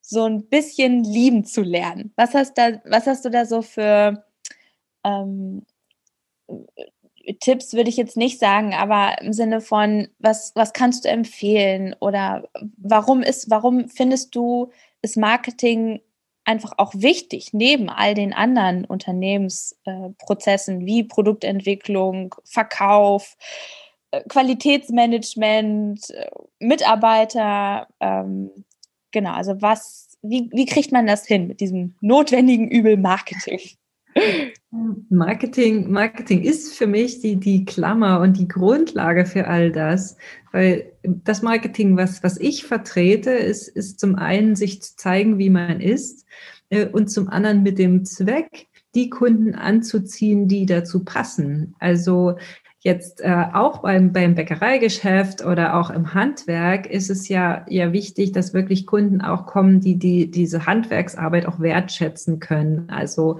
so 0.00 0.24
ein 0.24 0.46
bisschen 0.48 1.04
lieben 1.04 1.44
zu 1.44 1.62
lernen. 1.62 2.12
Was 2.16 2.34
hast, 2.34 2.58
da, 2.58 2.80
was 2.84 3.06
hast 3.06 3.24
du 3.24 3.30
da 3.30 3.46
so 3.46 3.62
für 3.62 4.24
ähm, 5.04 5.64
Tipps, 7.40 7.72
würde 7.72 7.90
ich 7.90 7.96
jetzt 7.96 8.16
nicht 8.16 8.38
sagen, 8.38 8.74
aber 8.74 9.20
im 9.20 9.32
Sinne 9.32 9.60
von, 9.60 10.08
was, 10.18 10.52
was 10.54 10.72
kannst 10.72 11.04
du 11.04 11.08
empfehlen 11.08 11.94
oder 12.00 12.48
warum 12.76 13.22
ist, 13.22 13.50
warum 13.50 13.88
findest 13.88 14.34
du, 14.34 14.70
ist 15.02 15.16
Marketing 15.16 16.00
einfach 16.44 16.72
auch 16.76 16.92
wichtig, 16.96 17.50
neben 17.52 17.88
all 17.88 18.14
den 18.14 18.32
anderen 18.32 18.84
Unternehmensprozessen 18.84 20.80
äh, 20.82 20.86
wie 20.86 21.04
Produktentwicklung, 21.04 22.34
Verkauf, 22.44 23.36
Qualitätsmanagement, 24.28 26.10
äh, 26.10 26.30
Mitarbeiter, 26.58 27.88
ähm, 28.00 28.50
genau, 29.10 29.32
also 29.32 29.60
was, 29.62 30.18
wie, 30.22 30.50
wie 30.52 30.66
kriegt 30.66 30.92
man 30.92 31.06
das 31.06 31.26
hin 31.26 31.46
mit 31.46 31.60
diesem 31.60 31.94
notwendigen 32.00 32.68
Übel 32.68 32.96
Marketing? 32.96 33.60
Marketing, 35.10 35.90
Marketing 35.90 36.42
ist 36.42 36.76
für 36.76 36.86
mich 36.86 37.20
die, 37.20 37.36
die 37.36 37.64
Klammer 37.64 38.20
und 38.20 38.38
die 38.38 38.48
Grundlage 38.48 39.26
für 39.26 39.46
all 39.46 39.70
das, 39.70 40.16
weil 40.50 40.92
das 41.02 41.42
Marketing, 41.42 41.96
was, 41.96 42.22
was 42.22 42.38
ich 42.38 42.64
vertrete, 42.64 43.30
ist, 43.30 43.68
ist 43.68 44.00
zum 44.00 44.14
einen, 44.16 44.56
sich 44.56 44.82
zu 44.82 44.96
zeigen, 44.96 45.38
wie 45.38 45.50
man 45.50 45.80
ist 45.80 46.26
äh, 46.70 46.86
und 46.86 47.10
zum 47.10 47.28
anderen 47.28 47.62
mit 47.62 47.78
dem 47.78 48.04
Zweck, 48.04 48.68
die 48.94 49.10
Kunden 49.10 49.54
anzuziehen, 49.54 50.48
die 50.48 50.66
dazu 50.66 51.04
passen. 51.04 51.74
Also 51.78 52.36
Jetzt 52.84 53.20
äh, 53.20 53.44
auch 53.52 53.78
beim, 53.78 54.12
beim 54.12 54.34
Bäckereigeschäft 54.34 55.44
oder 55.44 55.76
auch 55.76 55.88
im 55.90 56.14
Handwerk 56.14 56.86
ist 56.86 57.10
es 57.10 57.28
ja, 57.28 57.64
ja 57.68 57.92
wichtig, 57.92 58.32
dass 58.32 58.54
wirklich 58.54 58.86
Kunden 58.86 59.20
auch 59.20 59.46
kommen, 59.46 59.80
die, 59.80 60.00
die 60.00 60.28
diese 60.28 60.66
Handwerksarbeit 60.66 61.46
auch 61.46 61.60
wertschätzen 61.60 62.40
können. 62.40 62.90
Also 62.90 63.38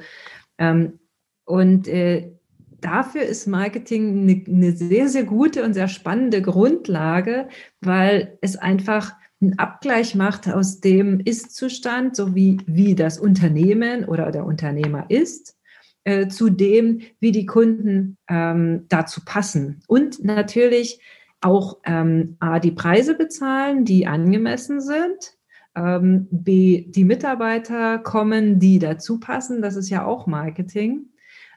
und 1.45 1.89
äh, 1.89 2.33
dafür 2.81 3.23
ist 3.23 3.47
Marketing 3.47 4.23
eine, 4.23 4.45
eine 4.47 4.73
sehr, 4.73 5.09
sehr 5.09 5.25
gute 5.25 5.65
und 5.65 5.75
sehr 5.75 5.89
spannende 5.89 6.43
Grundlage, 6.43 7.49
weil 7.81 8.39
es 8.41 8.57
einfach 8.57 9.13
einen 9.41 9.59
Abgleich 9.59 10.15
macht 10.15 10.49
aus 10.49 10.81
dem 10.81 11.21
Ist-Zustand, 11.21 12.15
so 12.17 12.35
wie, 12.35 12.59
wie 12.67 12.95
das 12.95 13.19
Unternehmen 13.19 14.05
oder 14.05 14.31
der 14.31 14.45
Unternehmer 14.45 15.07
ist 15.09 15.57
äh, 16.05 16.29
zu 16.29 16.49
dem, 16.49 17.01
wie 17.21 17.33
die 17.33 17.47
Kunden 17.47 18.19
ähm, 18.29 18.87
dazu 18.89 19.21
passen. 19.25 19.83
Und 19.89 20.23
natürlich 20.25 21.01
auch 21.41 21.79
ähm, 21.85 22.37
A, 22.39 22.61
die 22.61 22.71
Preise 22.71 23.15
bezahlen, 23.15 23.85
die 23.85 24.07
angemessen 24.07 24.81
sind. 24.81 25.37
Ähm, 25.75 26.29
B, 26.31 26.87
die 26.89 27.05
Mitarbeiter 27.05 27.99
kommen, 27.99 28.59
die 28.59 28.79
dazu 28.79 29.19
passen. 29.19 29.63
Das 29.63 29.77
ist 29.77 29.89
ja 29.89 30.05
auch 30.05 30.27
Marketing. 30.27 31.07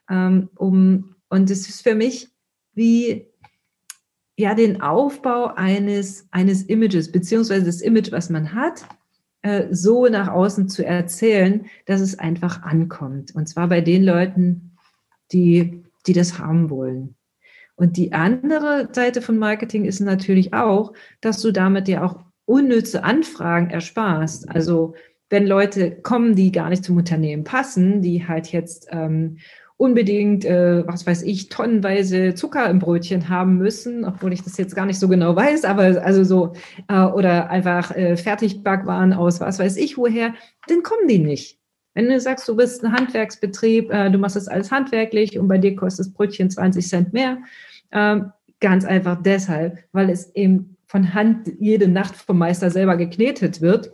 Ähm, 0.09 0.49
um, 0.55 1.15
und 1.29 1.49
es 1.49 1.67
ist 1.67 1.81
für 1.81 1.95
mich 1.95 2.29
wie 2.73 3.27
ja 4.37 4.53
den 4.53 4.81
Aufbau 4.81 5.53
eines, 5.55 6.27
eines 6.31 6.63
Images, 6.63 7.11
beziehungsweise 7.11 7.65
das 7.65 7.81
Image, 7.81 8.11
was 8.11 8.29
man 8.29 8.53
hat, 8.53 8.85
äh, 9.41 9.67
so 9.71 10.07
nach 10.07 10.27
außen 10.27 10.69
zu 10.69 10.85
erzählen, 10.85 11.67
dass 11.85 12.01
es 12.01 12.19
einfach 12.19 12.63
ankommt. 12.63 13.33
Und 13.35 13.47
zwar 13.47 13.67
bei 13.69 13.81
den 13.81 14.03
Leuten, 14.03 14.77
die, 15.31 15.83
die 16.07 16.13
das 16.13 16.39
haben 16.39 16.69
wollen. 16.69 17.15
Und 17.75 17.97
die 17.97 18.13
andere 18.13 18.89
Seite 18.91 19.21
von 19.21 19.37
Marketing 19.37 19.85
ist 19.85 19.99
natürlich 19.99 20.53
auch, 20.53 20.93
dass 21.21 21.41
du 21.41 21.51
damit 21.51 21.87
ja 21.87 22.03
auch 22.03 22.24
unnütze 22.45 23.03
Anfragen 23.03 23.69
ersparst. 23.69 24.49
Also 24.49 24.95
wenn 25.29 25.47
Leute 25.47 25.91
kommen, 25.91 26.35
die 26.35 26.51
gar 26.51 26.69
nicht 26.69 26.83
zum 26.83 26.97
Unternehmen 26.97 27.43
passen, 27.43 28.01
die 28.01 28.27
halt 28.27 28.51
jetzt 28.51 28.87
ähm, 28.91 29.37
unbedingt, 29.77 30.45
äh, 30.45 30.87
was 30.87 31.05
weiß 31.05 31.23
ich, 31.23 31.49
tonnenweise 31.49 32.33
Zucker 32.33 32.69
im 32.69 32.79
Brötchen 32.79 33.27
haben 33.27 33.57
müssen, 33.57 34.05
obwohl 34.05 34.31
ich 34.31 34.43
das 34.43 34.57
jetzt 34.57 34.75
gar 34.75 34.85
nicht 34.85 34.99
so 34.99 35.09
genau 35.09 35.35
weiß, 35.35 35.65
aber 35.65 36.01
also 36.01 36.23
so, 36.23 36.53
äh, 36.87 37.03
oder 37.03 37.49
einfach 37.49 37.91
äh, 37.95 38.15
Fertigbackwaren 38.15 39.13
aus 39.13 39.41
was 39.41 39.59
weiß 39.59 39.75
ich 39.77 39.97
woher, 39.97 40.33
dann 40.67 40.83
kommen 40.83 41.07
die 41.07 41.19
nicht. 41.19 41.59
Wenn 41.93 42.09
du 42.09 42.19
sagst, 42.19 42.47
du 42.47 42.55
bist 42.55 42.83
ein 42.83 42.93
Handwerksbetrieb, 42.93 43.91
äh, 43.91 44.09
du 44.09 44.17
machst 44.17 44.35
das 44.35 44.47
alles 44.47 44.71
handwerklich 44.71 45.37
und 45.37 45.47
bei 45.47 45.57
dir 45.57 45.75
kostet 45.75 46.05
das 46.05 46.13
Brötchen 46.13 46.49
20 46.49 46.87
Cent 46.87 47.13
mehr, 47.13 47.39
äh, 47.91 48.19
ganz 48.61 48.85
einfach 48.85 49.21
deshalb, 49.21 49.79
weil 49.91 50.09
es 50.09 50.33
eben 50.35 50.74
von 50.95 51.13
Hand 51.13 51.51
jede 51.59 51.89
Nacht 51.89 52.15
vom 52.15 52.37
Meister 52.37 52.71
selber 52.71 52.95
geknetet 52.95 53.59
wird 53.59 53.91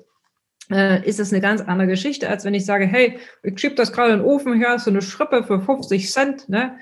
äh, 0.70 1.04
ist 1.04 1.20
es 1.20 1.34
eine 1.34 1.42
ganz 1.42 1.60
andere 1.60 1.88
Geschichte, 1.88 2.30
als 2.30 2.46
wenn 2.46 2.54
ich 2.54 2.64
sage, 2.64 2.86
hey, 2.86 3.18
ich 3.42 3.60
schiebe 3.60 3.74
das 3.74 3.92
gerade 3.92 4.14
in 4.14 4.20
den 4.20 4.28
Ofen 4.28 4.54
her, 4.54 4.78
so 4.78 4.92
eine 4.92 5.02
Schrippe 5.02 5.44
für 5.44 5.60
50 5.60 6.12
Cent. 6.12 6.48
Ne? 6.48 6.78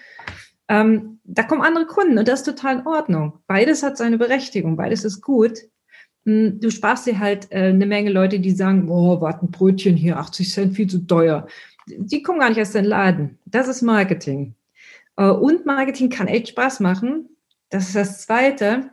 Ähm, 0.67 1.21
da 1.23 1.43
kommen 1.43 1.61
andere 1.61 1.85
Kunden 1.85 2.17
und 2.17 2.27
das 2.27 2.41
ist 2.41 2.45
total 2.47 2.79
in 2.79 2.85
Ordnung. 2.85 3.39
Beides 3.47 3.81
hat 3.81 3.95
seine 3.95 4.17
Berechtigung, 4.17 4.75
beides 4.75 5.05
ist 5.05 5.21
gut. 5.21 5.59
Hm, 6.25 6.59
du 6.59 6.69
sparst 6.69 7.07
dir 7.07 7.17
halt 7.17 7.47
äh, 7.51 7.69
eine 7.69 7.85
Menge 7.85 8.09
Leute, 8.09 8.41
die 8.41 8.51
sagen, 8.51 8.87
boah, 8.87 9.21
warte, 9.21 9.45
ein 9.45 9.51
Brötchen 9.51 9.95
hier, 9.95 10.17
80 10.17 10.51
Cent, 10.51 10.75
viel 10.75 10.87
zu 10.87 10.99
teuer. 11.07 11.47
Die 11.87 12.21
kommen 12.23 12.39
gar 12.39 12.49
nicht 12.49 12.59
aus 12.59 12.71
den 12.71 12.83
Laden. 12.83 13.39
Das 13.45 13.69
ist 13.69 13.83
Marketing. 13.83 14.53
Äh, 15.15 15.29
und 15.29 15.65
Marketing 15.65 16.09
kann 16.09 16.27
echt 16.27 16.49
Spaß 16.49 16.81
machen. 16.81 17.29
Das 17.69 17.87
ist 17.87 17.95
das 17.95 18.21
Zweite, 18.23 18.89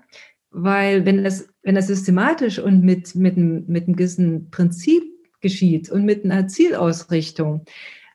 weil 0.58 1.04
wenn 1.04 1.22
das 1.22 1.48
wenn 1.62 1.74
das 1.74 1.88
systematisch 1.88 2.60
und 2.60 2.82
mit, 2.82 3.16
mit, 3.16 3.36
mit 3.36 3.86
einem 3.86 3.96
gewissen 3.96 4.50
Prinzip 4.50 5.02
geschieht 5.40 5.90
und 5.90 6.04
mit 6.04 6.24
einer 6.24 6.46
Zielausrichtung, 6.46 7.64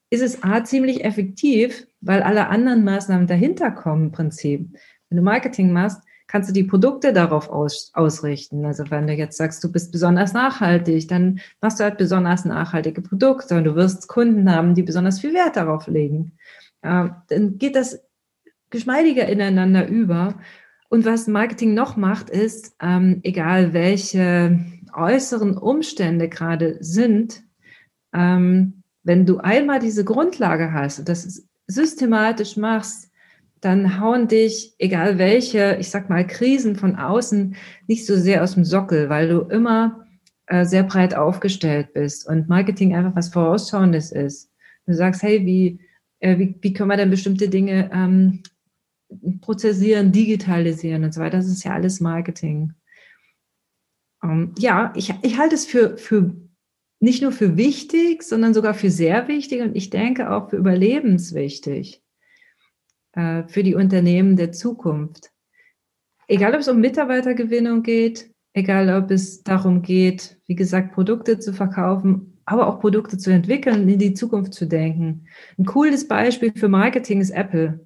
ist 0.10 0.22
es 0.22 0.42
A 0.42 0.64
ziemlich 0.64 1.04
effektiv, 1.04 1.86
weil 2.00 2.24
alle 2.24 2.48
anderen 2.48 2.86
Maßnahmen 2.86 3.28
dahinter 3.28 3.72
kommen 3.72 4.06
im 4.06 4.12
Prinzip. 4.12 4.70
Wenn 5.10 5.18
du 5.18 5.22
Marketing 5.22 5.74
machst, 5.74 6.02
kannst 6.28 6.50
du 6.50 6.54
die 6.54 6.64
Produkte 6.64 7.12
darauf 7.12 7.50
aus, 7.50 7.92
ausrichten. 7.94 8.66
Also 8.66 8.90
wenn 8.90 9.06
du 9.06 9.14
jetzt 9.14 9.36
sagst, 9.36 9.62
du 9.66 9.70
bist 9.70 9.92
besonders 9.92 10.32
nachhaltig, 10.32 11.10
dann 11.10 11.42
machst 11.60 11.80
du 11.80 11.84
halt 11.84 11.98
besonders 11.98 12.46
nachhaltige 12.46 13.02
Produkte 13.02 13.56
und 13.58 13.66
du 13.66 13.76
wirst 13.76 14.08
Kunden 14.08 14.50
haben, 14.50 14.76
die 14.76 14.84
besonders 14.84 15.20
viel 15.20 15.34
Wert 15.34 15.58
darauf 15.58 15.88
legen. 15.88 16.38
Ja, 16.84 17.24
dann 17.28 17.58
geht 17.58 17.76
das 17.76 18.02
geschmeidiger 18.70 19.28
ineinander 19.28 19.88
über 19.88 20.36
und 20.92 21.06
was 21.06 21.28
Marketing 21.28 21.74
noch 21.74 21.96
macht, 21.96 22.30
ist, 22.30 22.76
ähm, 22.82 23.22
egal 23.24 23.72
welche 23.72 24.60
äußeren 24.94 25.58
Umstände 25.58 26.28
gerade 26.28 26.76
sind, 26.82 27.44
ähm, 28.14 28.84
wenn 29.02 29.26
du 29.26 29.38
einmal 29.38 29.80
diese 29.80 30.04
Grundlage 30.04 30.74
hast 30.74 31.00
und 31.00 31.08
das 31.08 31.48
systematisch 31.66 32.58
machst, 32.58 33.10
dann 33.62 34.02
hauen 34.02 34.28
dich, 34.28 34.76
egal 34.80 35.18
welche, 35.18 35.78
ich 35.80 35.90
sag 35.90 36.10
mal, 36.10 36.28
Krisen 36.28 36.76
von 36.76 36.98
außen, 36.98 37.56
nicht 37.88 38.06
so 38.06 38.18
sehr 38.18 38.44
aus 38.44 38.56
dem 38.56 38.66
Sockel, 38.66 39.08
weil 39.08 39.30
du 39.30 39.40
immer 39.44 40.06
äh, 40.48 40.66
sehr 40.66 40.84
breit 40.84 41.16
aufgestellt 41.16 41.94
bist 41.94 42.28
und 42.28 42.50
Marketing 42.50 42.94
einfach 42.94 43.16
was 43.16 43.30
Vorausschauendes 43.30 44.12
ist. 44.12 44.52
Du 44.86 44.94
sagst, 44.94 45.24
hey, 45.24 45.46
wie, 45.46 45.80
äh, 46.20 46.38
wie, 46.38 46.58
wie 46.60 46.74
können 46.74 46.90
wir 46.90 46.98
denn 46.98 47.12
bestimmte 47.12 47.48
Dinge 47.48 47.90
ähm, 47.94 48.44
prozessieren, 49.42 50.12
digitalisieren 50.12 51.04
und 51.04 51.14
so 51.14 51.22
weiter. 51.22 51.38
Das 51.38 51.48
ist 51.48 51.64
ja 51.64 51.74
alles 51.74 52.00
Marketing. 52.00 52.74
Ähm, 54.24 54.54
ja, 54.58 54.94
ich, 54.96 55.14
ich 55.22 55.38
halte 55.38 55.56
es 55.56 55.66
für, 55.66 55.98
für 55.98 56.36
nicht 57.00 57.22
nur 57.22 57.32
für 57.32 57.58
wichtig, 57.58 58.24
sondern 58.24 58.54
sogar 58.54 58.74
für 58.74 58.92
sehr 58.92 59.28
wichtig 59.28 59.62
und 59.62 59.76
ich 59.76 59.90
denke 59.90 60.32
auch 60.32 60.50
für 60.50 60.58
überlebenswichtig 60.58 62.04
äh, 63.14 63.44
für 63.48 63.64
die 63.64 63.76
Unternehmen 63.76 64.36
der 64.36 64.52
Zukunft. 64.52 65.32
Egal, 66.28 66.54
ob 66.54 66.62
es 66.62 66.68
um 66.68 66.80
Mitarbeitergewinnung 66.80 67.84
geht, 67.84 68.32
egal, 68.54 69.04
ob 69.04 69.12
es 69.12 69.44
darum 69.44 69.82
geht, 69.82 70.38
wie 70.46 70.56
gesagt, 70.56 70.94
Produkte 70.94 71.40
zu 71.40 71.54
verkaufen, 71.54 72.40
aber 72.46 72.68
auch 72.68 72.80
Produkte 72.80 73.18
zu 73.18 73.32
entwickeln, 73.32 73.90
in 73.90 74.00
die 74.00 74.14
Zukunft 74.14 74.54
zu 74.54 74.66
denken. 74.66 75.26
Ein 75.58 75.66
cooles 75.66 76.08
Beispiel 76.08 76.54
für 76.56 76.70
Marketing 76.70 77.20
ist 77.22 77.32
Apple. 77.32 77.84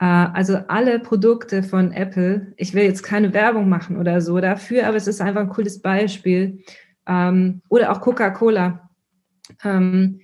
Äh, 0.00 0.04
also 0.04 0.56
alle 0.68 1.00
Produkte 1.00 1.62
von 1.62 1.92
Apple, 1.92 2.52
ich 2.56 2.74
will 2.74 2.84
jetzt 2.84 3.02
keine 3.02 3.32
Werbung 3.32 3.68
machen 3.68 3.96
oder 3.96 4.20
so 4.20 4.40
dafür, 4.40 4.86
aber 4.86 4.96
es 4.96 5.06
ist 5.06 5.20
einfach 5.20 5.40
ein 5.40 5.48
cooles 5.48 5.80
Beispiel. 5.80 6.62
Ähm, 7.06 7.62
oder 7.68 7.92
auch 7.92 8.00
Coca-Cola. 8.00 8.90
Ähm, 9.64 10.20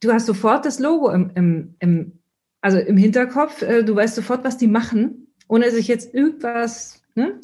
du 0.00 0.12
hast 0.12 0.26
sofort 0.26 0.64
das 0.64 0.78
Logo 0.78 1.10
im, 1.10 1.30
im, 1.34 1.74
im, 1.78 2.18
also 2.60 2.78
im 2.78 2.96
Hinterkopf, 2.96 3.62
äh, 3.62 3.84
du 3.84 3.94
weißt 3.94 4.16
sofort, 4.16 4.44
was 4.44 4.56
die 4.56 4.68
machen, 4.68 5.28
ohne 5.48 5.70
sich 5.70 5.88
jetzt 5.88 6.14
irgendwas, 6.14 7.02
ne? 7.14 7.40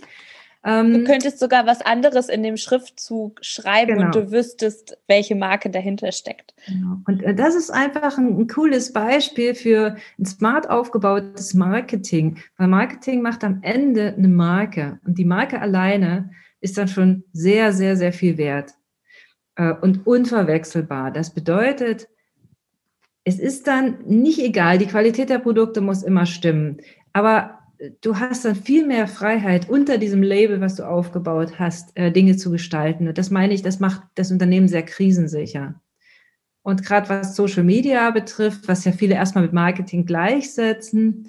Ähm, 0.64 0.92
du 0.92 1.04
könntest 1.04 1.40
sogar 1.40 1.66
was 1.66 1.80
anderes 1.80 2.28
in 2.28 2.42
dem 2.42 2.56
Schriftzug 2.56 3.44
schreiben 3.44 3.94
genau. 3.94 4.06
und 4.06 4.14
du 4.14 4.30
wüsstest, 4.30 4.96
welche 5.08 5.34
Marke 5.34 5.70
dahinter 5.70 6.12
steckt. 6.12 6.54
Genau. 6.66 6.98
Und 7.06 7.22
äh, 7.22 7.34
das 7.34 7.56
ist 7.56 7.70
einfach 7.70 8.16
ein, 8.16 8.38
ein, 8.38 8.46
cooles 8.46 8.92
Beispiel 8.92 9.54
für 9.54 9.96
ein 10.18 10.24
smart 10.24 10.70
aufgebautes 10.70 11.54
Marketing, 11.54 12.38
weil 12.58 12.68
Marketing 12.68 13.22
macht 13.22 13.42
am 13.42 13.58
Ende 13.62 14.14
eine 14.16 14.28
Marke 14.28 15.00
und 15.04 15.18
die 15.18 15.24
Marke 15.24 15.60
alleine 15.60 16.30
ist 16.60 16.78
dann 16.78 16.88
schon 16.88 17.24
sehr, 17.32 17.72
sehr, 17.72 17.96
sehr 17.96 18.12
viel 18.12 18.38
wert 18.38 18.74
äh, 19.56 19.72
und 19.72 20.06
unverwechselbar. 20.06 21.10
Das 21.10 21.34
bedeutet, 21.34 22.08
es 23.24 23.40
ist 23.40 23.66
dann 23.66 23.98
nicht 24.04 24.38
egal, 24.38 24.78
die 24.78 24.86
Qualität 24.86 25.28
der 25.28 25.40
Produkte 25.40 25.80
muss 25.80 26.04
immer 26.04 26.26
stimmen, 26.26 26.78
aber 27.12 27.61
du 28.00 28.18
hast 28.18 28.44
dann 28.44 28.54
viel 28.54 28.86
mehr 28.86 29.08
Freiheit 29.08 29.68
unter 29.68 29.98
diesem 29.98 30.22
Label, 30.22 30.60
was 30.60 30.76
du 30.76 30.84
aufgebaut 30.84 31.58
hast, 31.58 31.96
äh, 31.96 32.12
Dinge 32.12 32.36
zu 32.36 32.50
gestalten. 32.50 33.08
Und 33.08 33.18
das 33.18 33.30
meine 33.30 33.54
ich, 33.54 33.62
das 33.62 33.80
macht 33.80 34.02
das 34.14 34.30
Unternehmen 34.30 34.68
sehr 34.68 34.84
krisensicher. 34.84 35.80
Und 36.62 36.84
gerade 36.84 37.08
was 37.08 37.34
Social 37.34 37.64
Media 37.64 38.10
betrifft, 38.10 38.68
was 38.68 38.84
ja 38.84 38.92
viele 38.92 39.14
erstmal 39.14 39.42
mit 39.44 39.52
Marketing 39.52 40.06
gleichsetzen, 40.06 41.26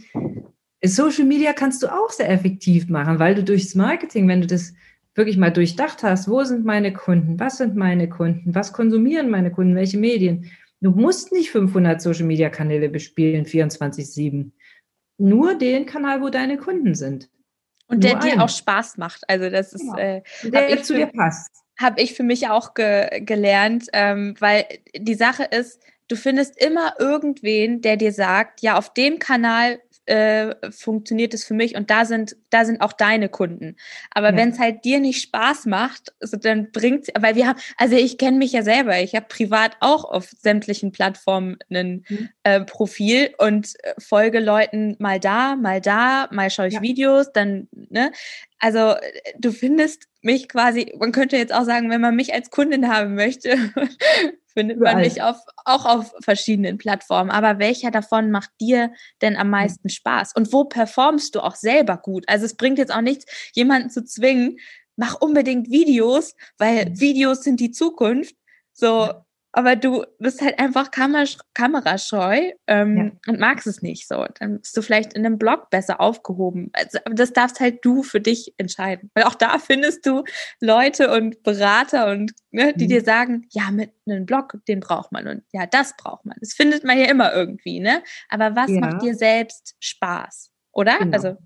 Social 0.86 1.26
Media 1.26 1.54
kannst 1.54 1.82
du 1.82 1.88
auch 1.88 2.12
sehr 2.12 2.30
effektiv 2.30 2.90
machen, 2.90 3.18
weil 3.18 3.36
du 3.36 3.44
durchs 3.44 3.74
Marketing, 3.74 4.28
wenn 4.28 4.42
du 4.42 4.48
das 4.48 4.74
wirklich 5.16 5.38
mal 5.38 5.52
durchdacht 5.52 6.04
hast, 6.04 6.28
wo 6.28 6.44
sind 6.44 6.66
meine 6.66 6.92
Kunden, 6.92 7.40
was 7.40 7.58
sind 7.58 7.76
meine 7.76 8.10
Kunden, 8.10 8.54
was 8.54 8.74
konsumieren 8.74 9.30
meine 9.30 9.52
Kunden, 9.52 9.76
welche 9.76 9.98
Medien. 9.98 10.52
Du 10.82 10.92
musst 10.92 11.32
nicht 11.32 11.52
500 11.52 12.02
Social 12.02 12.26
Media 12.26 12.50
Kanäle 12.50 12.90
bespielen, 12.90 13.46
24-7 13.46 14.52
nur 15.18 15.56
den 15.56 15.86
Kanal, 15.86 16.22
wo 16.22 16.30
deine 16.30 16.58
Kunden 16.58 16.96
sind. 16.96 17.30
Und 17.88 18.04
der 18.04 18.16
dir 18.16 18.42
auch 18.42 18.50
Spaß 18.50 18.98
macht. 18.98 19.30
Also 19.30 19.50
das 19.50 19.74
ist, 19.74 19.82
genau. 19.82 19.98
äh, 19.98 20.22
der 20.44 20.82
zu 20.82 20.96
dir 20.96 21.08
passt. 21.08 21.52
Habe 21.80 22.02
ich 22.02 22.14
für 22.14 22.24
mich 22.24 22.48
auch 22.48 22.74
ge 22.74 23.22
gelernt, 23.22 23.88
ähm, 23.94 24.36
weil 24.40 24.66
die 24.96 25.16
Sache 25.16 25.44
ist, 25.44 25.82
du 26.08 26.16
findest 26.16 26.60
immer 26.64 26.94
irgendwen, 27.00 27.82
der 27.82 27.98
dir 27.98 28.12
sagt, 28.12 28.62
ja, 28.62 28.78
auf 28.78 28.94
dem 28.94 29.20
Kanal 29.20 29.80
äh, 30.06 30.56
funktioniert 30.72 31.34
es 31.34 31.44
für 31.44 31.54
mich 31.54 31.76
und 31.76 31.90
da 31.90 32.06
sind, 32.06 32.36
da 32.50 32.66
sind 32.66 32.82
auch 32.82 32.94
deine 32.94 33.30
Kunden. 33.30 33.76
Aber 34.12 34.32
ja. 34.32 34.38
wenn 34.38 34.50
es 34.50 34.60
halt 34.60 34.84
dir 34.86 35.00
nicht 35.00 35.22
Spaß 35.22 35.66
macht, 35.66 36.14
also 36.20 36.38
dann 36.38 36.72
bringt 36.72 37.08
weil 37.20 37.36
wir 37.36 37.48
haben, 37.48 37.60
also 37.78 37.96
ich 37.96 38.18
kenne 38.18 38.38
mich 38.38 38.52
ja 38.52 38.64
selber, 38.64 39.00
ich 39.00 39.16
habe 39.16 39.26
privat 39.28 39.78
auch 39.80 40.06
auf 40.06 40.30
sämtlichen 40.40 40.92
Plattformen 40.92 41.58
ein 41.70 42.04
mhm. 42.08 42.30
äh, 42.44 42.62
Profil 42.62 43.34
und 43.38 43.74
äh, 43.84 43.94
folge 44.00 44.40
Leuten 44.40 44.96
mal 45.00 45.20
da, 45.20 45.56
mal 45.56 45.82
da, 45.82 46.28
mal 46.32 46.50
schaue 46.50 46.68
ich 46.68 46.76
ja. 46.76 46.82
Videos, 46.82 47.32
dann, 47.32 47.68
ne? 47.72 48.12
Also 48.64 48.96
du 49.38 49.52
findest 49.52 50.08
mich 50.22 50.48
quasi, 50.48 50.96
man 50.98 51.12
könnte 51.12 51.36
jetzt 51.36 51.54
auch 51.54 51.66
sagen, 51.66 51.90
wenn 51.90 52.00
man 52.00 52.16
mich 52.16 52.34
als 52.34 52.50
Kundin 52.50 52.88
haben 52.88 53.14
möchte, 53.14 53.58
findet 54.54 54.80
man 54.80 55.02
mich 55.02 55.22
auf, 55.22 55.36
auch 55.66 55.86
auf 55.86 56.14
verschiedenen 56.22 56.78
Plattformen. 56.78 57.30
Aber 57.30 57.60
welcher 57.60 57.92
davon 57.92 58.32
macht 58.32 58.52
dir 58.62 58.94
denn 59.22 59.36
am 59.36 59.50
meisten 59.50 59.90
Spaß? 59.90 60.32
Und 60.38 60.54
wo 60.54 60.64
performst 60.64 61.36
du 61.36 61.42
auch 61.42 61.56
selber 61.56 61.98
gut? 61.98 62.24
Also 62.28 62.46
es 62.46 62.56
bringt 62.56 62.78
jetzt 62.78 62.94
auch 62.94 63.02
nichts, 63.02 63.26
jemanden 63.54 63.90
zu 63.90 64.06
zwingen, 64.06 64.58
mach 64.96 65.20
unbedingt 65.20 65.70
Videos, 65.70 66.34
weil 66.58 66.86
mhm. 66.86 67.02
Videos 67.02 67.44
sind 67.44 67.60
die 67.60 67.72
Zukunft. 67.72 68.36
So, 68.72 69.12
aber 69.56 69.76
du 69.76 70.04
bist 70.18 70.42
halt 70.42 70.58
einfach 70.58 70.90
kamerascheu 70.90 72.52
ähm, 72.66 72.98
ja. 72.98 73.12
und 73.32 73.40
magst 73.40 73.68
es 73.68 73.84
nicht 73.84 74.08
so. 74.08 74.26
Dann 74.40 74.60
bist 74.60 74.76
du 74.76 74.82
vielleicht 74.82 75.14
in 75.14 75.24
einem 75.24 75.38
Blog 75.38 75.70
besser 75.70 76.02
aufgehoben. 76.02 76.72
Also, 76.74 76.98
das 77.12 77.34
darfst 77.34 77.60
halt 77.60 77.86
du 77.86 78.02
für 78.02 78.20
dich 78.20 78.56
entscheiden. 78.58 79.12
Weil 79.14 79.26
auch 79.26 79.36
da 79.36 79.60
findest 79.60 80.08
du 80.08 80.24
Leute 80.60 81.14
und 81.14 81.44
Berater 81.44 82.10
und 82.12 82.34
ne, 82.50 82.74
die 82.76 82.86
mhm. 82.86 82.90
dir 82.90 83.02
sagen, 83.02 83.46
ja, 83.52 83.70
mit 83.70 83.92
einem 84.08 84.26
Blog, 84.26 84.58
den 84.68 84.80
braucht 84.80 85.12
man 85.12 85.28
und 85.28 85.44
ja, 85.54 85.68
das 85.68 85.96
braucht 85.98 86.26
man. 86.26 86.36
Das 86.40 86.54
findet 86.54 86.84
man 86.84 86.98
ja 86.98 87.06
immer 87.06 87.32
irgendwie, 87.32 87.80
ne? 87.80 88.02
Aber 88.30 88.56
was 88.56 88.72
ja. 88.72 88.80
macht 88.80 89.04
dir 89.04 89.14
selbst 89.14 89.76
Spaß? 89.80 90.52
Oder? 90.72 90.98
Genau. 90.98 91.14
Also 91.14 91.38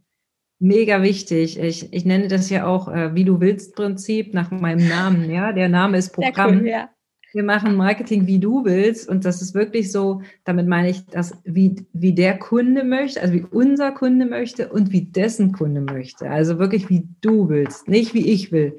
Mega 0.60 1.04
wichtig. 1.04 1.60
Ich, 1.60 1.94
ich 1.94 2.06
nenne 2.06 2.30
das 2.30 2.50
ja 2.50 2.66
auch 2.66 2.88
äh, 2.88 3.14
wie 3.14 3.26
du 3.26 3.40
willst 3.42 3.76
Prinzip 3.76 4.34
nach 4.34 4.50
meinem 4.50 4.88
Namen. 4.88 5.30
Ja, 5.30 5.52
der 5.52 5.70
Name 5.70 5.98
ist 5.98 6.14
Programm. 6.14 6.62
Cool, 6.62 6.68
ja 6.68 6.90
wir 7.34 7.44
machen 7.44 7.76
Marketing, 7.76 8.28
wie 8.28 8.40
du 8.40 8.66
willst. 8.66 9.08
Und 9.08 9.26
das 9.26 9.42
ist 9.42 9.54
wirklich 9.54 9.92
so, 9.92 10.22
damit 10.44 10.68
meine 10.68 10.90
ich, 10.90 11.06
dass 11.06 11.38
wie, 11.44 11.86
wie 11.94 12.14
der 12.14 12.38
Kunde 12.38 12.84
möchte, 12.84 13.22
also 13.22 13.34
wie 13.34 13.46
unser 13.52 13.92
Kunde 13.92 14.26
möchte 14.26 14.70
und 14.70 14.92
wie 14.92 15.02
dessen 15.02 15.52
Kunde 15.52 15.82
möchte. 15.82 16.30
Also 16.30 16.60
wirklich, 16.60 16.90
wie 16.90 17.08
du 17.22 17.50
willst, 17.50 17.88
nicht 17.88 18.14
wie 18.14 18.28
ich 18.32 18.52
will. 18.52 18.78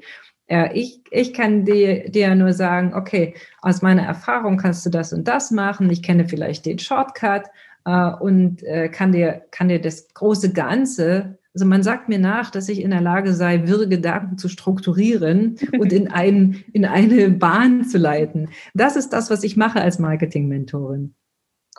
Ja, 0.49 0.73
ich, 0.73 1.01
ich 1.11 1.33
kann 1.33 1.63
dir, 1.63 2.09
dir 2.09 2.33
nur 2.33 2.53
sagen, 2.53 2.93
okay, 2.95 3.35
aus 3.61 3.83
meiner 3.83 4.03
Erfahrung 4.03 4.57
kannst 4.57 4.85
du 4.85 4.89
das 4.89 5.13
und 5.13 5.27
das 5.27 5.51
machen. 5.51 5.89
Ich 5.91 6.01
kenne 6.01 6.27
vielleicht 6.27 6.65
den 6.65 6.79
Shortcut 6.79 7.43
äh, 7.85 8.11
und 8.19 8.63
äh, 8.63 8.89
kann, 8.89 9.11
dir, 9.11 9.43
kann 9.51 9.69
dir 9.69 9.79
das 9.79 10.11
große 10.13 10.51
Ganze 10.53 11.38
also 11.59 11.67
man 11.67 11.83
sagt 11.83 12.07
mir 12.07 12.19
nach, 12.19 12.51
dass 12.51 12.69
ich 12.69 12.79
in 12.79 12.91
der 12.91 13.01
Lage 13.01 13.33
sei, 13.33 13.67
wirre 13.67 13.89
Gedanken 13.89 14.37
zu 14.37 14.47
strukturieren 14.47 15.59
und 15.77 15.91
in, 15.91 16.09
ein, 16.09 16.63
in 16.71 16.85
eine 16.85 17.29
Bahn 17.31 17.83
zu 17.83 17.97
leiten. 17.97 18.47
Das 18.73 18.95
ist 18.95 19.09
das, 19.09 19.29
was 19.29 19.43
ich 19.43 19.57
mache 19.57 19.81
als 19.81 19.99
Marketing-Mentorin. 19.99 21.15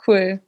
Cool, 0.05 0.39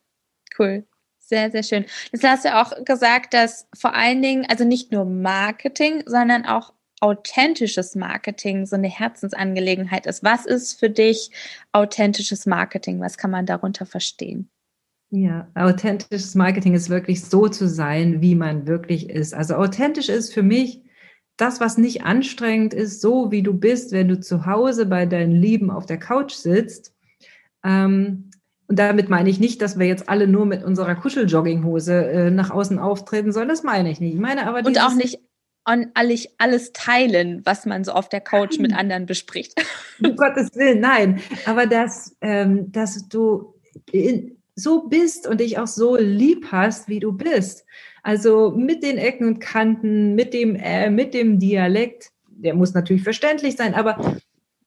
cool. 0.60 0.86
Sehr, 1.18 1.50
sehr 1.50 1.64
schön. 1.64 1.86
Jetzt 2.12 2.24
hast 2.24 2.46
du 2.46 2.56
auch 2.56 2.86
gesagt, 2.86 3.34
dass 3.34 3.68
vor 3.76 3.96
allen 3.96 4.22
Dingen, 4.22 4.46
also 4.48 4.66
nicht 4.66 4.92
nur 4.92 5.06
Marketing, 5.06 6.04
sondern 6.06 6.46
auch 6.46 6.74
authentisches 7.02 7.96
Marketing 7.96 8.68
so 8.68 8.76
eine 8.76 8.88
Herzensangelegenheit 8.88 10.06
ist. 10.06 10.24
Was 10.24 10.46
ist 10.46 10.80
für 10.80 10.92
dich 10.92 11.32
authentisches 11.72 12.46
Marketing? 12.46 13.00
Was 13.00 13.18
kann 13.18 13.32
man 13.32 13.48
darunter 13.48 13.88
verstehen? 13.88 14.52
Ja, 15.16 15.47
authentisches 15.53 16.34
Marketing 16.34 16.74
ist 16.74 16.89
wirklich 16.89 17.24
so 17.24 17.47
zu 17.47 17.68
sein, 17.68 18.22
wie 18.22 18.34
man 18.34 18.66
wirklich 18.66 19.11
ist. 19.11 19.36
Also 19.36 19.53
authentisch 19.53 20.09
ist 20.09 20.34
für 20.34 20.41
mich 20.41 20.82
das, 21.38 21.59
was 21.59 21.78
nicht 21.78 22.03
anstrengend 22.03 22.74
ist, 22.74 22.99
so 22.99 23.30
wie 23.30 23.43
du 23.43 23.53
bist, 23.53 23.91
wenn 23.91 24.07
du 24.07 24.20
zu 24.20 24.47
Hause 24.47 24.88
bei 24.88 25.05
deinen 25.05 25.34
Lieben 25.34 25.70
auf 25.70 25.86
der 25.86 25.99
Couch 25.99 26.32
sitzt. 26.34 26.95
Ähm, 27.64 28.32
und 28.68 28.80
damit 28.80 29.09
meine 29.09 29.30
ich 29.30 29.39
nicht, 29.39 29.61
dass 29.61 29.78
wir 29.78 29.86
jetzt 29.86 30.09
alle 30.09 30.26
nur 30.28 30.47
mit 30.47 30.64
unserer 30.64 30.95
Kuscheljogginghose 30.95 31.93
äh, 31.93 32.32
nach 32.32 32.49
außen 32.49 32.80
auftreten 32.80 33.32
sollen. 33.32 33.49
Das 33.49 33.61
meine 33.61 33.91
ich 33.91 33.99
nicht. 33.99 34.16
Ich 34.16 34.20
meine 34.20 34.47
aber 34.47 34.68
und 34.68 34.82
auch 34.82 34.95
nicht 34.95 35.20
an 35.64 35.91
alles, 35.93 36.74
teilen, 36.74 37.41
was 37.45 37.68
man 37.68 37.84
so 37.84 37.91
auf 37.91 38.09
der 38.09 38.22
Couch 38.22 38.57
mit 38.57 38.74
anderen 38.74 39.05
bespricht. 39.05 39.64
Um 40.03 40.16
Gottes 40.16 40.49
Willen, 40.55 40.80
nein. 40.80 41.22
Aber 41.45 41.68
dass, 41.68 42.18
ähm, 42.22 42.72
dass 42.72 43.07
du 43.09 43.53
in, 43.91 44.43
so 44.56 44.88
bist 44.88 45.28
und 45.28 45.39
dich 45.39 45.58
auch 45.58 45.68
so 45.68 45.97
lieb 45.97 46.47
hast, 46.51 46.88
wie 46.88 46.99
du 46.99 47.12
bist. 47.12 47.66
Also 48.04 48.51
mit 48.51 48.84
den 48.84 48.97
Ecken 48.97 49.28
und 49.28 49.39
Kanten, 49.39 50.16
mit 50.16 50.34
dem, 50.34 50.56
äh, 50.56 50.89
mit 50.89 51.14
dem 51.14 51.39
Dialekt, 51.39 52.12
der 52.28 52.54
muss 52.54 52.74
natürlich 52.74 53.04
verständlich 53.04 53.56
sein, 53.56 53.74
aber 53.74 54.18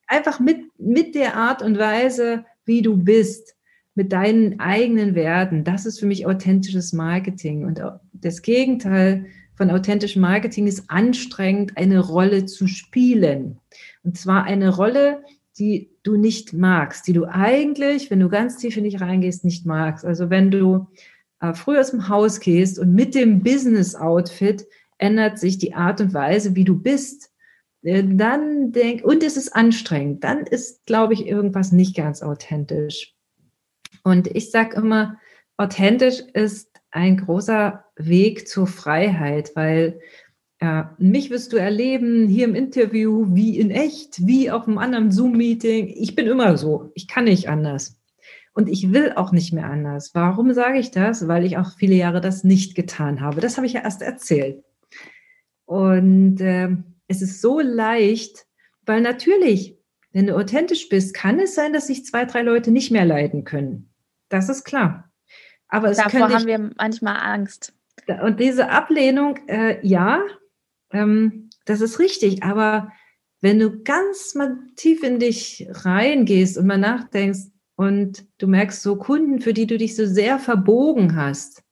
einfach 0.06 0.40
mit, 0.40 0.58
mit 0.78 1.14
der 1.14 1.36
Art 1.36 1.62
und 1.62 1.78
Weise, 1.78 2.44
wie 2.64 2.82
du 2.82 2.96
bist, 2.96 3.54
mit 3.94 4.12
deinen 4.12 4.60
eigenen 4.60 5.14
Werten, 5.14 5.64
das 5.64 5.86
ist 5.86 5.98
für 5.98 6.06
mich 6.06 6.26
authentisches 6.26 6.92
Marketing. 6.92 7.64
Und 7.64 7.82
das 8.12 8.42
Gegenteil 8.42 9.26
von 9.54 9.70
authentischem 9.70 10.20
Marketing 10.20 10.66
ist 10.66 10.84
anstrengend, 10.88 11.78
eine 11.78 12.00
Rolle 12.00 12.44
zu 12.44 12.66
spielen. 12.66 13.58
Und 14.04 14.18
zwar 14.18 14.44
eine 14.44 14.68
Rolle, 14.68 15.22
die 15.58 15.90
du 16.02 16.16
nicht 16.16 16.52
magst, 16.52 17.06
die 17.06 17.12
du 17.12 17.24
eigentlich, 17.24 18.10
wenn 18.10 18.20
du 18.20 18.28
ganz 18.28 18.58
tief 18.58 18.76
in 18.76 18.84
dich 18.84 19.00
reingehst, 19.00 19.44
nicht 19.44 19.66
magst. 19.66 20.04
Also 20.04 20.30
wenn 20.30 20.50
du 20.50 20.88
äh, 21.40 21.54
früh 21.54 21.78
aus 21.78 21.90
dem 21.90 22.08
Haus 22.08 22.40
gehst 22.40 22.78
und 22.78 22.94
mit 22.94 23.14
dem 23.14 23.42
Business-Outfit 23.42 24.66
ändert 24.98 25.38
sich 25.38 25.58
die 25.58 25.74
Art 25.74 26.00
und 26.00 26.14
Weise, 26.14 26.54
wie 26.54 26.64
du 26.64 26.78
bist, 26.78 27.30
äh, 27.82 28.04
dann 28.04 28.72
denk, 28.72 29.04
und 29.04 29.22
es 29.22 29.36
ist 29.36 29.54
anstrengend, 29.54 30.24
dann 30.24 30.40
ist, 30.40 30.84
glaube 30.86 31.14
ich, 31.14 31.26
irgendwas 31.26 31.72
nicht 31.72 31.96
ganz 31.96 32.22
authentisch. 32.22 33.14
Und 34.02 34.28
ich 34.28 34.50
sage 34.50 34.76
immer, 34.76 35.18
authentisch 35.56 36.20
ist 36.32 36.70
ein 36.90 37.16
großer 37.16 37.84
Weg 37.96 38.48
zur 38.48 38.66
Freiheit, 38.66 39.52
weil 39.54 40.00
ja, 40.60 40.94
mich 40.98 41.30
wirst 41.30 41.52
du 41.52 41.58
erleben 41.58 42.28
hier 42.28 42.46
im 42.46 42.54
Interview 42.54 43.26
wie 43.30 43.58
in 43.58 43.70
echt, 43.70 44.26
wie 44.26 44.50
auf 44.50 44.66
einem 44.66 44.78
anderen 44.78 45.10
Zoom-Meeting. 45.10 45.92
Ich 45.96 46.14
bin 46.14 46.26
immer 46.26 46.56
so. 46.56 46.90
Ich 46.94 47.08
kann 47.08 47.24
nicht 47.24 47.48
anders. 47.48 48.00
Und 48.54 48.70
ich 48.70 48.90
will 48.90 49.12
auch 49.16 49.32
nicht 49.32 49.52
mehr 49.52 49.66
anders. 49.66 50.14
Warum 50.14 50.54
sage 50.54 50.78
ich 50.78 50.90
das? 50.90 51.28
Weil 51.28 51.44
ich 51.44 51.58
auch 51.58 51.76
viele 51.76 51.94
Jahre 51.94 52.22
das 52.22 52.42
nicht 52.42 52.74
getan 52.74 53.20
habe. 53.20 53.42
Das 53.42 53.58
habe 53.58 53.66
ich 53.66 53.74
ja 53.74 53.82
erst 53.82 54.00
erzählt. 54.00 54.64
Und 55.66 56.40
äh, 56.40 56.70
es 57.06 57.20
ist 57.20 57.42
so 57.42 57.60
leicht, 57.60 58.46
weil 58.86 59.02
natürlich, 59.02 59.76
wenn 60.12 60.26
du 60.26 60.36
authentisch 60.36 60.88
bist, 60.88 61.12
kann 61.12 61.38
es 61.38 61.54
sein, 61.54 61.74
dass 61.74 61.88
sich 61.88 62.06
zwei, 62.06 62.24
drei 62.24 62.40
Leute 62.40 62.70
nicht 62.70 62.90
mehr 62.90 63.04
leiden 63.04 63.44
können. 63.44 63.90
Das 64.30 64.48
ist 64.48 64.64
klar. 64.64 65.10
Aber 65.68 65.90
es 65.90 65.98
Davor 65.98 66.30
haben 66.30 66.46
wir 66.46 66.70
manchmal 66.78 67.16
Angst. 67.16 67.74
Und 68.22 68.40
diese 68.40 68.70
Ablehnung, 68.70 69.36
äh, 69.48 69.84
ja, 69.86 70.22
ähm, 70.90 71.50
das 71.64 71.80
ist 71.80 71.98
richtig, 71.98 72.42
aber 72.42 72.92
wenn 73.40 73.58
du 73.58 73.82
ganz 73.82 74.34
mal 74.34 74.58
tief 74.76 75.02
in 75.02 75.18
dich 75.18 75.66
reingehst 75.70 76.56
und 76.56 76.66
mal 76.66 76.78
nachdenkst 76.78 77.50
und 77.76 78.26
du 78.38 78.46
merkst 78.46 78.82
so 78.82 78.96
Kunden, 78.96 79.40
für 79.40 79.52
die 79.52 79.66
du 79.66 79.76
dich 79.76 79.94
so 79.94 80.06
sehr 80.06 80.38
verbogen 80.38 81.16
hast, 81.16 81.62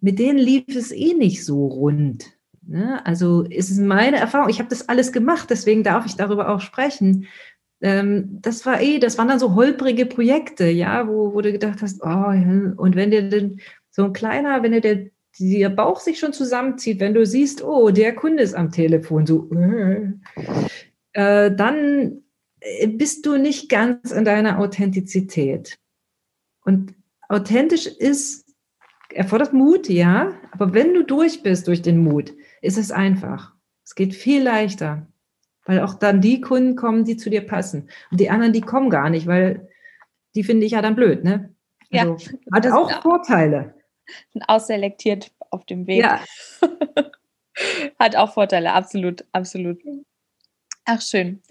mit 0.00 0.18
denen 0.18 0.38
lief 0.38 0.64
es 0.74 0.90
eh 0.90 1.14
nicht 1.14 1.44
so 1.44 1.66
rund. 1.66 2.32
Ne? 2.66 3.04
Also 3.06 3.42
ist 3.42 3.70
es 3.70 3.78
meine 3.78 4.16
Erfahrung, 4.16 4.48
ich 4.48 4.58
habe 4.58 4.68
das 4.68 4.88
alles 4.88 5.12
gemacht, 5.12 5.48
deswegen 5.50 5.84
darf 5.84 6.06
ich 6.06 6.16
darüber 6.16 6.48
auch 6.48 6.60
sprechen. 6.60 7.26
Ähm, 7.80 8.38
das 8.42 8.66
war 8.66 8.80
eh, 8.80 8.98
das 8.98 9.18
waren 9.18 9.28
dann 9.28 9.38
so 9.38 9.54
holprige 9.54 10.06
Projekte, 10.06 10.68
ja, 10.68 11.08
wo, 11.08 11.34
wo 11.34 11.40
du 11.40 11.52
gedacht 11.52 11.82
hast, 11.82 12.02
oh, 12.02 12.06
und 12.06 12.96
wenn 12.96 13.10
dir 13.10 13.28
denn 13.28 13.60
so 13.90 14.04
ein 14.04 14.12
kleiner, 14.12 14.62
wenn 14.62 14.72
dir 14.72 14.80
der 14.80 15.06
der 15.40 15.70
Bauch 15.70 16.00
sich 16.00 16.18
schon 16.18 16.32
zusammenzieht, 16.32 17.00
wenn 17.00 17.14
du 17.14 17.24
siehst, 17.24 17.64
oh, 17.64 17.90
der 17.90 18.14
Kunde 18.14 18.42
ist 18.42 18.54
am 18.54 18.70
Telefon, 18.70 19.26
so, 19.26 19.50
äh, 19.52 20.12
äh, 21.12 21.54
dann 21.54 22.22
bist 22.86 23.24
du 23.24 23.38
nicht 23.38 23.70
ganz 23.70 24.10
in 24.10 24.24
deiner 24.24 24.58
Authentizität. 24.58 25.78
Und 26.62 26.94
authentisch 27.28 27.86
ist, 27.86 28.54
erfordert 29.08 29.54
Mut, 29.54 29.88
ja, 29.88 30.34
aber 30.52 30.74
wenn 30.74 30.92
du 30.92 31.04
durch 31.04 31.42
bist 31.42 31.66
durch 31.68 31.80
den 31.80 32.04
Mut, 32.04 32.34
ist 32.60 32.76
es 32.76 32.92
einfach. 32.92 33.54
Es 33.82 33.94
geht 33.94 34.14
viel 34.14 34.42
leichter, 34.42 35.06
weil 35.64 35.80
auch 35.80 35.94
dann 35.94 36.20
die 36.20 36.42
Kunden 36.42 36.76
kommen, 36.76 37.04
die 37.04 37.16
zu 37.16 37.30
dir 37.30 37.46
passen. 37.46 37.88
Und 38.10 38.20
die 38.20 38.28
anderen, 38.28 38.52
die 38.52 38.60
kommen 38.60 38.90
gar 38.90 39.08
nicht, 39.08 39.26
weil 39.26 39.68
die 40.34 40.44
finde 40.44 40.66
ich 40.66 40.72
ja 40.72 40.82
dann 40.82 40.96
blöd, 40.96 41.24
ne? 41.24 41.54
Also, 41.92 42.16
ja, 42.20 42.54
hat 42.54 42.66
auch 42.68 43.02
Vorteile 43.02 43.74
ausselektiert 44.46 45.32
auf 45.50 45.64
dem 45.64 45.86
Weg. 45.86 46.02
Ja. 46.02 46.20
Hat 47.98 48.16
auch 48.16 48.32
Vorteile, 48.32 48.72
absolut, 48.72 49.24
absolut. 49.32 49.80
Ach, 50.84 51.00
schön. 51.00 51.42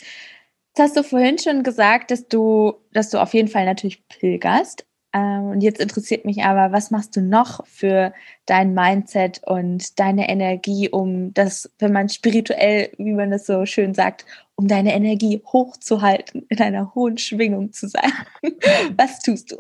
Jetzt 0.70 0.80
hast 0.80 0.97
du 0.97 1.03
vorhin 1.03 1.38
schon 1.38 1.64
gesagt, 1.64 2.12
dass 2.12 2.28
du, 2.28 2.74
dass 2.93 3.10
du 3.10 3.22
auf 3.22 3.34
jeden 3.34 3.47
Fall 3.47 3.66
natürlich 3.66 4.07
pilgerst. 4.07 4.86
Ähm, 5.12 5.49
und 5.49 5.62
jetzt 5.62 5.80
interessiert 5.80 6.26
mich 6.26 6.43
aber, 6.43 6.72
was 6.72 6.91
machst 6.91 7.16
du 7.16 7.22
noch 7.22 7.66
für 7.66 8.14
dein 8.45 8.74
Mindset 8.74 9.41
und 9.45 9.99
deine 9.99 10.30
Energie, 10.30 10.89
um 10.89 11.34
das, 11.34 11.72
wenn 11.80 11.91
man 11.91 12.10
spirituell, 12.10 12.91
wie 12.97 13.14
man 13.14 13.32
das 13.32 13.45
so 13.45 13.66
schön 13.66 13.93
sagt, 13.93 14.26
um 14.55 14.68
deine 14.68 14.93
Energie 14.93 15.41
hochzuhalten, 15.51 16.45
in 16.49 16.62
einer 16.62 16.93
hohen 16.93 17.18
Schwingung 17.18 17.72
zu 17.74 17.88
sein? 17.88 18.12
was 18.97 19.20
tust 19.20 19.51
du? 19.51 19.57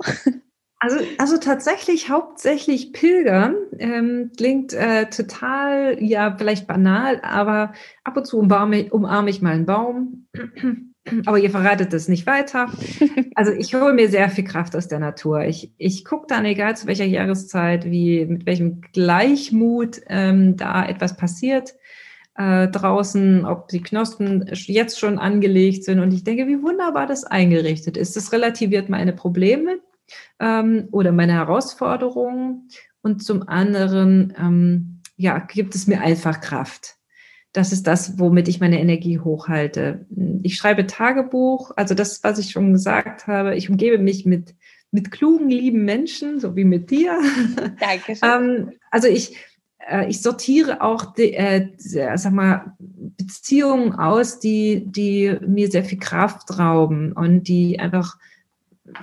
Also, 0.79 0.97
also 1.17 1.37
tatsächlich 1.37 2.09
hauptsächlich 2.09 2.93
Pilgern. 2.93 3.55
Ähm, 3.77 4.31
klingt 4.37 4.73
äh, 4.73 5.09
total, 5.09 6.01
ja, 6.01 6.35
vielleicht 6.37 6.67
banal, 6.67 7.19
aber 7.21 7.73
ab 8.05 8.15
und 8.15 8.25
zu 8.25 8.39
umarme, 8.39 8.89
umarme 8.89 9.29
ich 9.29 9.41
mal 9.41 9.53
einen 9.53 9.65
Baum. 9.65 10.27
Aber 11.25 11.39
ihr 11.39 11.49
verratet 11.49 11.91
das 11.91 12.07
nicht 12.07 12.27
weiter. 12.27 12.71
Also 13.33 13.51
ich 13.51 13.73
hole 13.73 13.93
mir 13.93 14.09
sehr 14.09 14.29
viel 14.29 14.43
Kraft 14.43 14.75
aus 14.75 14.89
der 14.89 14.99
Natur. 14.99 15.45
Ich, 15.45 15.73
ich 15.77 16.03
gucke 16.05 16.27
dann, 16.27 16.45
egal 16.45 16.75
zu 16.75 16.85
welcher 16.85 17.05
Jahreszeit, 17.05 17.85
wie 17.85 18.25
mit 18.25 18.45
welchem 18.45 18.81
Gleichmut 18.93 20.01
ähm, 20.07 20.57
da 20.57 20.85
etwas 20.85 21.15
passiert 21.15 21.73
äh, 22.35 22.67
draußen, 22.67 23.45
ob 23.45 23.69
die 23.69 23.81
Knospen 23.81 24.45
jetzt 24.53 24.99
schon 24.99 25.17
angelegt 25.17 25.83
sind. 25.85 25.99
Und 25.99 26.13
ich 26.13 26.25
denke, 26.25 26.47
wie 26.47 26.61
wunderbar 26.61 27.07
das 27.07 27.23
eingerichtet 27.23 27.97
ist. 27.97 28.15
Das 28.15 28.31
relativiert 28.33 28.89
meine 28.89 29.13
Probleme 29.13 29.79
ähm, 30.39 30.87
oder 30.91 31.11
meine 31.11 31.33
Herausforderungen. 31.33 32.69
Und 33.01 33.23
zum 33.23 33.47
anderen, 33.47 34.33
ähm, 34.37 35.01
ja, 35.15 35.39
gibt 35.39 35.75
es 35.75 35.87
mir 35.87 36.01
einfach 36.01 36.41
Kraft. 36.41 36.95
Das 37.51 37.71
ist 37.71 37.87
das, 37.87 38.19
womit 38.19 38.47
ich 38.47 38.59
meine 38.59 38.79
Energie 38.79 39.19
hochhalte. 39.19 40.05
Ich 40.43 40.55
schreibe 40.55 40.85
Tagebuch, 40.85 41.71
also 41.75 41.95
das, 41.95 42.23
was 42.23 42.37
ich 42.37 42.51
schon 42.51 42.73
gesagt 42.73 43.25
habe. 43.25 43.55
Ich 43.55 43.69
umgebe 43.69 43.97
mich 43.97 44.25
mit, 44.25 44.53
mit 44.91 45.11
klugen, 45.11 45.49
lieben 45.49 45.83
Menschen, 45.83 46.39
so 46.39 46.55
wie 46.55 46.65
mit 46.65 46.91
dir. 46.91 47.19
Dankeschön. 47.79 48.29
ähm, 48.29 48.71
also 48.91 49.07
ich, 49.07 49.35
äh, 49.89 50.07
ich 50.07 50.21
sortiere 50.21 50.81
auch, 50.81 51.13
die, 51.13 51.33
äh, 51.33 51.69
sag 51.77 52.33
mal, 52.33 52.75
Beziehungen 52.77 53.93
aus, 53.93 54.39
die, 54.39 54.83
die 54.85 55.37
mir 55.45 55.71
sehr 55.71 55.83
viel 55.83 55.99
Kraft 55.99 56.59
rauben 56.59 57.13
und 57.13 57.47
die 57.47 57.79
einfach 57.79 58.17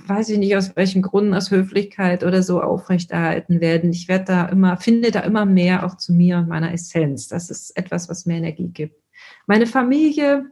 weiß 0.06 0.30
ich 0.30 0.38
nicht 0.38 0.56
aus 0.56 0.74
welchen 0.76 1.02
Gründen, 1.02 1.34
aus 1.34 1.50
Höflichkeit 1.50 2.24
oder 2.24 2.42
so 2.42 2.60
aufrechterhalten 2.60 3.60
werden. 3.60 3.90
Ich 3.90 4.08
werde 4.08 4.24
da 4.24 4.46
immer, 4.46 4.76
finde 4.76 5.10
da 5.10 5.20
immer 5.20 5.44
mehr 5.44 5.84
auch 5.84 5.96
zu 5.96 6.12
mir 6.12 6.38
und 6.38 6.48
meiner 6.48 6.72
Essenz. 6.72 7.28
Das 7.28 7.50
ist 7.50 7.76
etwas, 7.76 8.08
was 8.08 8.26
mir 8.26 8.36
Energie 8.36 8.68
gibt. 8.68 9.00
Meine 9.46 9.66
Familie 9.66 10.50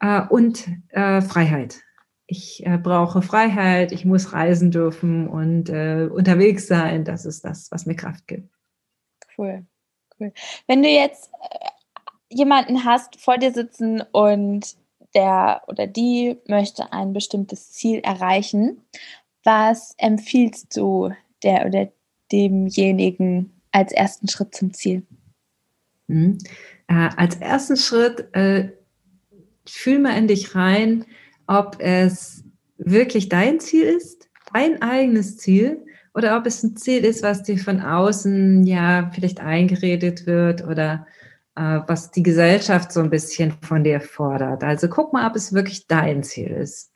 äh, 0.00 0.22
und 0.28 0.66
äh, 0.90 1.20
Freiheit. 1.20 1.82
Ich 2.26 2.64
äh, 2.66 2.78
brauche 2.78 3.22
Freiheit, 3.22 3.92
ich 3.92 4.04
muss 4.04 4.32
reisen 4.32 4.70
dürfen 4.70 5.28
und 5.28 5.68
äh, 5.68 6.08
unterwegs 6.12 6.66
sein. 6.66 7.04
Das 7.04 7.24
ist 7.24 7.44
das, 7.44 7.70
was 7.70 7.86
mir 7.86 7.94
Kraft 7.94 8.26
gibt. 8.26 8.48
Cool, 9.38 9.64
cool. 10.18 10.32
Wenn 10.66 10.82
du 10.82 10.88
jetzt 10.88 11.30
äh, 11.50 12.34
jemanden 12.34 12.84
hast 12.84 13.20
vor 13.20 13.38
dir 13.38 13.52
sitzen 13.52 14.02
und 14.12 14.76
der 15.14 15.62
oder 15.68 15.86
die 15.86 16.36
möchte 16.46 16.92
ein 16.92 17.12
bestimmtes 17.12 17.72
Ziel 17.72 18.00
erreichen. 18.00 18.82
Was 19.44 19.94
empfiehlst 19.98 20.76
du 20.76 21.10
der 21.42 21.66
oder 21.66 21.88
demjenigen 22.32 23.52
als 23.72 23.92
ersten 23.92 24.28
Schritt 24.28 24.54
zum 24.54 24.72
Ziel? 24.74 25.02
Mhm. 26.08 26.38
Äh, 26.88 27.10
als 27.16 27.36
ersten 27.36 27.76
Schritt 27.76 28.28
äh, 28.32 28.70
fühl 29.66 29.98
mal 29.98 30.16
in 30.16 30.28
dich 30.28 30.54
rein, 30.54 31.04
ob 31.46 31.76
es 31.80 32.44
wirklich 32.78 33.28
dein 33.28 33.60
Ziel 33.60 33.84
ist, 33.84 34.28
dein 34.52 34.82
eigenes 34.82 35.38
Ziel, 35.38 35.86
oder 36.16 36.38
ob 36.38 36.46
es 36.46 36.62
ein 36.62 36.76
Ziel 36.76 37.04
ist, 37.04 37.22
was 37.22 37.42
dir 37.42 37.58
von 37.58 37.80
außen 37.80 38.66
ja 38.66 39.10
vielleicht 39.14 39.40
eingeredet 39.40 40.26
wird 40.26 40.64
oder 40.64 41.06
was 41.60 42.10
die 42.10 42.22
Gesellschaft 42.22 42.92
so 42.92 43.00
ein 43.00 43.10
bisschen 43.10 43.52
von 43.62 43.82
dir 43.82 44.00
fordert. 44.00 44.62
Also 44.62 44.88
guck 44.88 45.12
mal, 45.12 45.28
ob 45.28 45.36
es 45.36 45.52
wirklich 45.52 45.86
dein 45.86 46.22
Ziel 46.22 46.48
ist. 46.48 46.92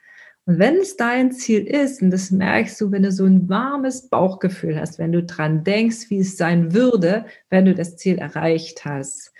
Und 0.46 0.58
wenn 0.58 0.76
es 0.76 0.96
dein 0.96 1.32
Ziel 1.32 1.66
ist, 1.66 2.02
und 2.02 2.10
das 2.10 2.30
merkst 2.30 2.80
du, 2.80 2.90
wenn 2.90 3.02
du 3.02 3.12
so 3.12 3.24
ein 3.24 3.48
warmes 3.48 4.08
Bauchgefühl 4.08 4.78
hast, 4.78 4.98
wenn 4.98 5.12
du 5.12 5.22
dran 5.22 5.64
denkst, 5.64 6.10
wie 6.10 6.18
es 6.18 6.36
sein 6.36 6.74
würde, 6.74 7.26
wenn 7.50 7.66
du 7.66 7.74
das 7.74 7.96
Ziel 7.96 8.18
erreicht 8.18 8.84
hast, 8.84 9.32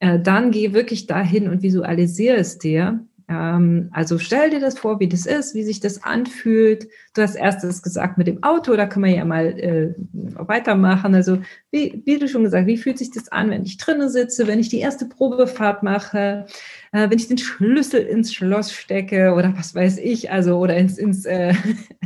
äh, 0.00 0.18
dann 0.18 0.50
geh 0.50 0.72
wirklich 0.72 1.06
dahin 1.06 1.48
und 1.48 1.62
visualisiere 1.62 2.36
es 2.36 2.58
dir 2.58 3.04
ähm, 3.28 3.90
also 3.92 4.18
stell 4.18 4.48
dir 4.50 4.60
das 4.60 4.78
vor, 4.78 5.00
wie 5.00 5.08
das 5.08 5.26
ist, 5.26 5.54
wie 5.54 5.62
sich 5.62 5.80
das 5.80 6.02
anfühlt. 6.02 6.88
Du 7.14 7.20
hast 7.20 7.34
erstes 7.34 7.82
gesagt 7.82 8.16
mit 8.16 8.26
dem 8.26 8.42
Auto, 8.42 8.74
da 8.74 8.86
können 8.86 9.04
wir 9.04 9.14
ja 9.14 9.24
mal 9.26 9.46
äh, 9.46 9.94
weitermachen. 10.12 11.14
Also 11.14 11.38
wie, 11.70 12.02
wie 12.06 12.18
du 12.18 12.26
schon 12.26 12.44
gesagt, 12.44 12.66
wie 12.66 12.78
fühlt 12.78 12.96
sich 12.96 13.10
das 13.10 13.28
an, 13.28 13.50
wenn 13.50 13.64
ich 13.64 13.76
drinnen 13.76 14.08
sitze, 14.08 14.46
wenn 14.46 14.58
ich 14.58 14.70
die 14.70 14.78
erste 14.78 15.06
Probefahrt 15.06 15.82
mache, 15.82 16.46
äh, 16.92 17.10
wenn 17.10 17.18
ich 17.18 17.28
den 17.28 17.38
Schlüssel 17.38 18.00
ins 18.00 18.32
Schloss 18.32 18.72
stecke 18.72 19.34
oder 19.34 19.52
was 19.56 19.74
weiß 19.74 19.98
ich, 19.98 20.30
also 20.30 20.58
oder 20.58 20.76
ins, 20.78 20.96
ins 20.96 21.26
äh, 21.26 21.52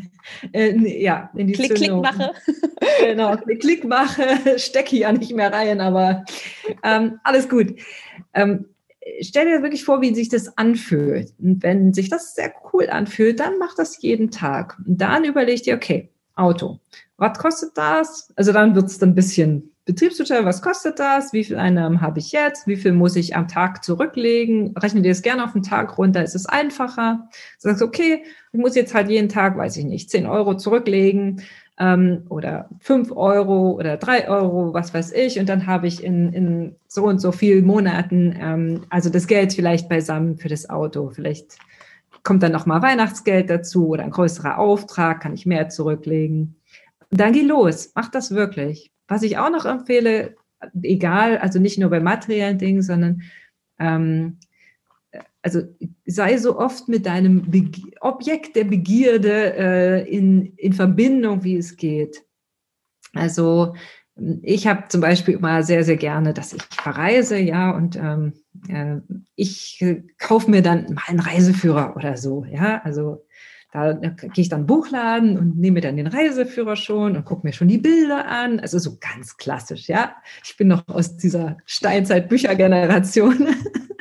äh, 0.53 1.03
ja, 1.03 1.31
in 1.37 1.47
die 1.47 1.53
Klick, 1.53 1.79
Zündung. 1.79 2.03
Klick 2.03 2.19
mache. 2.19 2.33
genau, 3.01 3.37
Klick, 3.37 3.61
Klick 3.61 3.85
mache, 3.85 4.25
stecke 4.59 4.97
ja 4.97 5.13
nicht 5.13 5.37
mehr 5.37 5.53
rein, 5.53 5.81
aber 5.81 6.25
ähm, 6.83 7.21
alles 7.23 7.49
gut. 7.49 7.77
Ähm, 8.35 8.67
stell 9.21 9.47
dir 9.47 9.63
wirklich 9.63 9.85
vor, 9.85 10.01
wie 10.01 10.15
sich 10.15 10.29
das 10.29 10.57
anfühlt. 10.57 11.33
Und 11.39 11.63
wenn 11.63 11.93
sich 11.93 12.09
das 12.09 12.35
sehr 12.35 12.53
cool 12.73 12.89
anfühlt, 12.89 13.41
dann 13.41 13.59
mach 13.59 13.75
das 13.75 14.01
jeden 14.03 14.31
Tag. 14.31 14.79
Und 14.87 15.01
dann 15.01 15.25
überleg 15.25 15.63
dir, 15.63 15.77
okay, 15.77 16.11
Auto, 16.35 16.81
was 17.17 17.39
kostet 17.39 17.77
das? 17.77 18.33
Also 18.37 18.53
dann 18.53 18.75
wird 18.75 18.87
es 18.87 18.99
dann 18.99 19.11
ein 19.11 19.15
bisschen 19.15 19.73
Betriebshotel, 19.85 20.45
was 20.45 20.63
kostet 20.63 21.01
das? 21.01 21.33
Wie 21.33 21.43
viel 21.43 21.57
Einnahmen 21.57 22.01
habe 22.01 22.21
ich 22.21 22.31
jetzt? 22.31 22.69
Wie 22.69 22.77
viel 22.77 22.93
muss 22.93 23.17
ich 23.17 23.35
am 23.35 23.49
Tag 23.49 23.83
zurücklegen? 23.85 24.77
Rechne 24.77 25.03
dir 25.03 25.11
das 25.11 25.23
gerne 25.23 25.45
auf 25.45 25.55
den 25.55 25.65
Tag 25.65 25.99
runter, 25.99 26.23
ist 26.23 26.37
es 26.37 26.47
einfacher. 26.47 27.29
Du 27.61 27.69
sagst, 27.69 27.83
okay, 27.83 28.23
ich 28.53 28.61
muss 28.61 28.77
jetzt 28.77 28.95
halt 28.95 29.11
jeden 29.11 29.29
Tag, 29.29 29.57
weiß 29.57 29.77
ich 29.77 29.85
nicht, 29.85 30.09
10 30.09 30.27
Euro 30.27 30.57
zurücklegen 30.57 31.43
ähm, 31.79 32.25
oder 32.29 32.69
fünf 32.81 33.11
Euro 33.13 33.73
oder 33.73 33.97
drei 33.97 34.29
Euro, 34.29 34.75
was 34.75 34.93
weiß 34.93 35.13
ich. 35.13 35.39
Und 35.39 35.49
dann 35.49 35.67
habe 35.67 35.87
ich 35.87 36.03
in, 36.03 36.33
in 36.33 36.77
so 36.87 37.05
und 37.05 37.19
so 37.19 37.33
vielen 37.33 37.65
Monaten 37.65 38.37
ähm, 38.41 38.83
also 38.91 39.11
das 39.11 39.27
Geld 39.27 39.53
vielleicht 39.53 39.89
beisammen 39.89 40.37
für 40.37 40.49
das 40.49 40.69
Auto. 40.69 41.11
Vielleicht 41.11 41.57
kommt 42.23 42.43
dann 42.43 42.53
nochmal 42.53 42.83
Weihnachtsgeld 42.83 43.51
dazu 43.51 43.89
oder 43.89 44.05
ein 44.05 44.11
größerer 44.11 44.59
Auftrag, 44.59 45.21
kann 45.21 45.35
ich 45.35 45.47
mehr 45.47 45.69
zurücklegen. 45.69 46.57
Dann 47.11 47.33
geh 47.33 47.43
los, 47.43 47.93
mach 47.95 48.11
das 48.11 48.31
wirklich. 48.31 48.91
Was 49.09 49.23
ich 49.23 49.39
auch 49.39 49.51
noch 49.51 49.65
empfehle, 49.65 50.37
egal, 50.83 51.39
also 51.39 51.59
nicht 51.59 51.79
nur 51.79 51.91
bei 51.91 52.01
materiellen 52.01 52.59
Dingen, 52.59 52.83
sondern 52.83 53.23
ähm, 53.79 54.39
also 55.43 55.63
sei 56.07 56.39
so 56.39 56.59
oft 56.59 56.89
mit 56.89 57.07
deinem 57.07 57.51
Be 57.51 57.71
Objekt 58.01 58.57
der 58.57 58.65
Begierde 58.65 59.55
äh, 59.57 60.11
in, 60.11 60.55
in 60.57 60.73
Verbindung, 60.73 61.45
wie 61.45 61.57
es 61.57 61.77
geht. 61.77 62.25
Also 63.13 63.75
ich 64.43 64.67
habe 64.67 64.85
zum 64.89 65.01
Beispiel 65.01 65.35
immer 65.35 65.63
sehr, 65.63 65.85
sehr 65.85 65.97
gerne, 65.97 66.33
dass 66.33 66.53
ich 66.53 66.63
verreise, 66.71 67.39
ja, 67.39 67.71
und 67.71 67.97
ähm, 67.97 68.35
äh, 68.69 68.99
ich 69.35 69.79
äh, 69.81 70.03
kaufe 70.19 70.51
mir 70.51 70.63
dann 70.63 70.95
mal 70.95 71.03
einen 71.09 71.21
Reiseführer 71.21 71.97
oder 71.97 72.17
so, 72.17 72.45
ja, 72.45 72.83
also 72.85 73.25
da, 73.73 73.95
da 73.95 74.11
gehe 74.11 74.43
ich 74.43 74.51
dann 74.51 74.67
Buchladen 74.67 75.39
und 75.39 75.59
nehme 75.59 75.81
dann 75.81 75.97
den 75.97 76.07
Reiseführer 76.07 76.77
schon 76.77 77.17
und 77.17 77.25
gucke 77.25 77.47
mir 77.47 77.55
schon 77.55 77.69
die 77.69 77.79
Bilder 77.79 78.29
an. 78.29 78.61
Also 78.61 78.79
so 78.79 78.99
ganz 79.01 79.39
klassisch, 79.39 79.89
ja. 79.89 80.15
Ich 80.45 80.59
bin 80.59 80.69
noch 80.69 80.87
aus 80.89 81.17
dieser 81.17 81.57
Steinzeit-Büchergeneration. 81.65 83.49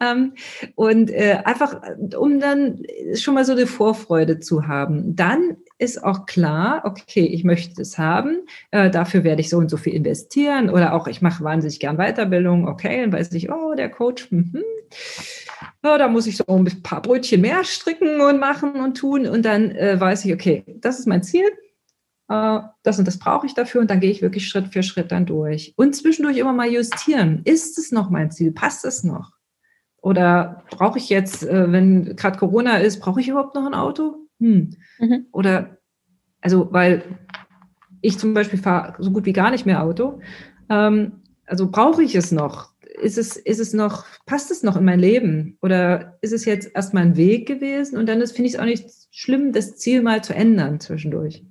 Ähm, 0.00 0.34
und 0.74 1.10
äh, 1.10 1.38
einfach, 1.44 1.80
um 2.18 2.40
dann 2.40 2.82
schon 3.14 3.34
mal 3.34 3.44
so 3.44 3.52
eine 3.52 3.66
Vorfreude 3.66 4.40
zu 4.40 4.66
haben. 4.66 5.16
Dann 5.16 5.56
ist 5.78 6.02
auch 6.02 6.26
klar, 6.26 6.82
okay, 6.84 7.24
ich 7.24 7.44
möchte 7.44 7.82
es 7.82 7.98
haben, 7.98 8.40
äh, 8.70 8.90
dafür 8.90 9.24
werde 9.24 9.40
ich 9.40 9.50
so 9.50 9.58
und 9.58 9.70
so 9.70 9.76
viel 9.76 9.94
investieren 9.94 10.70
oder 10.70 10.94
auch 10.94 11.06
ich 11.06 11.20
mache 11.20 11.44
wahnsinnig 11.44 11.80
gern 11.80 11.98
Weiterbildung, 11.98 12.66
okay, 12.66 13.02
dann 13.02 13.12
weiß 13.12 13.32
ich, 13.32 13.50
oh, 13.50 13.74
der 13.74 13.90
Coach, 13.90 14.30
mhm. 14.30 14.62
Ja, 15.82 15.98
da 15.98 16.08
muss 16.08 16.26
ich 16.26 16.36
so 16.36 16.44
ein 16.48 16.82
paar 16.82 17.02
Brötchen 17.02 17.40
mehr 17.40 17.64
stricken 17.64 18.20
und 18.20 18.38
machen 18.38 18.80
und 18.80 18.96
tun 18.96 19.26
und 19.26 19.44
dann 19.44 19.70
äh, 19.72 20.00
weiß 20.00 20.24
ich, 20.24 20.32
okay, 20.32 20.64
das 20.66 20.98
ist 20.98 21.06
mein 21.06 21.22
Ziel, 21.22 21.46
äh, 22.28 22.60
das 22.82 22.98
und 22.98 23.06
das 23.06 23.18
brauche 23.18 23.46
ich 23.46 23.54
dafür 23.54 23.80
und 23.80 23.90
dann 23.90 24.00
gehe 24.00 24.10
ich 24.10 24.22
wirklich 24.22 24.48
Schritt 24.48 24.72
für 24.72 24.82
Schritt 24.82 25.12
dann 25.12 25.26
durch. 25.26 25.74
Und 25.76 25.94
zwischendurch 25.94 26.38
immer 26.38 26.52
mal 26.52 26.68
justieren. 26.68 27.42
Ist 27.44 27.78
es 27.78 27.92
noch 27.92 28.10
mein 28.10 28.30
Ziel? 28.30 28.52
Passt 28.52 28.84
es 28.84 29.04
noch? 29.04 29.35
Oder 30.06 30.62
brauche 30.70 30.98
ich 30.98 31.08
jetzt, 31.08 31.42
äh, 31.42 31.72
wenn 31.72 32.14
gerade 32.14 32.38
Corona 32.38 32.76
ist, 32.76 33.00
brauche 33.00 33.20
ich 33.20 33.26
überhaupt 33.26 33.56
noch 33.56 33.66
ein 33.66 33.74
Auto? 33.74 34.28
Hm. 34.38 34.76
Mhm. 35.00 35.26
Oder, 35.32 35.78
also, 36.40 36.68
weil 36.70 37.02
ich 38.02 38.16
zum 38.16 38.32
Beispiel 38.32 38.60
fahre 38.60 38.94
so 39.02 39.10
gut 39.10 39.26
wie 39.26 39.32
gar 39.32 39.50
nicht 39.50 39.66
mehr 39.66 39.82
Auto. 39.82 40.20
Ähm, 40.70 41.22
also 41.44 41.68
brauche 41.68 42.04
ich 42.04 42.14
es 42.14 42.30
noch? 42.30 42.70
Ist 43.02 43.18
es, 43.18 43.36
ist 43.36 43.58
es 43.58 43.72
noch, 43.72 44.04
passt 44.26 44.52
es 44.52 44.62
noch 44.62 44.76
in 44.76 44.84
mein 44.84 45.00
Leben? 45.00 45.58
Oder 45.60 46.18
ist 46.20 46.32
es 46.32 46.44
jetzt 46.44 46.70
erstmal 46.72 47.02
ein 47.02 47.16
Weg 47.16 47.48
gewesen? 47.48 47.98
Und 47.98 48.08
dann 48.08 48.24
finde 48.28 48.44
ich 48.44 48.54
es 48.54 48.60
auch 48.60 48.64
nicht 48.64 48.88
schlimm, 49.10 49.50
das 49.50 49.74
Ziel 49.74 50.02
mal 50.02 50.22
zu 50.22 50.36
ändern 50.36 50.78
zwischendurch. 50.78 51.42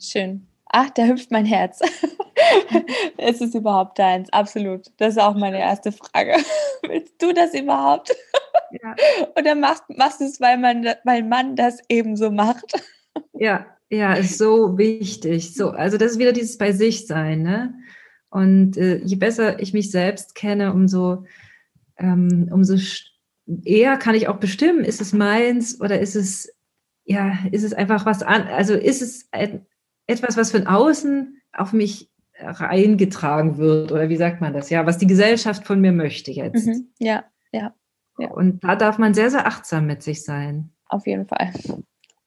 Schön. 0.00 0.48
Ach, 0.64 0.90
da 0.90 1.04
hüpft 1.04 1.30
mein 1.30 1.46
Herz. 1.46 1.78
ist 3.18 3.42
es 3.42 3.54
überhaupt 3.54 3.98
deins? 3.98 4.32
Absolut. 4.32 4.86
Das 4.98 5.14
ist 5.14 5.22
auch 5.22 5.34
meine 5.34 5.58
erste 5.58 5.92
Frage. 5.92 6.36
Willst 6.82 7.20
du 7.20 7.32
das 7.32 7.54
überhaupt? 7.54 8.14
Ja. 8.82 8.94
Oder 9.38 9.54
machst, 9.54 9.84
machst 9.96 10.20
du 10.20 10.24
es, 10.24 10.40
weil 10.40 10.58
man, 10.58 10.86
weil 11.04 11.22
man 11.22 11.56
das 11.56 11.80
eben 11.88 12.16
so 12.16 12.30
macht? 12.30 12.72
Ja, 13.32 13.66
Ja, 13.88 14.14
ist 14.14 14.38
so 14.38 14.76
wichtig. 14.78 15.54
So, 15.54 15.70
also 15.70 15.96
das 15.96 16.12
ist 16.12 16.18
wieder 16.18 16.32
dieses 16.32 16.58
bei 16.58 16.72
sich 16.72 17.06
sein, 17.06 17.42
ne? 17.42 17.74
Und 18.28 18.76
äh, 18.76 18.96
je 18.98 19.16
besser 19.16 19.60
ich 19.60 19.72
mich 19.72 19.90
selbst 19.90 20.34
kenne, 20.34 20.72
umso, 20.72 21.24
ähm, 21.96 22.48
umso 22.52 22.76
eher 23.64 23.96
kann 23.96 24.16
ich 24.16 24.28
auch 24.28 24.38
bestimmen, 24.38 24.84
ist 24.84 25.00
es 25.00 25.12
meins 25.12 25.80
oder 25.80 26.00
ist 26.00 26.16
es, 26.16 26.52
ja, 27.04 27.38
ist 27.52 27.62
es 27.62 27.72
einfach 27.72 28.04
was 28.04 28.22
an, 28.22 28.42
also 28.48 28.74
ist 28.74 29.00
es 29.00 29.28
etwas, 30.06 30.36
was 30.36 30.50
von 30.50 30.66
außen 30.66 31.40
auf 31.52 31.72
mich 31.72 32.10
reingetragen 32.38 33.56
wird 33.58 33.92
oder 33.92 34.08
wie 34.08 34.16
sagt 34.16 34.40
man 34.40 34.52
das? 34.52 34.70
Ja, 34.70 34.86
was 34.86 34.98
die 34.98 35.06
Gesellschaft 35.06 35.66
von 35.66 35.80
mir 35.80 35.92
möchte 35.92 36.30
jetzt. 36.30 36.66
Mhm, 36.66 36.88
ja, 36.98 37.24
ja, 37.52 37.74
ja. 38.18 38.30
Und 38.30 38.62
da 38.62 38.76
darf 38.76 38.98
man 38.98 39.14
sehr, 39.14 39.30
sehr 39.30 39.46
achtsam 39.46 39.86
mit 39.86 40.02
sich 40.02 40.24
sein. 40.24 40.70
Auf 40.88 41.06
jeden 41.06 41.26
Fall. 41.26 41.52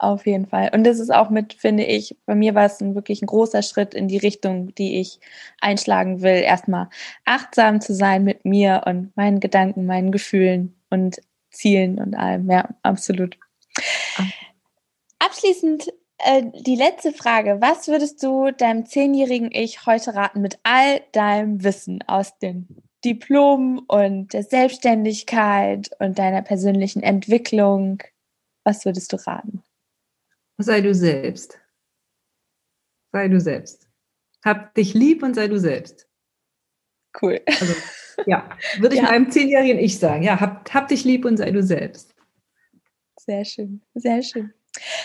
Auf 0.02 0.26
jeden 0.26 0.48
Fall. 0.48 0.72
Und 0.74 0.86
das 0.86 1.00
ist 1.00 1.14
auch 1.14 1.30
mit, 1.30 1.54
finde 1.54 1.84
ich, 1.84 2.16
bei 2.26 2.34
mir 2.34 2.56
war 2.56 2.66
es 2.66 2.80
ein, 2.80 2.96
wirklich 2.96 3.22
ein 3.22 3.28
großer 3.28 3.62
Schritt 3.62 3.94
in 3.94 4.08
die 4.08 4.18
Richtung, 4.18 4.74
die 4.76 5.00
ich 5.02 5.20
einschlagen 5.60 6.22
will. 6.22 6.42
Erstmal 6.42 6.88
achtsam 7.26 7.82
zu 7.82 7.94
sein 7.94 8.24
mit 8.24 8.46
mir 8.46 8.84
und 8.86 9.16
meinen 9.18 9.42
Gedanken, 9.42 9.86
meinen 9.86 10.12
Gefühlen 10.12 10.74
und 10.90 11.22
Zielen 11.52 12.00
und 12.00 12.16
allem. 12.16 12.50
Ja, 12.50 12.70
absolut. 12.82 13.38
Abschließend 15.20 15.92
äh, 16.20 16.44
die 16.66 16.76
letzte 16.76 17.12
Frage. 17.12 17.58
Was 17.62 17.88
würdest 17.88 18.22
du 18.24 18.52
deinem 18.52 18.86
zehnjährigen 18.86 19.52
Ich 19.52 19.86
heute 19.86 20.16
raten 20.16 20.42
mit 20.42 20.60
all 20.64 21.02
deinem 21.12 21.64
Wissen 21.64 22.04
aus 22.08 22.38
den 22.40 22.68
Diplomen 23.06 23.80
und 23.80 24.34
der 24.34 24.44
Selbstständigkeit 24.44 25.90
und 26.00 26.20
deiner 26.20 26.42
persönlichen 26.42 27.02
Entwicklung? 27.04 28.04
Was 28.64 28.86
würdest 28.86 29.14
du 29.14 29.18
raten? 29.18 29.64
Sei 30.58 30.82
du 30.82 30.94
selbst. 30.94 31.60
Sei 33.12 33.28
du 33.28 33.40
selbst. 33.40 33.88
Hab 34.44 34.74
dich 34.76 34.94
lieb 34.94 35.24
und 35.24 35.34
sei 35.34 35.48
du 35.48 35.58
selbst. 35.58 36.08
Cool. 37.22 37.42
Also, 37.46 37.74
ja, 38.26 38.50
würde 38.80 38.96
ich 38.96 39.02
ja. 39.04 39.10
meinem 39.10 39.32
zehnjährigen 39.32 39.80
Ich 39.80 39.98
sagen. 40.00 40.24
Ja, 40.24 40.40
hab, 40.40 40.74
hab 40.74 40.88
dich 40.90 41.04
lieb 41.04 41.26
und 41.26 41.38
sei 41.38 41.52
du 41.52 41.64
selbst. 41.64 42.14
Sehr 43.18 43.46
schön, 43.46 43.82
sehr 43.96 44.22
schön. 44.22 44.54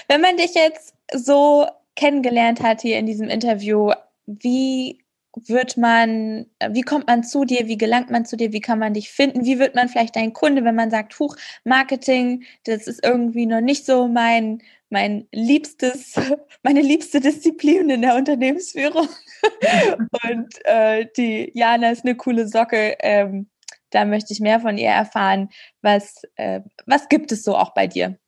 Wenn 0.08 0.20
man 0.20 0.36
dich 0.36 0.54
jetzt 0.54 0.94
so 1.12 1.66
kennengelernt 1.96 2.60
hat 2.60 2.82
hier 2.82 2.98
in 2.98 3.06
diesem 3.06 3.28
Interview, 3.28 3.92
wie 4.26 5.04
wird 5.36 5.76
man, 5.76 6.46
wie 6.70 6.82
kommt 6.82 7.08
man 7.08 7.24
zu 7.24 7.44
dir, 7.44 7.66
wie 7.66 7.76
gelangt 7.76 8.10
man 8.10 8.24
zu 8.24 8.36
dir, 8.36 8.52
wie 8.52 8.60
kann 8.60 8.78
man 8.78 8.94
dich 8.94 9.10
finden, 9.10 9.44
wie 9.44 9.58
wird 9.58 9.74
man 9.74 9.88
vielleicht 9.88 10.16
dein 10.16 10.32
Kunde, 10.32 10.64
wenn 10.64 10.74
man 10.74 10.90
sagt, 10.90 11.18
Huch, 11.18 11.36
Marketing, 11.64 12.44
das 12.64 12.86
ist 12.86 13.04
irgendwie 13.04 13.46
noch 13.46 13.60
nicht 13.60 13.84
so 13.84 14.06
mein, 14.06 14.62
mein 14.90 15.26
liebstes, 15.32 16.14
meine 16.62 16.82
liebste 16.82 17.20
Disziplin 17.20 17.90
in 17.90 18.02
der 18.02 18.16
Unternehmensführung. 18.16 19.08
Und 20.28 20.54
äh, 20.64 21.06
die 21.16 21.50
Jana 21.54 21.90
ist 21.90 22.04
eine 22.04 22.16
coole 22.16 22.46
Socke. 22.46 22.96
Ähm, 23.00 23.48
da 23.90 24.04
möchte 24.04 24.32
ich 24.32 24.40
mehr 24.40 24.60
von 24.60 24.78
ihr 24.78 24.90
erfahren. 24.90 25.50
Was, 25.82 26.22
äh, 26.36 26.60
was 26.86 27.08
gibt 27.08 27.32
es 27.32 27.44
so 27.44 27.56
auch 27.56 27.74
bei 27.74 27.86
dir? 27.86 28.18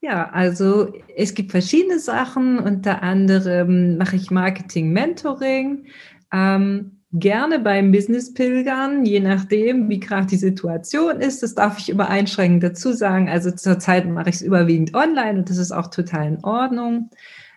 Ja, 0.00 0.30
also 0.30 0.92
es 1.16 1.34
gibt 1.34 1.50
verschiedene 1.50 1.98
Sachen. 1.98 2.58
Unter 2.58 3.02
anderem 3.02 3.96
mache 3.96 4.16
ich 4.16 4.30
Marketing-Mentoring. 4.30 5.86
Ähm, 6.32 6.96
gerne 7.12 7.58
beim 7.58 7.92
Business 7.92 8.34
Pilgern, 8.34 9.04
je 9.04 9.20
nachdem, 9.20 9.88
wie 9.88 10.00
gerade 10.00 10.26
die 10.26 10.36
Situation 10.36 11.20
ist. 11.20 11.42
Das 11.42 11.54
darf 11.54 11.78
ich 11.78 11.88
immer 11.88 12.08
einschränkend 12.08 12.62
dazu 12.62 12.92
sagen. 12.92 13.28
Also 13.28 13.50
zurzeit 13.50 14.06
mache 14.06 14.28
ich 14.28 14.36
es 14.36 14.42
überwiegend 14.42 14.94
online 14.94 15.38
und 15.38 15.50
das 15.50 15.56
ist 15.56 15.72
auch 15.72 15.88
total 15.88 16.26
in 16.26 16.44
Ordnung. 16.44 17.10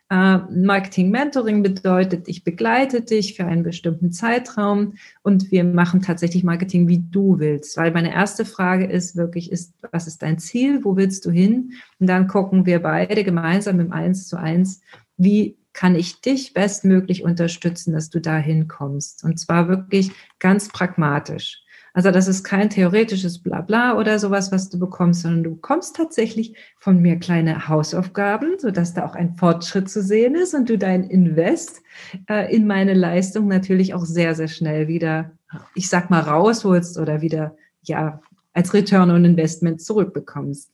Äh, 0.10 0.40
Marketing 0.50 1.12
Mentoring 1.12 1.62
bedeutet, 1.62 2.28
ich 2.28 2.44
begleite 2.44 3.02
dich 3.02 3.36
für 3.36 3.46
einen 3.46 3.62
bestimmten 3.62 4.12
Zeitraum 4.12 4.96
und 5.22 5.52
wir 5.52 5.64
machen 5.64 6.02
tatsächlich 6.02 6.44
Marketing, 6.44 6.88
wie 6.88 7.04
du 7.12 7.38
willst. 7.38 7.78
Weil 7.78 7.92
meine 7.92 8.12
erste 8.12 8.44
Frage 8.44 8.86
ist 8.86 9.16
wirklich, 9.16 9.52
ist, 9.52 9.76
was 9.92 10.08
ist 10.08 10.24
dein 10.24 10.40
Ziel? 10.40 10.84
Wo 10.84 10.96
willst 10.96 11.26
du 11.26 11.32
hin? 11.32 11.74
Und 12.00 12.08
dann 12.08 12.28
gucken 12.28 12.66
wir 12.66 12.82
beide 12.82 13.24
gemeinsam 13.24 13.80
im 13.80 13.92
Eins 13.92 14.28
zu 14.28 14.38
eins, 14.38 14.82
wie 15.18 15.58
kann 15.74 15.96
ich 15.96 16.22
dich 16.22 16.54
bestmöglich 16.54 17.24
unterstützen, 17.24 17.94
dass 17.94 18.10
du 18.10 18.20
dahin 18.20 18.68
kommst. 18.68 19.24
Und 19.24 19.40
zwar 19.40 19.70
wirklich 19.70 20.12
ganz 20.40 20.70
pragmatisch. 20.70 21.62
Also 21.94 22.12
das 22.12 22.28
ist 22.28 22.44
kein 22.44 22.70
theoretisches 22.70 23.40
Blabla 23.40 23.98
oder 23.98 24.20
sowas, 24.20 24.52
was 24.52 24.70
du 24.70 24.78
bekommst, 24.78 25.24
sondern 25.24 25.44
du 25.44 25.56
bekommst 25.56 25.96
tatsächlich 25.96 26.56
von 26.78 27.02
mir 27.02 27.18
kleine 27.18 27.68
Hausaufgaben, 27.68 28.60
sodass 28.60 28.94
da 28.94 29.06
auch 29.06 29.16
ein 29.16 29.36
Fortschritt 29.36 29.90
zu 29.90 30.02
sehen 30.02 30.36
ist 30.36 30.54
und 30.54 30.70
du 30.70 30.78
dein 30.78 31.04
Invest 31.04 31.82
äh, 32.30 32.54
in 32.54 32.68
meine 32.68 32.94
Leistung 32.94 33.48
natürlich 33.48 33.94
auch 33.94 34.06
sehr, 34.06 34.36
sehr 34.36 34.48
schnell 34.48 34.88
wieder, 34.88 35.32
ich 35.74 35.90
sag 35.90 36.10
mal, 36.10 36.22
rausholst 36.22 36.98
oder 37.00 37.22
wieder, 37.22 37.56
ja, 37.82 38.22
als 38.54 38.74
Return 38.74 39.10
on 39.10 39.26
Investment 39.26 39.82
zurückbekommst. 39.82 40.72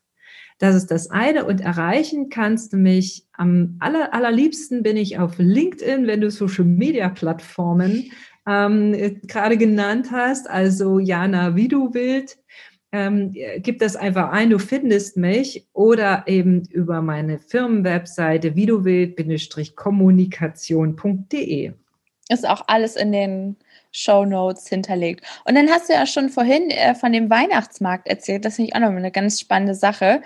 Das 0.57 0.75
ist 0.75 0.89
das 0.89 1.11
eine. 1.11 1.45
Und 1.45 1.59
erreichen 1.61 2.29
kannst 2.29 2.73
du 2.73 2.77
mich 2.77 3.25
am 3.33 3.75
aller, 3.79 4.13
allerliebsten 4.13 4.83
bin 4.83 4.95
ich 4.95 5.19
auf 5.19 5.37
LinkedIn, 5.37 6.07
wenn 6.07 6.21
du 6.21 6.31
Social 6.31 6.63
Media 6.63 7.09
Plattformen 7.09 8.11
ähm, 8.47 9.19
gerade 9.23 9.57
genannt 9.57 10.09
hast, 10.11 10.49
also 10.49 10.99
Jana 10.99 11.55
wie 11.55 11.67
du 11.67 11.93
willst. 11.93 12.39
Ähm, 12.91 13.33
gib 13.57 13.79
das 13.79 13.97
einfach 13.97 14.31
ein, 14.31 14.51
du 14.51 14.59
findest 14.59 15.17
mich 15.17 15.67
oder 15.73 16.23
eben 16.27 16.63
über 16.69 17.01
meine 17.01 17.39
Firmenwebseite 17.39 18.55
wie 18.55 18.67
du 18.67 18.85
willst-kommunikation.de. 18.85 21.73
Ist 22.29 22.47
auch 22.47 22.63
alles 22.67 22.95
in 22.95 23.11
den 23.11 23.57
Show 23.91 24.25
Notes 24.25 24.67
hinterlegt. 24.67 25.25
Und 25.45 25.55
dann 25.55 25.69
hast 25.69 25.89
du 25.89 25.93
ja 25.93 26.05
schon 26.05 26.29
vorhin 26.29 26.69
äh, 26.69 26.95
von 26.95 27.11
dem 27.11 27.29
Weihnachtsmarkt 27.29 28.07
erzählt. 28.07 28.45
Das 28.45 28.55
finde 28.55 28.69
ich 28.69 28.75
auch 28.75 28.81
noch 28.81 28.89
eine 28.89 29.11
ganz 29.11 29.39
spannende 29.39 29.75
Sache. 29.75 30.21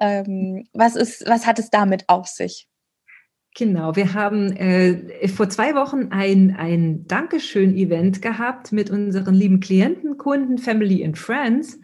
Ähm, 0.00 0.66
was, 0.72 0.96
ist, 0.96 1.24
was 1.26 1.46
hat 1.46 1.58
es 1.58 1.70
damit 1.70 2.08
auf 2.08 2.26
sich? 2.26 2.66
Genau, 3.56 3.94
wir 3.94 4.14
haben 4.14 4.50
äh, 4.56 5.28
vor 5.28 5.48
zwei 5.48 5.76
Wochen 5.76 6.08
ein, 6.10 6.56
ein 6.58 7.06
Dankeschön-Event 7.06 8.20
gehabt 8.20 8.72
mit 8.72 8.90
unseren 8.90 9.32
lieben 9.32 9.60
Klienten, 9.60 10.18
Kunden, 10.18 10.58
Family 10.58 11.04
and 11.04 11.16
Friends. 11.16 11.78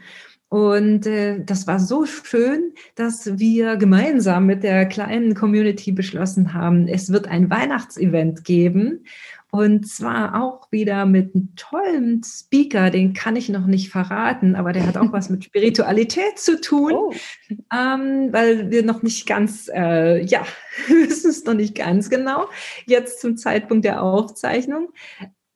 Und 0.48 1.06
äh, 1.06 1.44
das 1.44 1.68
war 1.68 1.78
so 1.78 2.06
schön, 2.06 2.72
dass 2.96 3.38
wir 3.38 3.76
gemeinsam 3.76 4.46
mit 4.46 4.64
der 4.64 4.84
kleinen 4.86 5.36
Community 5.36 5.92
beschlossen 5.92 6.54
haben, 6.54 6.88
es 6.88 7.12
wird 7.12 7.28
ein 7.28 7.50
Weihnachtsevent 7.50 8.44
geben. 8.44 9.04
Und 9.51 9.88
zwar 9.88 10.40
auch 10.40 10.70
wieder 10.70 11.07
mit 11.07 11.34
einem 11.34 11.55
tollen 11.57 12.22
Speaker, 12.24 12.90
den 12.90 13.14
kann 13.14 13.34
ich 13.34 13.48
noch 13.48 13.66
nicht 13.66 13.90
verraten, 13.90 14.55
aber 14.55 14.72
der 14.72 14.86
hat 14.86 14.96
auch 14.96 15.12
was 15.12 15.28
mit 15.28 15.44
Spiritualität 15.51 16.38
zu 16.38 16.61
tun, 16.61 16.92
oh. 16.94 17.12
ähm, 17.72 18.32
weil 18.32 18.70
wir 18.70 18.84
noch 18.84 19.03
nicht 19.03 19.26
ganz, 19.26 19.68
äh, 19.74 20.24
ja, 20.24 20.44
wissen 20.88 21.30
es 21.30 21.44
noch 21.44 21.55
nicht 21.55 21.74
ganz 21.74 22.11
genau, 22.11 22.46
jetzt 22.86 23.20
zum 23.20 23.36
Zeitpunkt 23.36 23.84
der 23.84 24.03
Aufzeichnung. 24.03 24.90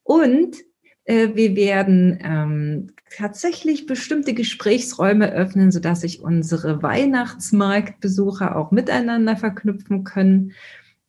Und 0.03 0.57
äh, 1.05 1.28
wir 1.34 1.55
werden 1.55 2.18
ähm, 2.22 2.90
tatsächlich 3.16 3.86
bestimmte 3.86 4.34
Gesprächsräume 4.34 5.32
öffnen, 5.32 5.70
sodass 5.70 6.01
sich 6.01 6.20
unsere 6.20 6.82
Weihnachtsmarktbesucher 6.82 8.57
auch 8.57 8.70
miteinander 8.70 9.36
verknüpfen 9.36 10.05
können. 10.05 10.53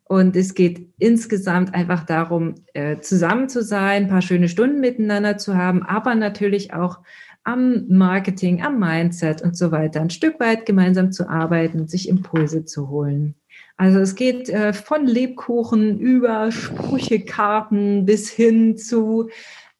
Und 0.07 0.35
es 0.35 0.53
geht 0.53 0.87
insgesamt 0.99 1.73
einfach 1.73 2.05
darum, 2.05 2.55
äh, 2.73 2.99
zusammen 2.99 3.49
zu 3.49 3.63
sein, 3.63 4.03
ein 4.03 4.09
paar 4.09 4.21
schöne 4.21 4.47
Stunden 4.47 4.79
miteinander 4.79 5.37
zu 5.37 5.57
haben, 5.57 5.81
aber 5.83 6.13
natürlich 6.13 6.73
auch 6.73 6.99
am 7.43 7.87
Marketing, 7.87 8.63
am 8.63 8.79
Mindset 8.79 9.41
und 9.41 9.57
so 9.57 9.71
weiter 9.71 10.01
ein 10.01 10.09
Stück 10.09 10.39
weit 10.39 10.65
gemeinsam 10.65 11.11
zu 11.11 11.29
arbeiten 11.29 11.79
und 11.79 11.89
sich 11.89 12.07
Impulse 12.07 12.65
zu 12.65 12.89
holen. 12.89 13.35
Also 13.77 13.99
es 13.99 14.15
geht 14.15 14.49
äh, 14.49 14.73
von 14.73 15.05
Lebkuchen 15.05 15.99
über 15.99 16.51
Sprüchekarten 16.51 18.05
bis 18.05 18.29
hin 18.29 18.77
zu 18.77 19.29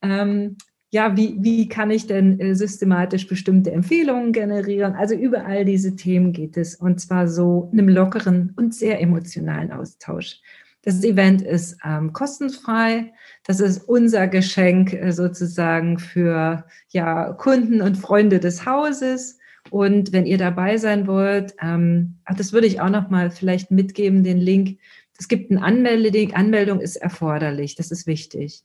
ähm, 0.02 0.58
ja, 0.96 1.18
wie, 1.18 1.36
wie 1.40 1.68
kann 1.68 1.92
ich 1.92 2.08
denn 2.08 2.40
äh, 2.40 2.56
systematisch 2.56 3.28
bestimmte 3.28 3.70
Empfehlungen 3.70 4.32
generieren? 4.32 4.96
Also 4.96 5.14
über 5.14 5.46
all 5.46 5.66
diese 5.66 5.98
Themen 5.98 6.32
geht 6.32 6.56
es 6.56 6.76
und 6.76 7.02
zwar 7.02 7.28
so 7.28 7.70
einem 7.74 7.90
lockeren 7.90 8.54
und 8.56 8.74
sehr 8.74 9.02
emotionalen 9.02 9.74
Austausch. 9.74 10.40
Das 10.84 11.04
Event 11.04 11.42
ist 11.42 11.78
ähm, 11.84 12.14
kostenfrei. 12.14 13.12
Das 13.44 13.60
ist 13.60 13.80
unser 13.90 14.30
Geschenk 14.30 14.94
äh, 14.94 15.12
sozusagen 15.12 16.00
für 16.00 16.64
ja, 16.92 17.34
Kunden 17.34 17.82
und 17.82 17.98
Freunde 17.98 18.40
des 18.40 18.66
Hauses. 18.66 19.38
Und 19.72 20.14
wenn 20.14 20.26
ihr 20.26 20.38
dabei 20.38 20.78
sein 20.78 21.08
wollt, 21.08 21.56
ähm, 21.62 22.20
ach, 22.24 22.36
das 22.36 22.54
würde 22.54 22.68
ich 22.68 22.80
auch 22.80 22.90
noch 22.90 23.10
mal 23.10 23.32
vielleicht 23.32 23.70
mitgeben, 23.70 24.24
den 24.24 24.38
Link. 24.38 24.80
Es 25.20 25.28
gibt 25.28 25.52
einen 25.52 25.62
Anmeldung. 25.62 26.34
Anmeldung 26.34 26.80
ist 26.80 26.96
erforderlich. 26.96 27.76
Das 27.76 27.92
ist 27.92 28.08
wichtig. 28.08 28.64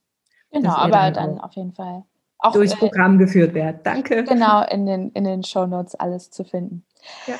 Genau, 0.52 0.76
aber 0.76 1.10
dann, 1.10 1.14
dann 1.14 1.38
auf 1.40 1.54
jeden 1.54 1.72
Fall 1.72 2.04
auch 2.42 2.52
durchs 2.52 2.76
Programm 2.76 3.18
geführt 3.18 3.54
werden. 3.54 3.80
Danke. 3.82 4.24
Genau, 4.24 4.64
in 4.66 4.86
den, 4.86 5.10
in 5.10 5.24
den 5.24 5.42
Show 5.42 5.66
Notes 5.66 5.94
alles 5.94 6.30
zu 6.30 6.44
finden. 6.44 6.84
Ja. 7.26 7.36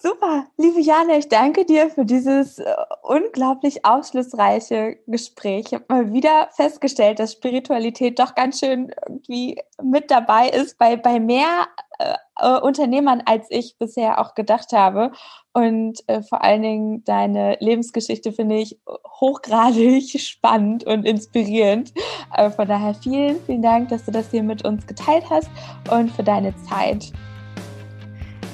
Super, 0.00 0.46
liebe 0.56 0.80
Jana, 0.80 1.18
ich 1.18 1.28
danke 1.28 1.64
dir 1.64 1.90
für 1.90 2.04
dieses 2.04 2.60
äh, 2.60 2.72
unglaublich 3.02 3.84
aufschlussreiche 3.84 4.96
Gespräch. 5.08 5.66
Ich 5.66 5.74
habe 5.74 5.86
mal 5.88 6.12
wieder 6.12 6.48
festgestellt, 6.52 7.18
dass 7.18 7.32
Spiritualität 7.32 8.20
doch 8.20 8.36
ganz 8.36 8.60
schön 8.60 8.92
irgendwie 9.08 9.60
mit 9.82 10.12
dabei 10.12 10.50
ist 10.50 10.78
bei, 10.78 10.96
bei 10.96 11.18
mehr 11.18 11.66
äh, 11.98 12.14
äh 12.36 12.60
Unternehmern, 12.60 13.24
als 13.26 13.48
ich 13.50 13.76
bisher 13.76 14.20
auch 14.20 14.36
gedacht 14.36 14.70
habe. 14.72 15.10
Und 15.52 15.98
äh, 16.06 16.22
vor 16.22 16.44
allen 16.44 16.62
Dingen 16.62 17.02
deine 17.02 17.56
Lebensgeschichte 17.58 18.30
finde 18.30 18.58
ich 18.58 18.78
hochgradig 19.18 20.20
spannend 20.20 20.84
und 20.84 21.06
inspirierend. 21.06 21.92
Äh, 22.36 22.50
von 22.50 22.68
daher 22.68 22.94
vielen, 22.94 23.42
vielen 23.46 23.62
Dank, 23.62 23.88
dass 23.88 24.04
du 24.04 24.12
das 24.12 24.30
hier 24.30 24.44
mit 24.44 24.64
uns 24.64 24.86
geteilt 24.86 25.28
hast 25.28 25.50
und 25.90 26.12
für 26.12 26.22
deine 26.22 26.54
Zeit. 26.68 27.12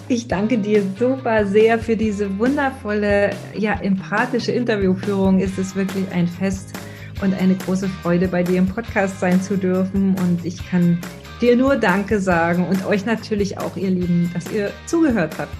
Ich 0.06 0.28
danke 0.28 0.58
dir 0.58 0.82
super 0.98 1.46
sehr 1.46 1.78
für 1.78 1.96
diese 1.96 2.38
wundervolle, 2.38 3.30
ja, 3.56 3.72
empathische 3.80 4.52
Interviewführung. 4.52 5.40
Es 5.40 5.56
ist 5.56 5.76
wirklich 5.76 6.04
ein 6.12 6.28
Fest 6.28 6.74
und 7.22 7.32
eine 7.40 7.54
große 7.54 7.88
Freude, 7.88 8.28
bei 8.28 8.42
dir 8.42 8.58
im 8.58 8.66
Podcast 8.66 9.18
sein 9.18 9.40
zu 9.40 9.56
dürfen. 9.56 10.14
Und 10.18 10.44
ich 10.44 10.68
kann 10.68 10.98
dir 11.40 11.56
nur 11.56 11.76
Danke 11.76 12.20
sagen 12.20 12.66
und 12.68 12.84
euch 12.84 13.06
natürlich 13.06 13.56
auch, 13.58 13.76
ihr 13.76 13.90
Lieben, 13.90 14.30
dass 14.34 14.52
ihr 14.52 14.72
zugehört 14.86 15.38
habt. 15.38 15.54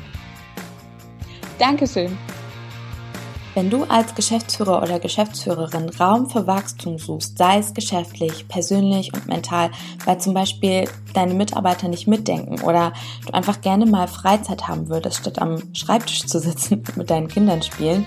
Dankeschön. 1.59 2.17
Wenn 3.55 3.71
du 3.71 3.85
als 3.85 4.17
Geschäftsführer 4.17 4.83
oder 4.83 4.99
Geschäftsführerin 4.99 5.89
Raum 5.89 6.29
für 6.29 6.49
Wachstum 6.49 6.99
suchst, 6.99 7.39
sei 7.39 7.59
es 7.59 7.73
geschäftlich, 7.73 8.49
persönlich 8.49 9.15
und 9.15 9.29
mental, 9.29 9.71
weil 10.05 10.19
zum 10.19 10.35
Beispiel 10.35 10.89
deine 11.15 11.35
Mitarbeiter 11.35 11.87
nicht 11.87 12.09
mitdenken 12.09 12.61
oder 12.63 12.93
du 13.25 13.33
einfach 13.33 13.61
gerne 13.61 13.87
mal 13.87 14.09
Freizeit 14.09 14.67
haben 14.67 14.89
würdest, 14.89 15.19
statt 15.19 15.41
am 15.41 15.63
Schreibtisch 15.73 16.27
zu 16.27 16.41
sitzen 16.41 16.79
und 16.79 16.97
mit 16.97 17.11
deinen 17.11 17.29
Kindern 17.29 17.63
spielen, 17.63 18.05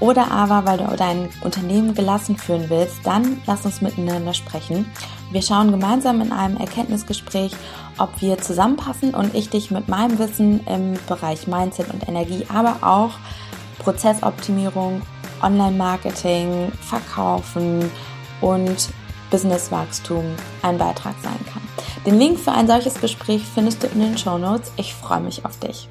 oder 0.00 0.30
aber 0.30 0.64
weil 0.64 0.78
du 0.78 0.96
dein 0.96 1.28
Unternehmen 1.42 1.94
gelassen 1.94 2.36
führen 2.36 2.70
willst, 2.70 3.04
dann 3.04 3.42
lass 3.46 3.64
uns 3.64 3.80
miteinander 3.80 4.32
sprechen. 4.32 4.86
Wir 5.32 5.42
schauen 5.42 5.72
gemeinsam 5.72 6.20
in 6.20 6.30
einem 6.30 6.56
Erkenntnisgespräch, 6.56 7.52
ob 7.98 8.20
wir 8.20 8.38
zusammenpassen 8.38 9.12
und 9.12 9.34
ich 9.34 9.50
dich 9.50 9.72
mit 9.72 9.88
meinem 9.88 10.20
Wissen 10.20 10.64
im 10.68 10.94
Bereich 11.08 11.48
Mindset 11.48 11.92
und 11.92 12.08
Energie, 12.08 12.46
aber 12.48 12.86
auch 12.86 13.10
Prozessoptimierung, 13.78 15.02
Online-Marketing, 15.42 16.72
Verkaufen 16.80 17.90
und 18.40 18.88
Businesswachstum 19.30 20.24
ein 20.62 20.78
Beitrag 20.78 21.14
sein 21.22 21.38
kann. 21.52 21.62
Den 22.06 22.18
Link 22.18 22.38
für 22.38 22.52
ein 22.52 22.66
solches 22.66 23.00
Gespräch 23.00 23.42
findest 23.54 23.82
du 23.82 23.86
in 23.88 24.00
den 24.00 24.18
Show 24.18 24.38
Notes. 24.38 24.72
Ich 24.76 24.94
freue 24.94 25.20
mich 25.20 25.44
auf 25.44 25.58
dich. 25.58 25.88